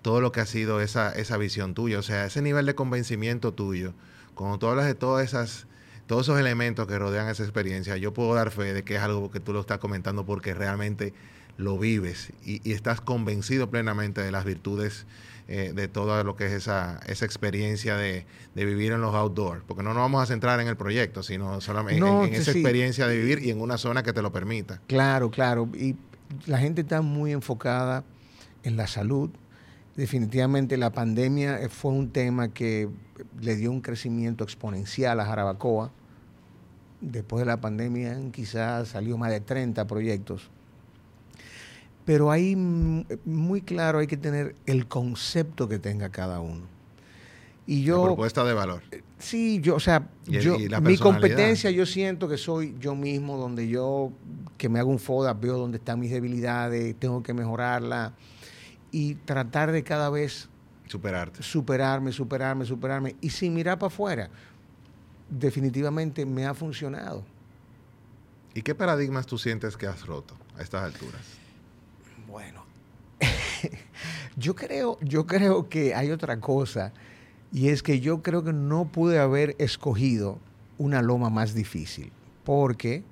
todo 0.01 0.21
lo 0.21 0.31
que 0.31 0.41
ha 0.41 0.45
sido 0.45 0.81
esa, 0.81 1.11
esa 1.11 1.37
visión 1.37 1.75
tuya, 1.75 1.99
o 1.99 2.03
sea, 2.03 2.25
ese 2.25 2.41
nivel 2.41 2.65
de 2.65 2.73
convencimiento 2.73 3.53
tuyo, 3.53 3.93
cuando 4.33 4.57
tú 4.57 4.67
hablas 4.67 4.87
de 4.87 4.95
todas 4.95 5.23
esas, 5.23 5.67
todos 6.07 6.25
esos 6.25 6.39
elementos 6.39 6.87
que 6.87 6.97
rodean 6.97 7.29
esa 7.29 7.43
experiencia, 7.43 7.97
yo 7.97 8.13
puedo 8.13 8.33
dar 8.33 8.49
fe 8.49 8.73
de 8.73 8.83
que 8.83 8.95
es 8.95 9.01
algo 9.01 9.29
que 9.29 9.39
tú 9.39 9.53
lo 9.53 9.61
estás 9.61 9.77
comentando 9.77 10.25
porque 10.25 10.55
realmente 10.55 11.13
lo 11.57 11.77
vives 11.77 12.33
y, 12.43 12.67
y 12.67 12.73
estás 12.73 12.99
convencido 12.99 13.69
plenamente 13.69 14.21
de 14.21 14.31
las 14.31 14.43
virtudes 14.43 15.05
eh, 15.49 15.73
de 15.75 15.89
todo 15.89 16.23
lo 16.23 16.37
que 16.37 16.45
es 16.45 16.53
esa, 16.53 17.01
esa 17.05 17.25
experiencia 17.25 17.97
de, 17.97 18.25
vivir 18.55 18.93
en 18.93 19.01
los 19.01 19.13
outdoors, 19.13 19.61
porque 19.67 19.83
no 19.83 19.93
nos 19.93 20.03
vamos 20.03 20.23
a 20.23 20.25
centrar 20.25 20.59
en 20.61 20.67
el 20.67 20.77
proyecto, 20.77 21.21
sino 21.21 21.59
solamente 21.59 22.07
en, 22.07 22.33
esa 22.33 22.51
experiencia 22.51 23.07
de 23.07 23.17
vivir 23.17 23.39
y 23.43 23.49
en 23.49 23.59
una 23.59 23.77
zona 23.77 24.03
que 24.03 24.13
te 24.13 24.21
lo 24.21 24.31
permita. 24.31 24.79
Claro, 24.87 25.31
claro, 25.31 25.67
y 25.73 25.97
la 26.45 26.59
gente 26.59 26.81
está 26.81 27.01
muy 27.01 27.33
enfocada 27.33 28.05
en 28.63 28.77
la 28.77 28.87
salud. 28.87 29.31
Definitivamente 29.97 30.77
la 30.77 30.91
pandemia 30.91 31.59
eh, 31.59 31.67
fue 31.67 31.91
un 31.91 32.09
tema 32.09 32.47
que 32.47 32.87
le 33.41 33.55
dio 33.57 33.69
un 33.69 33.81
crecimiento 33.81 34.45
exponencial 34.45 35.19
a 35.19 35.25
Jarabacoa. 35.25 35.91
Después 37.01 37.41
de 37.41 37.45
la 37.45 37.59
pandemia 37.59 38.17
quizás 38.31 38.87
salió 38.87 39.17
más 39.17 39.29
de 39.29 39.41
30 39.41 39.85
proyectos 39.87 40.49
pero 42.05 42.31
ahí 42.31 42.55
muy 42.55 43.61
claro 43.61 43.99
hay 43.99 44.07
que 44.07 44.17
tener 44.17 44.55
el 44.65 44.87
concepto 44.87 45.67
que 45.67 45.79
tenga 45.79 46.09
cada 46.09 46.39
uno. 46.39 46.73
Y 47.65 47.83
yo, 47.83 47.99
la 47.99 48.03
propuesta 48.07 48.43
de 48.43 48.53
valor. 48.53 48.81
Eh, 48.91 49.01
sí, 49.19 49.61
yo, 49.61 49.75
o 49.75 49.79
sea, 49.79 50.09
yo, 50.25 50.57
mi 50.81 50.97
competencia 50.97 51.71
yo 51.71 51.85
siento 51.85 52.27
que 52.27 52.37
soy 52.37 52.75
yo 52.79 52.93
mismo, 52.93 53.37
donde 53.37 53.69
yo, 53.69 54.11
que 54.57 54.67
me 54.67 54.79
hago 54.79 54.89
un 54.89 54.99
FODA, 54.99 55.33
veo 55.33 55.57
dónde 55.57 55.77
están 55.77 55.99
mis 55.99 56.11
debilidades, 56.11 56.95
tengo 56.99 57.23
que 57.23 57.33
mejorarla 57.33 58.13
y 58.91 59.15
tratar 59.15 59.71
de 59.71 59.83
cada 59.83 60.09
vez... 60.09 60.49
Superarte. 60.87 61.41
Superarme, 61.41 62.11
superarme, 62.11 62.65
superarme. 62.65 63.15
Y 63.21 63.29
sin 63.29 63.53
mirar 63.53 63.79
para 63.79 63.87
afuera, 63.87 64.29
definitivamente 65.29 66.25
me 66.25 66.45
ha 66.45 66.53
funcionado. 66.53 67.23
¿Y 68.53 68.61
qué 68.61 68.75
paradigmas 68.75 69.25
tú 69.25 69.37
sientes 69.37 69.77
que 69.77 69.87
has 69.87 70.05
roto 70.05 70.35
a 70.57 70.61
estas 70.61 70.83
alturas? 70.83 71.42
Bueno, 72.33 72.65
yo 74.37 74.55
creo, 74.55 74.97
yo 75.01 75.27
creo 75.27 75.69
que 75.69 75.93
hay 75.93 76.09
otra 76.09 76.39
cosa 76.39 76.91
y 77.51 77.67
es 77.67 77.83
que 77.83 77.99
yo 77.99 78.23
creo 78.23 78.43
que 78.43 78.53
no 78.53 78.85
pude 78.85 79.19
haber 79.19 79.55
escogido 79.59 80.39
una 80.79 81.03
loma 81.03 81.29
más 81.29 81.53
difícil 81.53 82.11
porque 82.43 83.03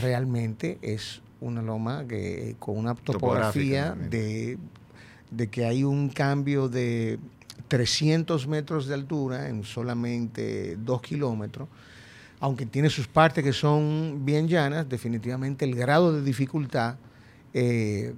realmente 0.00 0.78
es 0.80 1.20
una 1.42 1.60
loma 1.60 2.06
que 2.08 2.56
con 2.58 2.78
una 2.78 2.94
topografía 2.94 3.94
de, 3.94 4.56
de 5.30 5.50
que 5.50 5.66
hay 5.66 5.84
un 5.84 6.08
cambio 6.08 6.70
de 6.70 7.18
300 7.68 8.48
metros 8.48 8.86
de 8.86 8.94
altura 8.94 9.50
en 9.50 9.62
solamente 9.64 10.76
2 10.76 11.02
kilómetros, 11.02 11.68
aunque 12.40 12.64
tiene 12.64 12.88
sus 12.88 13.08
partes 13.08 13.44
que 13.44 13.52
son 13.52 14.24
bien 14.24 14.48
llanas, 14.48 14.88
definitivamente 14.88 15.66
el 15.66 15.74
grado 15.74 16.14
de 16.14 16.22
dificultad 16.22 16.96
eh, 17.52 18.14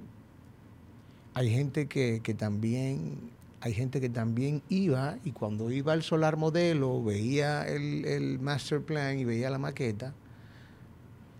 hay 1.37 1.51
gente 1.51 1.87
que, 1.87 2.19
también 2.35 3.19
hay 3.61 3.71
gente 3.71 4.01
que 4.01 4.09
también 4.09 4.63
iba 4.69 5.17
y 5.23 5.33
cuando 5.33 5.69
iba 5.69 5.93
al 5.93 6.01
solar 6.01 6.35
modelo 6.35 7.03
veía 7.03 7.67
el, 7.67 8.39
master 8.41 8.81
plan 8.81 9.19
y 9.19 9.25
veía 9.25 9.51
la 9.51 9.59
maqueta 9.59 10.15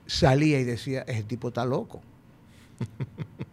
salía 0.05 0.59
y 0.59 0.65
decía 0.65 1.01
ese 1.07 1.23
tipo 1.23 1.47
está 1.47 1.65
loco 1.65 2.01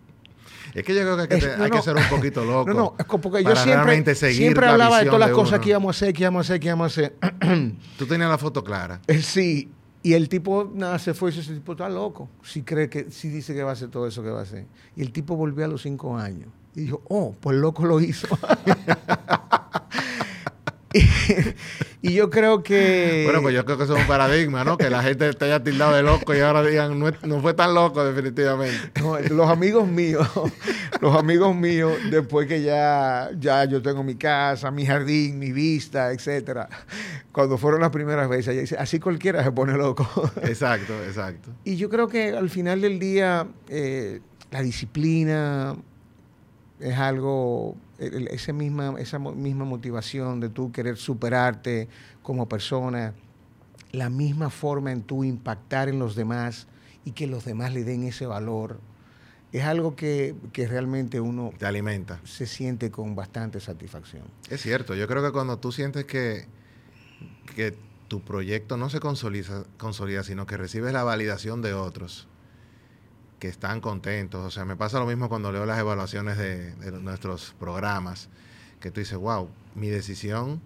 Es 0.74 0.82
que 0.82 0.92
yo 0.92 1.02
creo 1.02 1.16
que 1.16 1.34
hay, 1.34 1.70
que, 1.70 1.82
ser 1.82 1.96
un 1.96 2.08
poquito 2.10 2.44
loco. 2.44 2.68
No, 2.68 2.74
no, 2.74 2.94
es 2.98 3.06
porque 3.06 3.44
yo 3.44 3.54
siempre, 3.54 4.14
siempre 4.16 4.66
hablaba 4.66 4.98
de 4.98 5.04
todas 5.04 5.20
las 5.20 5.30
cosas 5.30 5.60
que 5.60 5.68
íbamos 5.68 5.94
a 5.94 5.96
hacer, 5.96 6.12
que 6.12 6.22
íbamos 6.22 6.40
a 6.40 6.42
hacer, 6.42 6.60
que 6.60 6.66
íbamos 6.66 6.98
a 6.98 7.00
hacer. 7.00 7.14
Tú 7.96 8.06
tenías 8.06 8.28
la 8.28 8.38
foto 8.38 8.64
clara. 8.64 9.00
Eh, 9.06 9.22
sí, 9.22 9.70
y 10.04 10.12
el 10.12 10.28
tipo, 10.28 10.70
nada, 10.70 10.98
se 10.98 11.14
fue 11.14 11.32
y 11.32 11.38
ese 11.38 11.54
tipo 11.54 11.72
está 11.72 11.88
loco. 11.88 12.28
Si 12.42 12.62
cree 12.62 12.90
que, 12.90 13.10
si 13.10 13.30
dice 13.30 13.54
que 13.54 13.62
va 13.62 13.70
a 13.70 13.72
hacer 13.72 13.88
todo 13.88 14.06
eso 14.06 14.22
que 14.22 14.28
va 14.28 14.40
a 14.40 14.42
hacer. 14.42 14.66
Y 14.94 15.00
el 15.00 15.12
tipo 15.12 15.34
volvió 15.34 15.64
a 15.64 15.68
los 15.68 15.80
cinco 15.80 16.14
años. 16.14 16.50
Y 16.74 16.82
dijo, 16.82 17.00
oh, 17.08 17.34
pues 17.40 17.56
loco 17.56 17.86
lo 17.86 17.98
hizo. 18.02 18.28
y, 22.02 22.14
yo 22.14 22.30
creo 22.30 22.62
que... 22.62 23.22
Bueno, 23.24 23.42
pues 23.42 23.54
yo 23.54 23.64
creo 23.64 23.76
que 23.76 23.84
eso 23.84 23.96
es 23.96 24.02
un 24.02 24.06
paradigma, 24.06 24.62
¿no? 24.62 24.78
Que 24.78 24.90
la 24.90 25.02
gente 25.02 25.28
esté 25.28 25.46
haya 25.46 25.62
tildado 25.62 25.94
de 25.96 26.02
loco 26.02 26.34
y 26.34 26.40
ahora 26.40 26.62
digan, 26.62 26.98
no, 26.98 27.40
fue 27.40 27.52
tan 27.54 27.74
loco 27.74 28.04
definitivamente. 28.04 28.92
los 29.30 29.50
amigos 29.50 29.88
míos, 29.88 30.28
los 31.00 31.16
amigos 31.16 31.56
míos, 31.56 31.92
después 32.10 32.46
que 32.46 32.62
ya, 32.62 33.30
ya 33.38 33.64
yo 33.64 33.82
tengo 33.82 34.04
mi 34.04 34.14
casa, 34.14 34.70
mi 34.70 34.86
jardín, 34.86 35.38
mi 35.38 35.50
vista, 35.50 36.12
etcétera, 36.12 36.68
cuando 37.32 37.58
fueron 37.58 37.80
las 37.80 37.90
primeras 37.90 38.28
veces, 38.28 38.72
así 38.74 39.00
cualquiera 39.00 39.42
se 39.42 39.50
pone 39.50 39.76
loco. 39.76 40.30
Exacto, 40.42 40.94
exacto. 41.04 41.50
Y 41.64 41.76
yo 41.76 41.90
creo 41.90 42.06
que 42.06 42.28
al 42.36 42.50
final 42.50 42.80
del 42.80 43.00
día, 43.00 43.48
eh, 43.68 44.20
la 44.52 44.62
disciplina 44.62 45.74
es 46.78 46.96
algo 46.96 47.76
esa 47.98 48.52
misma, 48.52 48.94
esa 48.98 49.18
misma 49.18 49.64
motivación 49.64 50.40
de 50.40 50.48
tú 50.48 50.72
querer 50.72 50.96
superarte 50.96 51.88
como 52.22 52.48
persona, 52.48 53.14
la 53.92 54.10
misma 54.10 54.50
forma 54.50 54.92
en 54.92 55.02
tú 55.02 55.24
impactar 55.24 55.88
en 55.88 55.98
los 55.98 56.16
demás 56.16 56.66
y 57.04 57.12
que 57.12 57.26
los 57.26 57.44
demás 57.44 57.72
le 57.72 57.84
den 57.84 58.04
ese 58.04 58.26
valor, 58.26 58.80
es 59.52 59.62
algo 59.62 59.94
que, 59.94 60.34
realmente 60.52 61.20
uno 61.20 61.52
te 61.56 61.66
alimenta. 61.66 62.20
Se 62.24 62.46
siente 62.46 62.90
con 62.90 63.14
bastante 63.14 63.60
satisfacción. 63.60 64.24
Es 64.50 64.62
cierto, 64.62 64.96
yo 64.96 65.06
creo 65.06 65.22
que 65.22 65.30
cuando 65.30 65.58
tú 65.58 65.70
sientes 65.70 66.06
que, 66.06 66.46
que 67.54 67.76
tu 68.08 68.20
proyecto 68.22 68.76
no 68.76 68.90
se 68.90 68.98
consolida, 68.98 69.64
consolida, 69.78 70.24
sino 70.24 70.46
que 70.46 70.56
recibes 70.56 70.92
la 70.92 71.04
validación 71.04 71.62
de 71.62 71.72
otros 71.72 72.26
que 73.44 73.50
están 73.50 73.82
contentos. 73.82 74.42
O 74.42 74.50
sea, 74.50 74.64
me 74.64 74.74
pasa 74.74 74.98
lo 74.98 75.04
mismo 75.04 75.28
cuando 75.28 75.52
leo 75.52 75.66
las 75.66 75.78
evaluaciones 75.78 76.38
de, 76.38 76.72
nuestros 76.92 77.54
programas, 77.58 78.30
que 78.80 78.90
tú 78.90 79.00
dices, 79.00 79.18
wow, 79.18 79.50
mi 79.74 79.90
decisión 79.90 80.62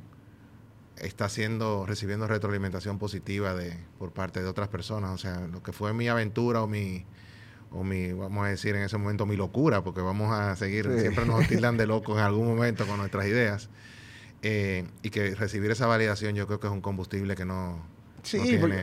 está 0.97 1.29
siendo, 1.29 1.87
recibiendo 1.87 2.29
retroalimentación 2.29 3.01
positiva 3.01 3.53
de, 3.53 3.77
por 3.99 4.13
parte 4.13 4.41
de 4.41 4.47
otras 4.47 4.69
personas. 4.69 5.11
O 5.11 5.19
sea, 5.19 5.41
lo 5.49 5.61
que 5.61 5.73
fue 5.73 5.93
mi 5.93 6.07
aventura 6.07 6.63
o 6.63 6.69
mi, 6.69 7.05
o 7.73 7.83
mi, 7.83 8.13
vamos 8.13 8.47
a 8.47 8.49
decir 8.49 8.77
en 8.77 8.83
ese 8.83 8.97
momento, 8.97 9.27
mi 9.27 9.35
locura, 9.35 9.83
porque 9.83 10.01
vamos 10.01 10.33
a 10.33 10.55
seguir, 10.55 10.89
siempre 11.01 11.27
nos 11.27 11.49
tildan 11.49 11.77
de 11.77 11.87
locos 11.89 12.17
en 12.17 12.23
algún 12.23 12.47
momento 12.47 12.87
con 12.87 12.99
nuestras 12.99 13.27
ideas. 13.27 13.71
Eh, 14.43 14.87
y 15.03 15.11
que 15.11 15.35
recibir 15.35 15.73
esa 15.73 15.89
validación 15.89 16.37
yo 16.37 16.47
creo 16.47 16.61
que 16.61 16.69
es 16.69 16.73
un 16.73 16.81
combustible 16.81 17.35
que 17.35 17.45
no, 17.45 17.83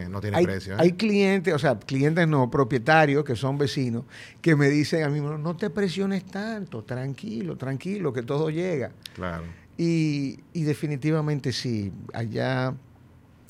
no 0.10 0.22
tiene, 0.22 0.42
precio. 0.44 0.74
¿eh? 0.74 0.78
Hay 0.80 0.94
clientes, 0.94 1.54
o 1.54 1.60
sea, 1.60 1.78
clientes 1.78 2.28
no, 2.28 2.50
propietarios 2.50 3.24
que 3.24 3.36
son 3.36 3.58
vecinos, 3.58 4.04
que 4.42 4.56
me 4.56 4.70
dicen 4.70 5.04
a 5.04 5.10
mí, 5.10 5.20
no 5.20 5.56
te 5.56 5.70
presiones 5.70 6.26
tanto, 6.26 6.84
tranquilo, 6.84 7.56
tranquilo, 7.58 8.12
que 8.14 8.24
todo 8.24 8.50
llega. 8.50 8.92
Claro. 9.14 9.44
Y, 9.78 10.40
y 10.54 10.64
definitivamente 10.64 11.52
sí, 11.52 11.92
allá 12.14 12.74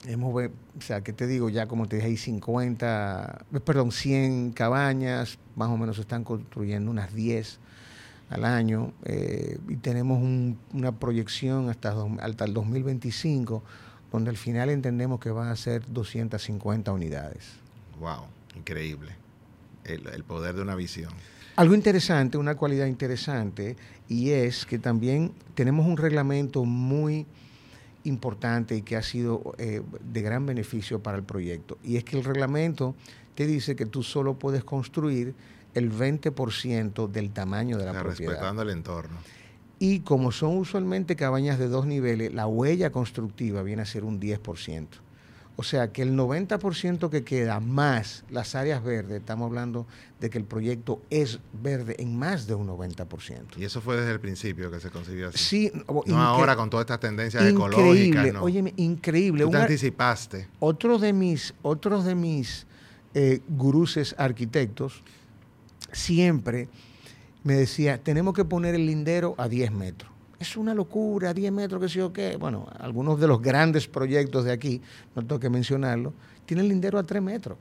hemos, 0.08 0.34
o 0.34 0.82
sea, 0.82 1.02
¿qué 1.02 1.14
te 1.14 1.28
digo? 1.28 1.50
Ya 1.50 1.68
como 1.68 1.88
te 1.88 1.98
dije, 1.98 2.08
hay 2.08 2.18
50, 2.18 3.46
perdón, 3.64 3.92
100 3.92 4.52
cabañas, 4.52 5.38
más 5.56 5.70
o 5.70 5.78
menos 5.78 5.96
se 5.96 6.02
están 6.02 6.24
construyendo 6.24 6.92
unas 6.92 7.14
10 7.14 7.60
al 8.30 8.46
año 8.46 8.92
eh, 9.04 9.60
y 9.68 9.76
tenemos 9.78 10.22
una 10.74 11.00
proyección 11.00 11.70
hasta, 11.70 11.96
hasta 12.22 12.46
el 12.46 12.54
2025 12.54 13.64
donde 14.12 14.30
al 14.30 14.38
final 14.38 14.70
entendemos 14.70 15.20
que 15.20 15.30
van 15.30 15.50
a 15.50 15.56
ser 15.56 15.84
250 15.92 16.92
unidades. 16.92 17.54
¡Wow! 18.00 18.26
Increíble. 18.56 19.16
El, 19.84 20.24
poder 20.24 20.56
de 20.56 20.62
una 20.62 20.76
visión. 20.76 21.12
Algo 21.56 21.76
interesante, 21.76 22.38
una 22.38 22.56
cualidad 22.56 22.88
interesante, 22.88 23.76
y 24.10 24.32
es 24.32 24.66
que 24.66 24.80
también 24.80 25.34
tenemos 25.54 25.86
un 25.86 25.96
reglamento 25.96 26.66
muy 26.66 27.26
importante 28.04 28.76
y 28.76 28.82
que 28.82 28.96
ha 28.96 29.04
sido 29.04 29.54
eh, 29.58 29.82
de 30.02 30.22
gran 30.22 30.46
beneficio 30.46 31.02
para 31.02 31.18
el 31.18 31.24
proyecto. 31.24 31.78
Y 31.84 31.98
es 31.98 32.04
que 32.04 32.18
el 32.18 32.24
reglamento 32.24 32.96
te 33.36 33.46
dice 33.46 33.76
que 33.76 33.86
tú 33.86 34.04
solo 34.04 34.40
puedes 34.40 34.64
construir 34.64 35.36
el 35.76 35.92
20% 35.92 37.08
del 37.10 37.32
tamaño 37.32 37.78
de 37.78 37.86
la 37.86 37.92
propiedad. 37.92 38.32
Respetando 38.32 38.62
el 38.64 38.70
entorno. 38.70 39.18
Y 39.80 40.00
como 40.02 40.32
son 40.32 40.58
usualmente 40.58 41.16
cabañas 41.16 41.60
de 41.60 41.68
dos 41.68 41.86
niveles, 41.86 42.34
la 42.34 42.48
huella 42.48 42.92
constructiva 42.92 43.62
viene 43.64 43.82
a 43.82 43.86
ser 43.86 44.04
un 44.04 44.20
10%. 44.20 44.88
O 45.58 45.64
sea 45.64 45.92
que 45.94 46.02
el 46.02 46.16
90% 46.18 47.10
que 47.10 47.24
queda 47.24 47.62
más 47.62 48.26
las 48.30 48.56
áreas 48.56 48.84
verdes, 48.84 49.20
estamos 49.20 49.48
hablando 49.48 49.88
de 50.20 50.30
que 50.30 50.38
el 50.38 50.44
proyecto 50.44 51.02
es 51.10 51.40
verde 51.54 51.96
en 52.00 52.18
más 52.18 52.46
de 52.46 52.56
un 52.56 52.68
90%. 52.68 53.58
Y 53.58 53.64
eso 53.64 53.80
fue 53.80 53.96
desde 53.96 54.12
el 54.12 54.20
principio 54.20 54.70
que 54.70 54.82
se 54.82 54.90
concibió 54.90 55.30
así. 55.30 55.38
Sí, 55.38 55.72
no 56.08 56.22
ahora 56.22 56.58
con 56.58 56.70
todas 56.70 56.84
estas 56.84 57.00
tendencias 57.00 57.44
ecológicas. 57.46 58.34
No. 58.34 58.44
Óyeme, 58.44 58.74
increíble. 58.76 59.46
Tú 59.46 59.52
te 59.52 59.58
anticipaste. 59.58 60.48
Otro 60.60 61.00
de 61.00 61.14
mis, 61.14 61.54
otros 61.62 62.04
de 62.04 62.16
mis 62.16 62.68
eh, 63.14 63.42
guruses 63.48 64.14
arquitectos 64.18 65.04
siempre 65.94 66.68
me 67.46 67.54
decía, 67.54 68.00
tenemos 68.02 68.34
que 68.34 68.44
poner 68.44 68.74
el 68.74 68.88
lindero 68.88 69.36
a 69.38 69.48
10 69.48 69.72
metros. 69.72 70.12
Es 70.40 70.58
una 70.58 70.74
locura, 70.74 71.32
10 71.32 71.52
metros, 71.52 71.80
que 71.80 71.88
sé 71.88 72.00
yo 72.00 72.12
qué. 72.12 72.38
Bueno, 72.38 72.68
algunos 72.80 73.20
de 73.20 73.28
los 73.28 73.40
grandes 73.40 73.88
proyectos 73.88 74.46
de 74.46 74.52
aquí, 74.52 74.82
no 75.16 75.22
tengo 75.22 75.40
que 75.40 75.52
mencionarlo, 75.52 76.12
tienen 76.48 76.68
lindero 76.68 76.98
a 76.98 77.04
3 77.04 77.22
metros. 77.22 77.60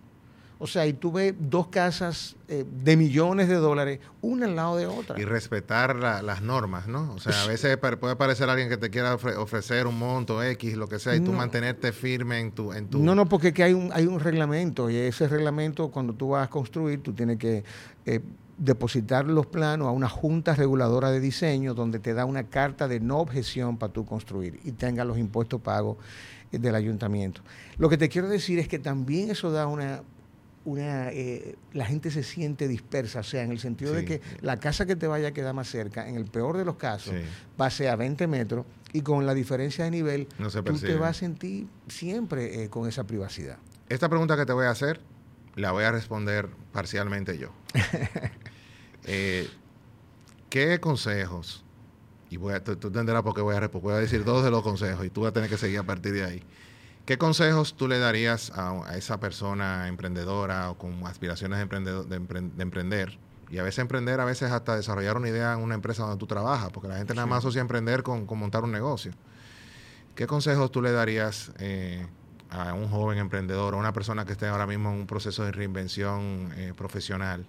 O 0.59 0.67
sea, 0.67 0.87
y 0.87 0.93
tú 0.93 1.13
ves 1.13 1.35
dos 1.39 1.69
casas 1.69 2.37
eh, 2.49 2.65
de 2.83 2.97
millones 2.97 3.49
de 3.49 3.57
dólares, 3.57 4.01
una 4.21 4.47
al 4.47 4.57
lado 4.57 4.77
de 4.77 4.87
otra. 4.87 5.21
Y 5.21 5.25
respetar 5.25 5.97
las 5.97 6.43
normas, 6.43 6.87
¿no? 6.87 7.13
O 7.13 7.19
sea, 7.19 7.43
a 7.43 7.47
veces 7.47 7.77
puede 7.77 8.17
parecer 8.17 8.49
alguien 8.49 8.69
que 8.69 8.77
te 8.77 8.91
quiera 8.91 9.15
ofrecer 9.15 9.87
un 9.87 9.99
monto 9.99 10.43
X, 10.43 10.77
lo 10.77 10.89
que 10.89 10.99
sea, 10.99 11.17
y 11.17 11.21
tú 11.21 11.33
mantenerte 11.33 11.93
firme 11.93 12.41
en 12.41 12.53
tu, 12.53 12.73
en 12.73 12.89
tu... 12.89 13.03
No, 13.03 13.15
no, 13.15 13.27
porque 13.27 13.53
hay 13.63 13.75
un, 13.75 13.91
hay 13.93 14.07
un 14.07 14.21
reglamento, 14.21 14.89
y 14.91 14.97
ese 14.97 15.29
reglamento, 15.29 15.91
cuando 15.91 16.13
tú 16.13 16.31
vas 16.31 16.47
a 16.47 16.51
construir, 16.51 17.03
tú 17.03 17.13
tienes 17.13 17.39
que 17.39 17.65
eh, 18.07 18.21
depositar 18.57 19.27
los 19.27 19.47
planos 19.47 19.89
a 19.89 19.91
una 19.91 20.09
junta 20.09 20.55
reguladora 20.55 21.11
de 21.11 21.21
diseño 21.21 21.75
donde 21.75 21.99
te 21.99 22.15
da 22.15 22.25
una 22.25 22.45
carta 22.45 22.89
de 22.89 23.01
no 23.01 23.19
objeción 23.19 23.79
para 23.79 23.93
tú 23.93 24.05
construir 24.05 24.61
y 24.65 24.73
tenga 24.73 25.05
los 25.05 25.19
impuestos 25.19 25.61
pagos 25.61 25.97
eh, 26.53 26.59
del 26.59 26.75
ayuntamiento. 26.75 27.41
Lo 27.79 27.89
que 27.89 27.99
te 27.99 28.09
quiero 28.09 28.29
decir 28.29 28.59
es 28.59 28.69
que 28.69 28.79
también 28.79 29.31
eso 29.31 29.51
da 29.51 29.67
una, 29.67 30.03
una 30.65 31.11
eh, 31.11 31.57
la 31.73 31.85
gente 31.85 32.11
se 32.11 32.23
siente 32.23 32.69
dispersa, 32.69 33.21
o 33.21 33.23
sea, 33.23 33.43
en 33.43 33.51
el 33.51 33.59
sentido 33.59 33.93
de 33.93 34.05
que 34.05 34.21
la 34.41 34.59
casa 34.59 34.87
que 34.87 34.97
te 34.97 35.07
vaya 35.07 35.29
a 35.29 35.33
quedar 35.33 35.55
más 35.55 35.69
cerca, 35.69 36.09
en 36.09 36.17
el 36.17 36.25
peor 36.25 36.57
de 36.57 36.65
los 36.65 36.77
casos, 36.77 37.15
va 37.61 37.67
a 37.67 37.71
ser 37.71 37.89
a 37.89 37.97
20 37.97 38.27
metros 38.27 38.65
y 38.93 39.03
con 39.03 39.27
la 39.27 39.35
diferencia 39.35 39.85
de 39.85 39.91
nivel, 39.91 40.29
tú 40.65 40.79
te 40.79 40.95
vas 40.97 41.17
a 41.17 41.21
sentir 41.21 41.67
siempre 41.89 42.65
eh, 42.65 42.71
con 42.71 42.89
esa 42.89 43.05
privacidad. 43.05 43.59
Esta 43.89 44.09
pregunta 44.09 44.37
que 44.37 44.47
te 44.47 44.53
voy 44.53 44.67
a 44.67 44.71
hacer, 44.71 45.01
la 45.57 45.73
voy 45.73 45.85
a 45.85 45.93
responder 45.93 46.49
parcialmente 46.73 47.39
yo. 47.39 47.53
Eh, 49.07 49.47
¿Qué 50.49 50.81
consejos? 50.81 51.63
Y 52.31 52.39
voy 52.39 52.55
a, 52.55 52.65
tú, 52.65 52.73
entenderás 52.73 53.23
por 53.23 53.35
qué 53.35 53.43
voy 53.43 53.55
a, 53.55 53.69
voy 53.69 53.93
a 53.93 53.99
decir 53.99 54.25
dos 54.25 54.43
de 54.43 54.51
los 54.51 54.63
consejos 54.63 55.05
y 55.05 55.11
tú 55.11 55.21
vas 55.21 55.29
a 55.29 55.33
tener 55.35 55.51
que 55.51 55.59
seguir 55.59 55.81
a 55.81 55.83
partir 55.83 56.15
de 56.15 56.25
ahí. 56.25 56.43
¿Qué 57.05 57.19
consejos 57.19 57.75
tú 57.75 57.87
le 57.87 57.99
darías 57.99 58.51
a, 58.55 58.97
esa 58.97 59.21
persona 59.21 59.89
emprendedora 59.89 60.71
o 60.71 60.79
con 60.79 61.07
aspiraciones 61.07 61.59
de, 61.59 62.05
de, 62.05 62.63
emprender? 62.63 63.19
Y 63.51 63.59
a 63.59 63.63
veces 63.63 63.81
emprender, 63.81 64.21
a 64.21 64.25
veces 64.25 64.51
hasta 64.51 64.75
desarrollar 64.75 65.19
una 65.19 65.29
idea 65.29 65.53
en 65.53 65.61
una 65.61 65.75
empresa 65.75 66.03
donde 66.03 66.19
tú 66.19 66.27
trabajas, 66.27 66.71
porque 66.73 66.89
la 66.89 66.97
gente 66.97 67.15
nada 67.15 67.27
más 67.27 67.41
asocia 67.41 67.61
emprender 67.61 68.03
con, 68.03 68.27
montar 68.39 68.65
un 68.65 68.73
negocio. 68.73 69.13
¿Qué 70.15 70.27
consejos 70.27 70.73
tú 70.73 70.81
le 70.81 70.93
darías 70.93 71.53
eh, 71.59 72.07
a 72.49 72.73
un 72.73 72.89
joven 72.89 73.19
emprendedor 73.19 73.75
o 73.75 73.77
a 73.77 73.81
una 73.81 73.93
persona 73.93 74.25
que 74.25 74.33
esté 74.33 74.47
ahora 74.47 74.67
mismo 74.67 74.89
en 74.91 75.01
un 75.01 75.07
proceso 75.07 75.45
de 75.45 75.53
reinvención 75.53 76.53
eh, 76.57 76.73
profesional 76.75 77.45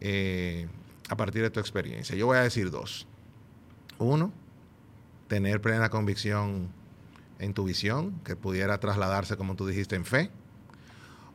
eh, 0.00 0.66
a 1.08 1.16
partir 1.16 1.42
de 1.42 1.50
tu 1.50 1.60
experiencia? 1.60 2.16
Yo 2.16 2.26
voy 2.26 2.38
a 2.38 2.42
decir 2.42 2.72
dos. 2.72 3.06
Uno, 3.98 4.32
tener 5.28 5.60
plena 5.60 5.90
convicción 5.90 6.76
en 7.38 7.54
tu 7.54 7.64
visión, 7.64 8.20
que 8.24 8.36
pudiera 8.36 8.78
trasladarse, 8.78 9.36
como 9.36 9.54
tú 9.54 9.66
dijiste, 9.66 9.96
en 9.96 10.04
fe. 10.04 10.30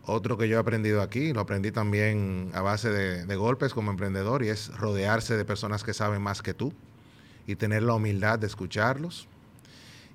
Otro 0.06 0.38
que 0.38 0.50
yo 0.50 0.58
he 0.58 0.60
aprendido 0.60 1.02
aquí, 1.02 1.32
lo 1.34 1.42
aprendí 1.42 1.72
también 1.72 2.52
a 2.54 2.62
base 2.62 2.90
de, 2.90 3.26
de, 3.26 3.36
golpes 3.36 3.74
como 3.74 3.92
emprendedor, 3.92 4.44
y 4.44 4.50
es 4.50 4.68
rodearse 4.78 5.38
de 5.38 5.46
personas 5.46 5.84
que 5.84 5.94
saben 5.94 6.22
más 6.22 6.42
que 6.42 6.54
tú 6.54 6.74
y 7.48 7.56
tener 7.56 7.84
la 7.84 7.94
humildad 7.94 8.40
de 8.40 8.48
escucharlos 8.48 9.28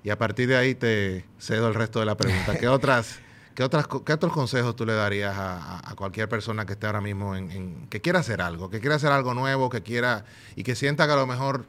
y 0.03 0.09
a 0.09 0.17
partir 0.17 0.47
de 0.47 0.57
ahí 0.57 0.75
te 0.75 1.25
cedo 1.39 1.67
el 1.67 1.73
resto 1.73 1.99
de 1.99 2.05
la 2.05 2.15
pregunta. 2.15 2.57
¿Qué 2.57 2.67
otras, 2.67 3.19
qué 3.55 3.63
otras, 3.63 3.87
qué 3.87 4.13
otros 4.13 4.31
consejos 4.31 4.75
tú 4.75 4.85
le 4.85 4.93
darías 4.93 5.35
a, 5.37 5.93
cualquier 5.97 6.29
persona 6.29 6.65
que 6.65 6.73
esté 6.73 6.85
ahora 6.87 7.01
mismo 7.01 7.35
en, 7.35 7.87
que 7.89 7.99
quiera 7.99 8.19
hacer 8.19 8.41
algo, 8.41 8.69
que 8.69 8.79
quiera 8.79 8.95
hacer 8.95 9.11
algo 9.11 9.33
nuevo, 9.33 9.69
que 9.69 9.81
quiera 9.81 10.23
y 10.55 10.63
que 10.63 10.75
sienta 10.75 11.05
que 11.07 11.13
a 11.13 11.17
lo 11.17 11.27
mejor 11.27 11.65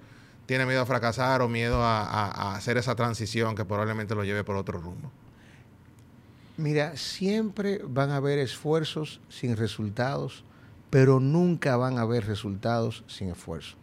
tiene 0.50 0.66
miedo 0.66 0.80
a 0.80 0.86
fracasar 0.86 1.42
o 1.42 1.48
miedo 1.48 1.80
a, 1.80 2.56
hacer 2.56 2.76
esa 2.76 2.96
transición 2.96 3.54
que 3.54 3.64
probablemente 3.64 4.16
lo 4.16 4.24
lleve 4.24 4.42
por 4.42 4.56
otro 4.56 4.80
rumbo? 4.80 5.12
Mira, 6.56 6.96
siempre 6.96 7.80
van 7.86 8.10
a 8.10 8.16
haber 8.16 8.40
esfuerzos 8.40 9.20
sin 9.28 9.56
resultados, 9.56 10.42
pero 10.90 11.20
nunca 11.20 11.76
van 11.76 11.98
a 11.98 12.00
haber 12.00 12.26
resultados 12.26 13.04
sin 13.06 13.28
esfuerzo 13.28 13.76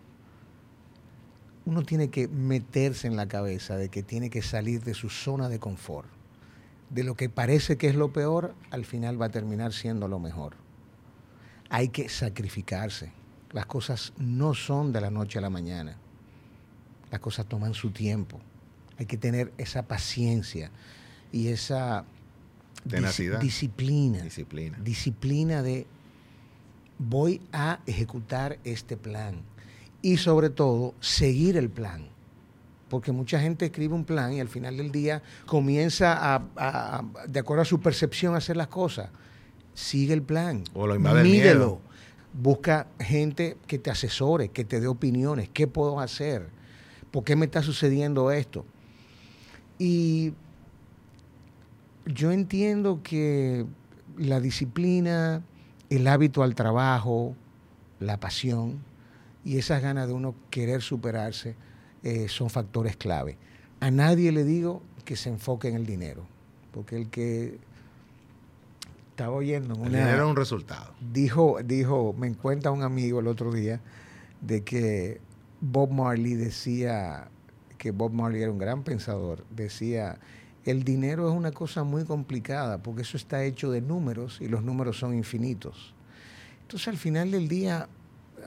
uno 1.66 1.84
tiene 1.84 2.10
que 2.10 2.28
meterse 2.28 3.08
en 3.08 3.16
la 3.16 3.30
cabeza 3.30 3.78
de 3.78 3.88
que 3.88 4.04
tiene 4.04 4.30
que 4.30 4.42
salir 4.42 4.84
de 4.84 4.94
su 4.94 5.10
zona 5.10 5.48
de 5.48 5.60
confort. 5.60 6.08
De 6.90 7.04
lo 7.04 7.16
que 7.16 7.30
parece 7.30 7.78
que 7.78 7.88
es 7.88 7.96
lo 7.96 8.12
peor, 8.12 8.56
al 8.72 8.84
final 8.84 9.22
va 9.22 9.28
a 9.28 9.32
terminar 9.32 9.72
siendo 9.72 10.08
lo 10.08 10.20
mejor. 10.20 10.56
Hay 11.70 11.90
que 11.90 12.08
sacrificarse. 12.10 13.12
Las 13.52 13.66
cosas 13.66 14.14
no 14.18 14.54
son 14.54 14.92
de 14.94 15.02
la 15.02 15.12
noche 15.12 15.40
a 15.40 15.42
la 15.42 15.50
mañana. 15.50 15.98
Las 17.12 17.20
cosas 17.20 17.46
toman 17.46 17.74
su 17.74 17.92
tiempo. 17.92 18.40
Hay 18.98 19.06
que 19.06 19.18
tener 19.18 19.54
esa 19.58 19.84
paciencia 19.88 20.72
y 21.32 21.48
esa 21.50 22.06
disciplina. 23.40 24.22
Disciplina. 24.22 24.78
Disciplina 24.82 25.62
de 25.62 25.86
voy 26.98 27.42
a 27.52 27.80
ejecutar 27.86 28.58
este 28.64 28.98
plan 28.98 29.42
y 30.02 30.18
sobre 30.18 30.50
todo 30.50 30.96
seguir 31.00 31.58
el 31.58 31.70
plan. 31.70 32.08
Porque 32.90 33.12
mucha 33.12 33.40
gente 33.40 33.66
escribe 33.66 33.94
un 33.94 34.06
plan 34.06 34.34
y 34.34 34.40
al 34.40 34.48
final 34.48 34.78
del 34.78 34.92
día 34.92 35.22
comienza 35.46 36.36
a, 36.36 37.04
de 37.28 37.40
acuerdo 37.40 37.64
a 37.64 37.66
su 37.66 37.82
percepción, 37.82 38.34
a 38.34 38.38
hacer 38.38 38.56
las 38.56 38.68
cosas. 38.68 39.10
Sigue 39.74 40.14
el 40.14 40.22
plan. 40.22 40.64
O 40.74 40.88
lo 40.88 40.98
Mídelo. 40.98 41.82
Busca 42.34 42.88
gente 43.00 43.58
que 43.68 43.80
te 43.80 43.90
asesore, 43.90 44.50
que 44.50 44.64
te 44.64 44.80
dé 44.80 44.88
opiniones. 44.88 45.50
¿Qué 45.50 45.68
puedo 45.68 46.00
hacer? 46.00 46.50
¿Por 47.12 47.24
qué 47.24 47.36
me 47.36 47.46
está 47.46 47.62
sucediendo 47.62 48.32
esto? 48.32 48.66
Y 49.80 50.34
yo 52.06 52.32
entiendo 52.32 53.02
que 53.04 53.66
la 54.18 54.40
disciplina, 54.40 55.44
el 55.90 56.08
hábito 56.08 56.44
al 56.44 56.56
trabajo, 56.56 57.36
la 58.00 58.20
pasión 58.20 58.80
y 59.44 59.58
esas 59.58 59.82
ganas 59.82 60.08
de 60.08 60.14
uno 60.14 60.36
querer 60.50 60.82
superarse 60.82 61.56
eh, 62.04 62.28
son 62.28 62.50
factores 62.50 62.98
clave. 62.98 63.38
A 63.80 63.92
nadie 63.92 64.32
le 64.32 64.44
digo 64.44 64.82
que 65.06 65.16
se 65.16 65.30
enfoque 65.30 65.70
en 65.70 65.76
el 65.76 65.86
dinero, 65.86 66.26
porque 66.74 66.98
el 66.98 67.10
que 67.10 67.60
estaba 69.12 69.36
oyendo... 69.36 69.74
el 69.86 69.92
dinero 69.92 70.24
es 70.24 70.30
un 70.30 70.36
resultado. 70.36 70.94
Dijo, 71.14 71.60
dijo, 71.64 72.14
me 72.18 72.28
encuentra 72.28 72.72
un 72.72 72.84
amigo 72.84 73.20
el 73.20 73.28
otro 73.28 73.52
día 73.52 73.80
de 74.42 74.64
que 74.64 75.22
Bob 75.62 75.92
Marley 75.92 76.36
decía, 76.36 77.30
que 77.78 77.92
Bob 77.92 78.12
Marley 78.12 78.42
era 78.42 78.52
un 78.52 78.58
gran 78.58 78.84
pensador, 78.84 79.46
decía, 79.50 80.20
el 80.66 80.84
dinero 80.84 81.30
es 81.30 81.36
una 81.36 81.52
cosa 81.52 81.84
muy 81.84 82.04
complicada 82.04 82.80
porque 82.80 83.04
eso 83.04 83.18
está 83.18 83.44
hecho 83.44 83.72
de 83.72 83.82
números 83.82 84.40
y 84.42 84.48
los 84.48 84.64
números 84.64 85.00
son 85.00 85.16
infinitos. 85.16 85.94
Entonces 86.64 86.88
al 86.90 86.98
final 86.98 87.32
del 87.32 87.48
día, 87.48 87.88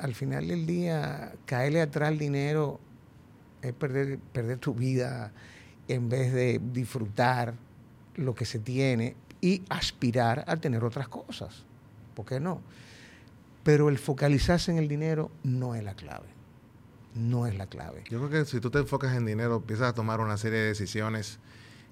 al 0.00 0.14
final 0.14 0.48
del 0.48 0.66
día, 0.66 1.32
caerle 1.46 1.80
atrás 1.80 2.08
al 2.08 2.18
dinero 2.18 2.78
es 3.62 3.72
perder, 3.72 4.18
perder 4.18 4.58
tu 4.58 4.74
vida 4.74 5.32
en 5.88 6.08
vez 6.08 6.32
de 6.32 6.60
disfrutar 6.72 7.54
lo 8.16 8.34
que 8.34 8.44
se 8.44 8.58
tiene 8.58 9.16
y 9.40 9.62
aspirar 9.68 10.44
a 10.46 10.56
tener 10.56 10.84
otras 10.84 11.08
cosas. 11.08 11.64
¿Por 12.14 12.26
qué 12.26 12.38
no? 12.38 12.60
Pero 13.62 13.88
el 13.88 13.98
focalizarse 13.98 14.70
en 14.70 14.78
el 14.78 14.88
dinero 14.88 15.30
no 15.42 15.74
es 15.74 15.82
la 15.82 15.94
clave. 15.94 16.39
No 17.14 17.46
es 17.46 17.56
la 17.56 17.66
clave. 17.66 18.04
Yo 18.08 18.18
creo 18.18 18.30
que 18.30 18.44
si 18.44 18.60
tú 18.60 18.70
te 18.70 18.78
enfocas 18.78 19.16
en 19.16 19.26
dinero, 19.26 19.56
empiezas 19.56 19.88
a 19.88 19.94
tomar 19.94 20.20
una 20.20 20.36
serie 20.36 20.58
de 20.58 20.66
decisiones 20.66 21.38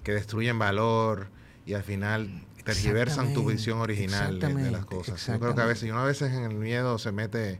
que 0.03 0.13
destruyen 0.13 0.57
valor 0.57 1.27
y 1.65 1.73
al 1.73 1.83
final 1.83 2.45
tergiversan 2.63 3.33
tu 3.33 3.45
visión 3.45 3.79
original 3.79 4.39
de, 4.39 4.71
las 4.71 4.85
cosas. 4.85 5.25
Yo 5.25 5.39
creo 5.39 5.55
que 5.55 5.61
a 5.61 5.65
veces, 5.65 5.89
uno 5.89 5.99
a 5.99 6.05
veces 6.05 6.33
en 6.33 6.43
el 6.43 6.55
miedo 6.55 6.97
se 6.97 7.11
mete, 7.11 7.59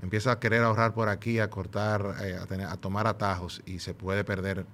empieza 0.00 0.32
a 0.32 0.40
querer 0.40 0.62
ahorrar 0.62 0.94
por 0.94 1.08
aquí, 1.08 1.38
a 1.38 1.50
cortar, 1.50 2.16
eh, 2.22 2.36
a, 2.40 2.46
tener, 2.46 2.66
a 2.66 2.76
tomar 2.76 3.06
atajos 3.06 3.62
y 3.66 3.78
se 3.78 3.94
puede 3.94 4.24
perder 4.24 4.66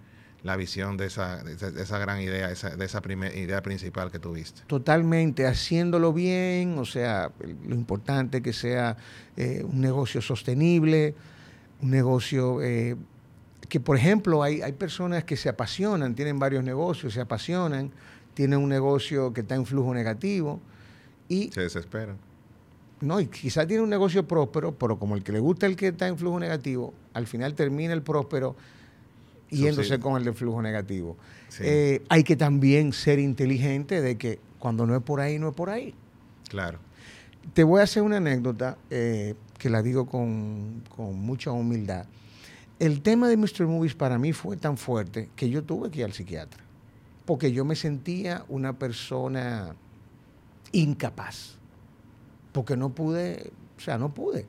la 0.42 0.56
visión 0.56 0.96
de 0.96 1.06
esa, 1.06 1.42
de 1.42 1.82
esa 1.82 1.98
gran 1.98 2.20
idea, 2.20 2.50
esa, 2.50 2.76
de 2.76 2.84
esa 2.84 3.02
idea 3.34 3.62
principal 3.62 4.10
que 4.10 4.18
tuviste. 4.18 4.62
Totalmente, 4.66 5.46
haciéndolo 5.46 6.12
bien, 6.12 6.78
o 6.78 6.84
sea, 6.84 7.32
lo 7.40 7.74
importante 7.74 8.40
que 8.40 8.52
sea 8.52 8.96
eh, 9.36 9.64
un 9.64 9.80
negocio 9.80 10.22
sostenible, 10.22 11.14
un 11.82 11.90
negocio 11.90 12.62
eh, 12.62 12.96
que, 13.68 13.80
por 13.80 13.96
ejemplo, 13.96 14.42
hay, 14.42 14.62
hay 14.62 14.72
personas 14.72 15.24
que 15.24 15.36
se 15.36 15.48
apasionan, 15.48 16.14
tienen 16.14 16.38
varios 16.38 16.64
negocios, 16.64 17.14
se 17.14 17.20
apasionan, 17.20 17.90
tienen 18.34 18.58
un 18.60 18.68
negocio 18.68 19.32
que 19.32 19.42
está 19.42 19.54
en 19.54 19.66
flujo 19.66 19.92
negativo 19.94 20.60
y... 21.28 21.50
Se 21.52 21.62
desesperan. 21.62 22.16
No, 23.00 23.20
y 23.20 23.26
quizás 23.26 23.66
tiene 23.66 23.82
un 23.82 23.90
negocio 23.90 24.26
próspero, 24.26 24.72
pero 24.72 24.98
como 24.98 25.14
el 25.14 25.22
que 25.22 25.32
le 25.32 25.38
gusta 25.38 25.66
el 25.66 25.76
que 25.76 25.88
está 25.88 26.08
en 26.08 26.18
flujo 26.18 26.40
negativo, 26.40 26.94
al 27.14 27.26
final 27.26 27.54
termina 27.54 27.92
el 27.92 28.02
próspero 28.02 28.56
yéndose 29.50 29.98
con 30.00 30.16
el 30.16 30.24
de 30.24 30.32
flujo 30.32 30.60
negativo. 30.62 31.16
Eh, 31.60 32.02
hay 32.08 32.24
que 32.24 32.36
también 32.36 32.92
ser 32.92 33.18
inteligente 33.18 34.00
de 34.00 34.18
que 34.18 34.40
cuando 34.58 34.86
no 34.86 34.96
es 34.96 35.02
por 35.02 35.20
ahí, 35.20 35.38
no 35.38 35.50
es 35.50 35.54
por 35.54 35.70
ahí. 35.70 35.94
Claro. 36.48 36.78
Te 37.54 37.64
voy 37.64 37.80
a 37.80 37.84
hacer 37.84 38.02
una 38.02 38.16
anécdota 38.16 38.76
eh, 38.90 39.34
que 39.58 39.68
la 39.68 39.82
digo 39.82 40.06
con, 40.06 40.82
con, 40.94 41.18
mucha 41.18 41.50
humildad. 41.50 42.06
El 42.78 43.02
tema 43.02 43.28
de 43.28 43.36
Mr. 43.36 43.66
Movies 43.66 43.94
para 43.94 44.18
mí 44.18 44.32
fue 44.32 44.56
tan 44.56 44.76
fuerte 44.76 45.30
que 45.34 45.50
yo 45.50 45.64
tuve 45.64 45.90
que 45.90 46.00
ir 46.00 46.04
al 46.04 46.12
psiquiatra. 46.12 46.62
Porque 47.26 47.52
yo 47.52 47.64
me 47.64 47.76
sentía 47.76 48.44
una 48.48 48.78
persona 48.78 49.74
incapaz. 50.72 51.56
Porque 52.52 52.76
no 52.76 52.90
pude, 52.90 53.52
o 53.76 53.80
sea, 53.80 53.98
no 53.98 54.14
pude. 54.14 54.46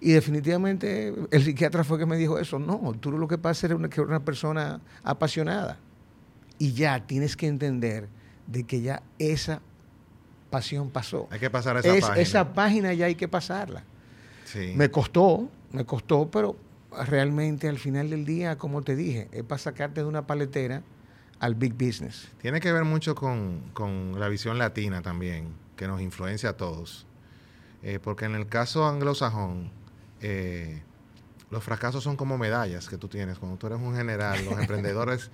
Y 0.00 0.12
definitivamente 0.12 1.14
el 1.30 1.44
psiquiatra 1.44 1.84
fue 1.84 1.98
que 1.98 2.06
me 2.06 2.16
dijo 2.16 2.38
eso. 2.38 2.58
No, 2.58 2.92
tú 2.98 3.12
lo 3.12 3.28
que 3.28 3.38
pasa 3.38 3.66
es 3.66 3.90
que 3.90 4.00
una 4.00 4.24
persona 4.24 4.80
apasionada. 5.04 5.78
Y 6.58 6.72
ya 6.72 7.06
tienes 7.06 7.36
que 7.36 7.46
entender 7.46 8.08
de 8.46 8.64
que 8.64 8.80
ya 8.80 9.02
esa 9.18 9.60
pasión 10.50 10.90
pasó. 10.90 11.28
Hay 11.30 11.38
que 11.38 11.50
pasar 11.50 11.76
esa 11.76 11.88
página. 11.88 12.16
Esa 12.16 12.52
página 12.52 12.92
ya 12.94 13.06
hay 13.06 13.14
que 13.14 13.28
pasarla. 13.28 13.84
Me 14.74 14.90
costó, 14.90 15.48
me 15.72 15.84
costó, 15.84 16.30
pero 16.30 16.56
realmente 17.06 17.68
al 17.68 17.78
final 17.78 18.10
del 18.10 18.24
día, 18.24 18.58
como 18.58 18.82
te 18.82 18.96
dije, 18.96 19.28
es 19.32 19.42
para 19.44 19.58
sacarte 19.58 20.00
de 20.00 20.06
una 20.06 20.26
paletera 20.26 20.82
al 21.38 21.54
big 21.54 21.74
business. 21.74 22.28
Tiene 22.40 22.60
que 22.60 22.72
ver 22.72 22.84
mucho 22.84 23.14
con, 23.14 24.18
la 24.18 24.28
visión 24.28 24.58
latina 24.58 25.02
también, 25.02 25.54
que 25.76 25.86
nos 25.86 26.00
influencia 26.00 26.50
a 26.50 26.56
todos. 26.56 27.06
Eh, 27.82 27.98
porque 28.02 28.26
en 28.26 28.34
el 28.34 28.46
caso 28.46 28.86
anglosajón, 28.86 29.70
eh, 30.20 30.82
los 31.50 31.64
fracasos 31.64 32.04
son 32.04 32.16
como 32.16 32.36
medallas 32.36 32.88
que 32.88 32.98
tú 32.98 33.08
tienes. 33.08 33.38
Cuando 33.38 33.56
tú 33.56 33.66
eres 33.66 33.78
un 33.78 33.94
general, 33.94 34.44
los 34.44 34.58
emprendedores 34.58 35.30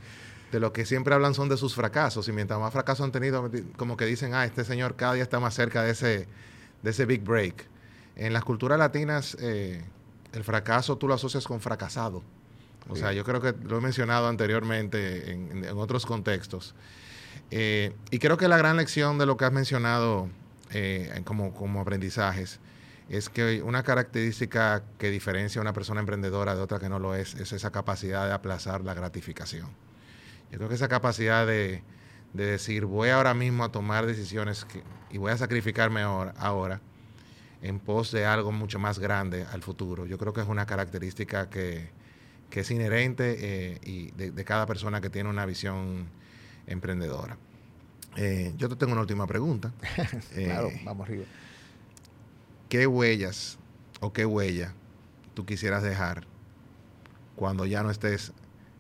de 0.53 0.61
lo 0.61 0.73
que 0.73 0.87
siempre 0.87 1.15
hablan 1.15 1.35
son 1.35 1.49
de 1.49 1.57
sus 1.57 1.75
fracasos. 1.75 2.29
Y 2.29 2.33
mientras 2.33 2.61
más 2.61 2.73
fracasos 2.73 3.05
han 3.05 3.13
tenido, 3.13 3.51
como 3.77 3.97
que 3.97 4.07
dicen, 4.07 4.35
ah, 4.35 4.45
este 4.45 4.65
señor 4.65 4.95
cada 4.95 5.15
día 5.15 5.25
está 5.25 5.41
más 5.41 5.55
cerca 5.55 5.83
de 5.83 5.91
ese, 5.91 6.29
de 6.83 6.91
ese 6.91 7.05
big 7.05 7.25
break. 7.25 7.67
En 8.17 8.33
las 8.33 8.45
culturas 8.45 8.79
latinas, 8.79 9.37
eh, 9.41 9.85
el 10.33 10.45
fracaso 10.45 10.97
tú 10.97 11.07
lo 11.09 11.15
asocias 11.15 11.47
con 11.47 11.61
fracasado. 11.61 12.23
O 12.89 12.97
sea, 12.97 13.13
yo 13.13 13.25
creo 13.25 13.41
que 13.41 13.53
lo 13.65 13.79
he 13.79 13.81
mencionado 13.81 14.29
anteriormente 14.29 15.33
en, 15.33 15.67
otros 15.77 16.07
contextos. 16.07 16.75
Eh, 17.51 17.95
y 18.11 18.19
creo 18.19 18.37
que 18.37 18.49
la 18.49 18.57
gran 18.57 18.77
lección 18.77 19.19
de 19.19 19.27
lo 19.27 19.37
que 19.37 19.45
has 19.45 19.53
mencionado 19.53 20.29
como, 21.25 21.53
como 21.55 21.81
aprendizajes 21.81 22.61
es 23.09 23.29
que 23.29 23.63
una 23.63 23.83
característica 23.83 24.83
que 24.99 25.11
diferencia 25.11 25.61
a 25.61 25.63
una 25.63 25.73
persona 25.73 26.01
emprendedora 26.01 26.55
de 26.55 26.63
otra 26.63 26.79
que 26.79 26.89
no 26.89 26.99
lo 26.99 27.15
es, 27.15 27.35
es 27.35 27.53
esa 27.53 27.71
capacidad 27.71 28.27
de 28.27 28.33
aplazar 28.33 28.83
la 28.83 28.95
gratificación. 28.95 29.69
Yo 30.51 30.59
creo 30.59 30.69
que 30.69 30.75
esa 30.75 30.89
capacidad 30.89 31.47
de, 31.47 31.83
decir, 32.33 32.85
voy 32.85 33.11
ahora 33.11 33.35
mismo 33.35 33.65
a 33.65 33.71
tomar 33.71 34.07
decisiones 34.07 34.67
y 35.11 35.19
voy 35.19 35.33
a 35.33 35.37
sacrificarme 35.37 36.03
ahora, 36.03 36.81
en 37.63 37.79
pos 37.79 38.13
de 38.13 38.27
algo 38.27 38.53
mucho 38.53 38.79
más 38.79 38.99
grande 38.99 39.47
al 39.53 39.63
futuro. 39.63 40.07
Yo 40.07 40.19
creo 40.19 40.33
que 40.33 40.41
es 40.41 40.49
una 40.49 40.67
característica 40.67 41.49
que, 41.49 41.91
es 42.51 42.71
inherente 42.71 43.37
eh, 43.39 43.81
y 43.85 44.11
de, 44.13 44.45
cada 44.45 44.65
persona 44.65 45.03
que 45.03 45.11
tiene 45.11 45.29
una 45.29 45.45
visión 45.45 46.07
emprendedora. 46.67 47.37
Eh, 48.17 48.55
yo 48.57 48.71
te 48.71 48.77
tengo 48.77 48.93
una 48.93 49.03
última 49.03 49.27
pregunta. 49.27 49.73
claro, 50.35 50.69
eh, 50.69 50.81
vamos 50.85 51.07
arriba. 51.07 51.25
¿qué 52.69 52.87
huellas 52.87 53.59
o 54.01 54.13
qué 54.13 54.27
huella 54.27 54.73
tú 55.35 55.45
quisieras 55.47 55.83
dejar 55.83 56.27
cuando 57.37 57.67
ya 57.67 57.83
no 57.83 57.91
estés 57.91 58.33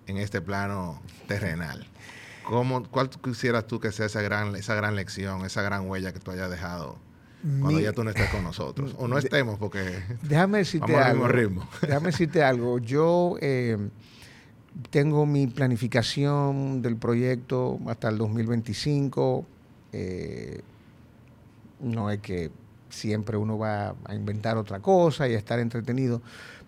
en 0.06 0.16
este 0.16 0.40
plano 0.40 1.00
terrenal? 1.28 1.86
¿Cómo, 2.44 2.88
¿Cuál 2.88 3.10
quisieras 3.10 3.66
tú 3.66 3.80
que 3.80 3.92
sea 3.92 4.06
esa 4.06 4.22
gran, 4.22 4.54
esa 4.56 4.74
gran 4.74 4.96
lección, 4.96 5.44
esa 5.44 5.62
gran 5.62 5.88
huella 5.88 6.12
que 6.12 6.20
tú 6.20 6.30
hayas 6.30 6.50
dejado 6.50 6.98
cuando 7.42 7.80
ya 7.80 7.92
tú 7.92 8.02
no 8.02 8.10
estés 8.10 8.28
con 8.30 8.42
nosotros? 8.42 8.94
O 8.98 9.06
no 9.06 9.18
estemos 9.18 9.58
porque 9.58 10.02
déjame 10.22 10.58
decirte 10.58 10.96
algo, 10.96 11.28
ritmo. 11.28 11.68
Déjame 11.82 12.06
decirte 12.06 12.42
algo. 12.42 12.78
Yo 12.78 13.36
eh, 13.40 13.76
tengo 14.90 15.26
mi 15.26 15.46
planificación 15.46 16.82
del 16.82 16.96
proyecto 16.96 17.78
hasta 17.86 18.08
el 18.08 18.18
2025. 18.18 19.46
Eh, 19.92 20.60
no 21.80 22.10
es 22.10 22.20
que 22.20 22.50
siempre 22.90 23.36
uno 23.36 23.58
va 23.58 23.94
a 24.04 24.14
inventar 24.14 24.56
otra 24.56 24.80
cosa 24.80 25.28
y 25.28 25.34
a 25.34 25.38
estar 25.38 25.58
entretenido. 25.58 26.22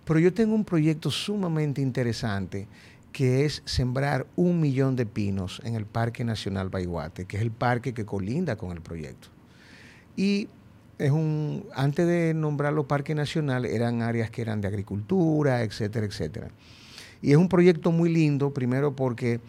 Pero 0.05 0.21
yo 0.21 0.33
tengo 0.33 0.55
un 0.55 0.65
proyecto 0.65 1.11
sumamente 1.11 1.81
interesante 1.83 2.69
que 3.13 3.45
es 3.45 3.63
sembrar 3.65 4.27
un 4.37 4.61
millón 4.61 4.95
de 4.97 5.07
pinos 5.07 5.61
en 5.65 5.75
el 5.75 5.87
Parque 5.87 6.25
Nacional 6.25 6.69
Baiguate, 6.69 7.25
que 7.25 7.37
es 7.37 7.43
el 7.43 7.51
parque 7.51 7.93
que 7.93 8.05
colinda 8.05 8.57
con 8.57 8.71
el 8.71 8.81
proyecto. 8.81 9.29
Y 10.17 10.49
es 10.99 11.13
un, 11.13 11.65
antes 11.75 12.07
de 12.07 12.35
nombrarlo 12.35 12.89
Parque 12.89 13.15
Nacional, 13.15 13.65
eran 13.65 14.03
áreas 14.03 14.31
que 14.31 14.43
eran 14.43 14.61
de 14.61 14.69
agricultura, 14.69 15.63
etcétera, 15.63 16.07
etcétera. 16.07 16.49
Y 17.23 17.31
es 17.31 17.37
un 17.37 17.49
proyecto 17.49 17.93
muy 17.93 18.13
lindo, 18.13 18.53
primero 18.53 18.95
porque 18.95 19.41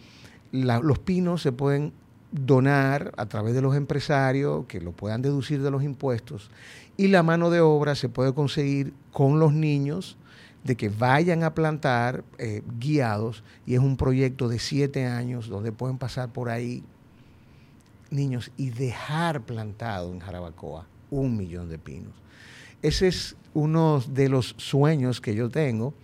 los 0.52 0.98
pinos 0.98 1.42
se 1.42 1.52
pueden 1.52 1.92
donar 2.32 3.12
a 3.16 3.26
través 3.26 3.54
de 3.54 3.62
los 3.62 3.76
empresarios 3.76 4.66
que 4.66 4.80
lo 4.80 4.92
puedan 4.92 5.22
deducir 5.22 5.62
de 5.62 5.70
los 5.70 5.82
impuestos 5.82 6.50
y 6.96 7.08
la 7.08 7.24
mano 7.24 7.50
de 7.50 7.60
obra 7.60 7.96
se 7.96 8.08
puede 8.08 8.32
conseguir 8.34 8.92
con 9.12 9.40
los 9.40 9.52
niños 9.52 10.16
de 10.62 10.76
que 10.76 10.90
vayan 10.90 11.42
a 11.42 11.54
plantar 11.54 12.22
eh, 12.38 12.62
guiados 12.78 13.42
y 13.66 13.74
es 13.74 13.80
un 13.80 13.96
proyecto 13.96 14.48
de 14.48 14.60
siete 14.60 15.06
años 15.06 15.48
donde 15.48 15.72
pueden 15.72 15.98
pasar 15.98 16.32
por 16.32 16.50
ahí 16.50 16.84
niños 18.10 18.52
y 18.56 18.70
dejar 18.70 19.40
plantado 19.42 20.12
en 20.12 20.20
Jarabacoa 20.20 20.86
un 21.10 21.36
millón 21.36 21.68
de 21.68 21.78
pinos. 21.78 22.12
Ese 22.82 23.08
es 23.08 23.36
uno 23.52 24.02
de 24.08 24.28
los 24.28 24.54
sueños 24.58 25.20
que 25.20 25.34
yo 25.34 25.50
tengo 25.50 25.94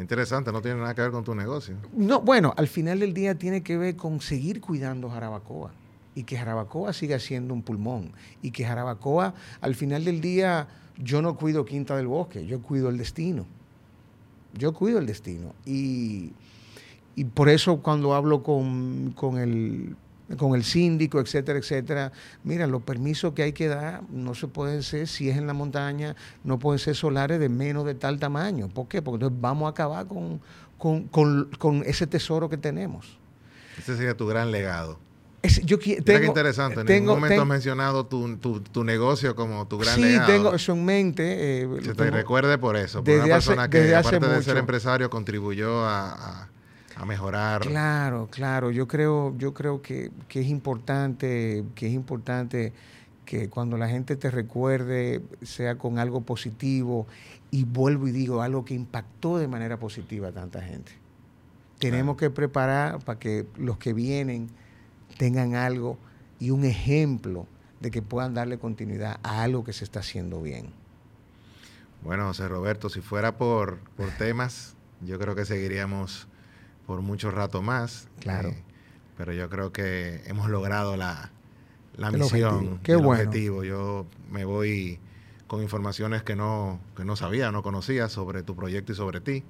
Interesante, 0.00 0.52
no 0.52 0.60
tiene 0.60 0.80
nada 0.80 0.94
que 0.94 1.02
ver 1.02 1.10
con 1.10 1.24
tu 1.24 1.34
negocio. 1.34 1.76
No, 1.92 2.20
bueno, 2.20 2.52
al 2.56 2.68
final 2.68 3.00
del 3.00 3.14
día 3.14 3.36
tiene 3.36 3.62
que 3.62 3.76
ver 3.76 3.96
con 3.96 4.20
seguir 4.20 4.60
cuidando 4.60 5.08
Jarabacoa. 5.08 5.72
y 6.14 6.24
que 6.24 6.36
Jarabacoa 6.36 6.92
siga 6.92 7.18
siendo 7.18 7.52
un 7.52 7.62
pulmón 7.62 8.10
y 8.40 8.50
que 8.50 8.64
Jarabacoa 8.64 9.34
al 9.60 9.74
final 9.74 10.04
del 10.04 10.22
día 10.22 10.66
yo 10.96 11.20
no 11.20 11.36
cuido 11.36 11.66
Quinta 11.66 11.94
del 11.94 12.06
Bosque, 12.06 12.46
yo 12.46 12.62
cuido 12.62 12.88
el 12.88 12.96
destino. 12.96 13.46
Yo 14.54 14.72
cuido 14.72 14.98
el 14.98 15.06
destino. 15.06 15.54
Y, 15.66 16.32
por 17.34 17.48
eso 17.50 17.82
cuando 17.82 18.14
hablo 18.14 18.42
con, 18.42 19.12
con, 19.14 19.38
el, 19.38 19.96
con 20.36 20.54
el 20.54 20.64
síndico, 20.64 21.20
etcétera, 21.20 21.58
etcétera, 21.58 22.12
mira, 22.42 22.66
los 22.66 22.82
permisos 22.82 23.32
que 23.32 23.42
hay 23.42 23.52
que 23.52 23.68
dar 23.68 24.02
no 24.10 24.34
se 24.34 24.48
pueden 24.48 24.82
ser, 24.82 25.06
si 25.06 25.30
es 25.30 25.36
en 25.36 25.46
la 25.46 25.52
montaña, 25.52 26.16
no 26.42 26.58
pueden 26.58 26.78
ser 26.78 26.96
solares 26.96 27.38
de 27.38 27.48
menos 27.48 27.84
de 27.86 27.94
tal 27.94 28.18
tamaño. 28.18 28.68
¿Por 28.68 28.88
qué? 28.88 29.02
Porque 29.02 29.24
entonces 29.24 29.40
vamos 29.40 29.66
a 29.66 29.70
acabar 29.70 30.06
con, 30.06 30.40
con 30.78 31.82
ese 31.86 32.06
tesoro 32.06 32.48
que 32.48 32.56
tenemos. 32.56 33.18
Ese 33.78 33.96
sería 33.96 34.16
tu 34.16 34.26
gran 34.26 34.50
legado. 34.50 34.98
Es, 35.42 35.60
yo 35.64 35.78
tengo, 35.78 36.24
interesante. 36.24 36.80
En 36.80 36.86
ningún 36.86 37.20
momento 37.20 37.40
has 37.40 37.46
mencionado 37.46 38.06
tu, 38.06 38.36
tu, 38.36 38.84
negocio 38.84 39.36
como 39.36 39.66
tu 39.68 39.78
gran 39.78 40.00
legado. 40.00 40.26
Sí, 40.26 40.32
tengo 40.32 40.54
eso 40.54 40.72
en 40.72 40.84
mente. 40.84 41.62
Eh, 41.62 41.68
Se 41.84 41.94
te 41.94 42.10
recuerde 42.10 42.58
por 42.58 42.76
eso. 42.76 43.04
Por 43.04 43.14
una 43.14 43.26
persona 43.26 43.68
que, 43.68 43.94
aparte 43.94 44.26
de 44.26 44.42
ser 44.42 44.56
empresario, 44.56 45.10
contribuyó 45.10 45.84
a, 45.84 46.12
a, 46.12 46.48
mejorar. 47.04 47.62
Claro, 47.62 48.28
claro. 48.30 48.70
Yo 48.70 48.88
creo, 48.88 49.36
yo 49.36 49.52
creo 49.52 49.82
que, 49.82 50.10
que, 50.28 50.40
es 50.40 50.46
importante, 50.46 51.64
que 51.74 51.88
es 51.88 51.92
importante 51.92 52.72
que 53.26 53.50
cuando 53.50 53.76
la 53.76 53.88
gente 53.88 54.16
te 54.16 54.30
recuerde 54.30 55.20
sea 55.42 55.76
con 55.76 55.98
algo 55.98 56.22
positivo 56.22 57.06
y 57.50 57.64
vuelvo 57.64 58.08
y 58.08 58.12
digo 58.12 58.40
algo 58.40 58.64
que 58.64 58.74
impactó 58.74 59.36
de 59.36 59.48
manera 59.48 59.78
positiva 59.78 60.28
a 60.28 60.32
tanta 60.32 60.62
gente. 60.62 60.92
Tenemos 61.78 62.16
que 62.16 62.30
preparar 62.30 63.00
para 63.00 63.18
que 63.18 63.46
los 63.58 63.76
que 63.76 63.92
vienen 63.92 64.48
tengan 65.18 65.54
algo 65.54 65.98
y 66.38 66.50
un 66.50 66.64
ejemplo 66.64 67.46
de 67.80 67.90
que 67.90 68.00
puedan 68.00 68.32
darle 68.32 68.58
continuidad 68.58 69.18
a 69.22 69.42
algo 69.42 69.64
que 69.64 69.74
se 69.74 69.84
está 69.84 70.00
haciendo 70.00 70.40
bien. 70.40 70.70
Bueno, 72.02 72.26
José 72.26 72.48
Roberto, 72.48 72.88
si 72.88 73.00
fuera 73.00 73.36
por, 73.36 73.78
por 73.96 74.08
temas, 74.12 74.74
yo 75.02 75.18
creo 75.18 75.34
que 75.34 75.44
seguiríamos 75.44 76.28
por 76.86 77.02
mucho 77.02 77.30
rato 77.30 77.62
más. 77.62 78.08
Claro. 78.20 78.50
Eh, 78.50 78.62
pero 79.16 79.32
yo 79.32 79.48
creo 79.48 79.72
que 79.72 80.22
hemos 80.26 80.50
logrado 80.50 80.96
la, 80.96 81.30
la 81.96 82.10
misión, 82.10 82.80
el 82.84 82.96
objetivo. 82.96 83.64
Yo 83.64 84.06
me 84.30 84.44
voy 84.44 84.98
con 85.46 85.62
informaciones 85.62 86.22
que 86.22 86.36
no, 86.36 86.80
que 86.96 87.04
no 87.04 87.16
sabía, 87.16 87.50
no 87.52 87.62
conocía 87.62 88.08
sobre 88.08 88.42
tu 88.42 88.54
proyecto 88.54 88.92
y 88.92 88.94
sobre 88.94 89.20
ti. 89.20 89.44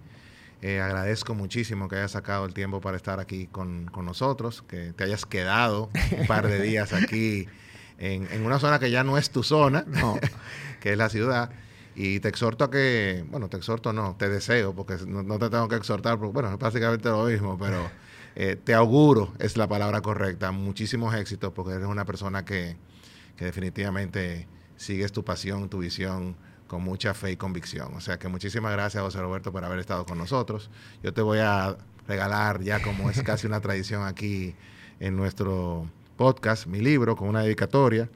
Eh, 0.62 0.80
agradezco 0.80 1.34
muchísimo 1.34 1.88
que 1.88 1.96
hayas 1.96 2.12
sacado 2.12 2.46
el 2.46 2.54
tiempo 2.54 2.80
para 2.80 2.96
estar 2.96 3.20
aquí 3.20 3.46
con, 3.46 3.90
nosotros, 4.02 4.62
que 4.62 4.92
te 4.92 5.04
hayas 5.04 5.26
quedado 5.26 5.90
un 6.18 6.26
par 6.26 6.48
de 6.48 6.60
días 6.62 6.92
aquí 6.92 7.46
en, 7.98 8.44
una 8.44 8.58
zona 8.58 8.78
que 8.78 8.90
ya 8.90 9.04
no 9.04 9.18
es 9.18 9.30
tu 9.30 9.42
zona, 9.42 9.84
que 10.80 10.92
es 10.92 10.98
la 10.98 11.08
ciudad. 11.08 11.50
Y 11.96 12.20
te 12.20 12.28
exhorto 12.28 12.64
a 12.64 12.70
que, 12.70 13.24
bueno, 13.30 13.48
te 13.48 13.56
exhorto 13.56 13.92
no, 13.94 14.16
te 14.18 14.28
deseo, 14.28 14.74
porque 14.74 14.98
no, 15.06 15.38
te 15.38 15.48
tengo 15.48 15.66
que 15.66 15.76
exhortar, 15.76 16.18
porque, 16.18 16.32
bueno, 16.32 16.52
es 16.52 16.58
básicamente 16.58 17.08
lo 17.08 17.24
mismo, 17.24 17.56
pero 17.58 17.90
eh, 18.36 18.54
te 18.62 18.74
auguro, 18.74 19.32
es 19.38 19.56
la 19.56 19.66
palabra 19.66 20.02
correcta, 20.02 20.52
muchísimos 20.52 21.14
éxitos, 21.14 21.52
porque 21.54 21.72
eres 21.72 21.86
una 21.86 22.04
persona 22.04 22.44
que, 22.44 22.76
que 23.36 23.46
definitivamente 23.46 24.46
sigues 24.76 25.10
tu 25.10 25.24
pasión, 25.24 25.70
tu 25.70 25.78
visión 25.78 26.36
con 26.66 26.82
mucha 26.82 27.14
fe 27.14 27.32
y 27.32 27.36
convicción. 27.36 27.94
O 27.94 28.00
sea 28.00 28.18
que 28.18 28.28
muchísimas 28.28 28.72
gracias, 28.72 29.02
José 29.02 29.20
Roberto, 29.20 29.50
por 29.50 29.64
haber 29.64 29.78
estado 29.78 30.04
con 30.04 30.18
nosotros. 30.18 30.70
Yo 31.02 31.14
te 31.14 31.22
voy 31.22 31.38
a 31.38 31.78
regalar, 32.06 32.62
ya 32.62 32.82
como 32.82 33.08
es 33.08 33.22
casi 33.22 33.46
una 33.46 33.60
tradición 33.60 34.04
aquí 34.04 34.54
en 35.00 35.16
nuestro 35.16 35.90
podcast, 36.16 36.66
mi 36.66 36.80
libro 36.80 37.16
con 37.16 37.28
una 37.28 37.40
dedicatoria 37.40 38.10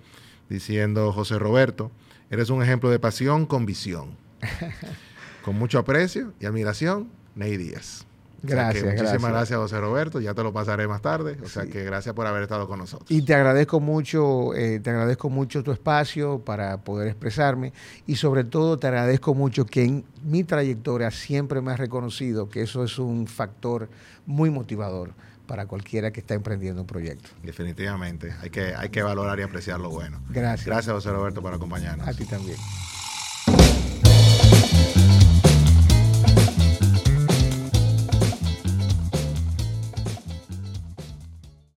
diciendo, 0.48 1.12
José 1.12 1.38
Roberto, 1.38 1.90
eres 2.30 2.50
un 2.50 2.62
ejemplo 2.62 2.90
de 2.90 2.98
pasión 2.98 3.46
con 3.46 3.66
visión. 3.66 4.16
con 5.44 5.58
mucho 5.58 5.78
aprecio 5.78 6.32
y 6.40 6.46
admiración, 6.46 7.10
Ney 7.34 7.56
Díaz. 7.56 8.06
Gracias. 8.42 8.84
muchísimas 8.84 9.32
gracias. 9.32 9.58
José 9.58 9.80
Roberto. 9.80 10.20
Ya 10.20 10.34
te 10.34 10.42
lo 10.42 10.52
pasaré 10.52 10.88
más 10.88 11.02
tarde. 11.02 11.36
O 11.44 11.48
sea 11.48 11.66
que 11.66 11.84
gracias 11.84 12.14
por 12.14 12.26
haber 12.26 12.42
estado 12.42 12.66
con 12.66 12.78
nosotros. 12.78 13.10
Y 13.10 13.22
te 13.22 13.34
agradezco 13.34 13.80
mucho, 13.80 14.54
eh, 14.54 14.80
te 14.80 14.90
agradezco 14.90 15.28
mucho 15.28 15.62
tu 15.62 15.72
espacio 15.72 16.38
para 16.38 16.78
poder 16.78 17.08
expresarme 17.08 17.72
y 18.06 18.16
sobre 18.16 18.44
todo 18.44 18.78
te 18.78 18.86
agradezco 18.86 19.34
mucho 19.34 19.66
que 19.66 19.84
en 19.84 20.04
mi 20.24 20.44
trayectoria 20.44 21.10
siempre 21.10 21.60
me 21.60 21.72
has 21.72 21.78
reconocido 21.78 22.48
que 22.48 22.62
eso 22.62 22.82
es 22.84 22.98
un 22.98 23.26
factor 23.26 23.88
muy 24.26 24.50
motivador 24.50 25.12
para 25.50 25.66
cualquiera 25.66 26.12
que 26.12 26.20
está 26.20 26.34
emprendiendo 26.34 26.80
un 26.80 26.86
proyecto. 26.86 27.28
Definitivamente, 27.42 28.32
hay 28.40 28.50
que, 28.50 28.72
hay 28.72 28.88
que 28.90 29.02
valorar 29.02 29.40
y 29.40 29.42
apreciar 29.42 29.80
lo 29.80 29.90
bueno. 29.90 30.22
Gracias. 30.28 30.64
Gracias, 30.64 30.94
José 30.94 31.10
Roberto, 31.10 31.42
por 31.42 31.52
acompañarnos. 31.52 32.06
A 32.06 32.14
ti 32.14 32.24
también. 32.24 32.56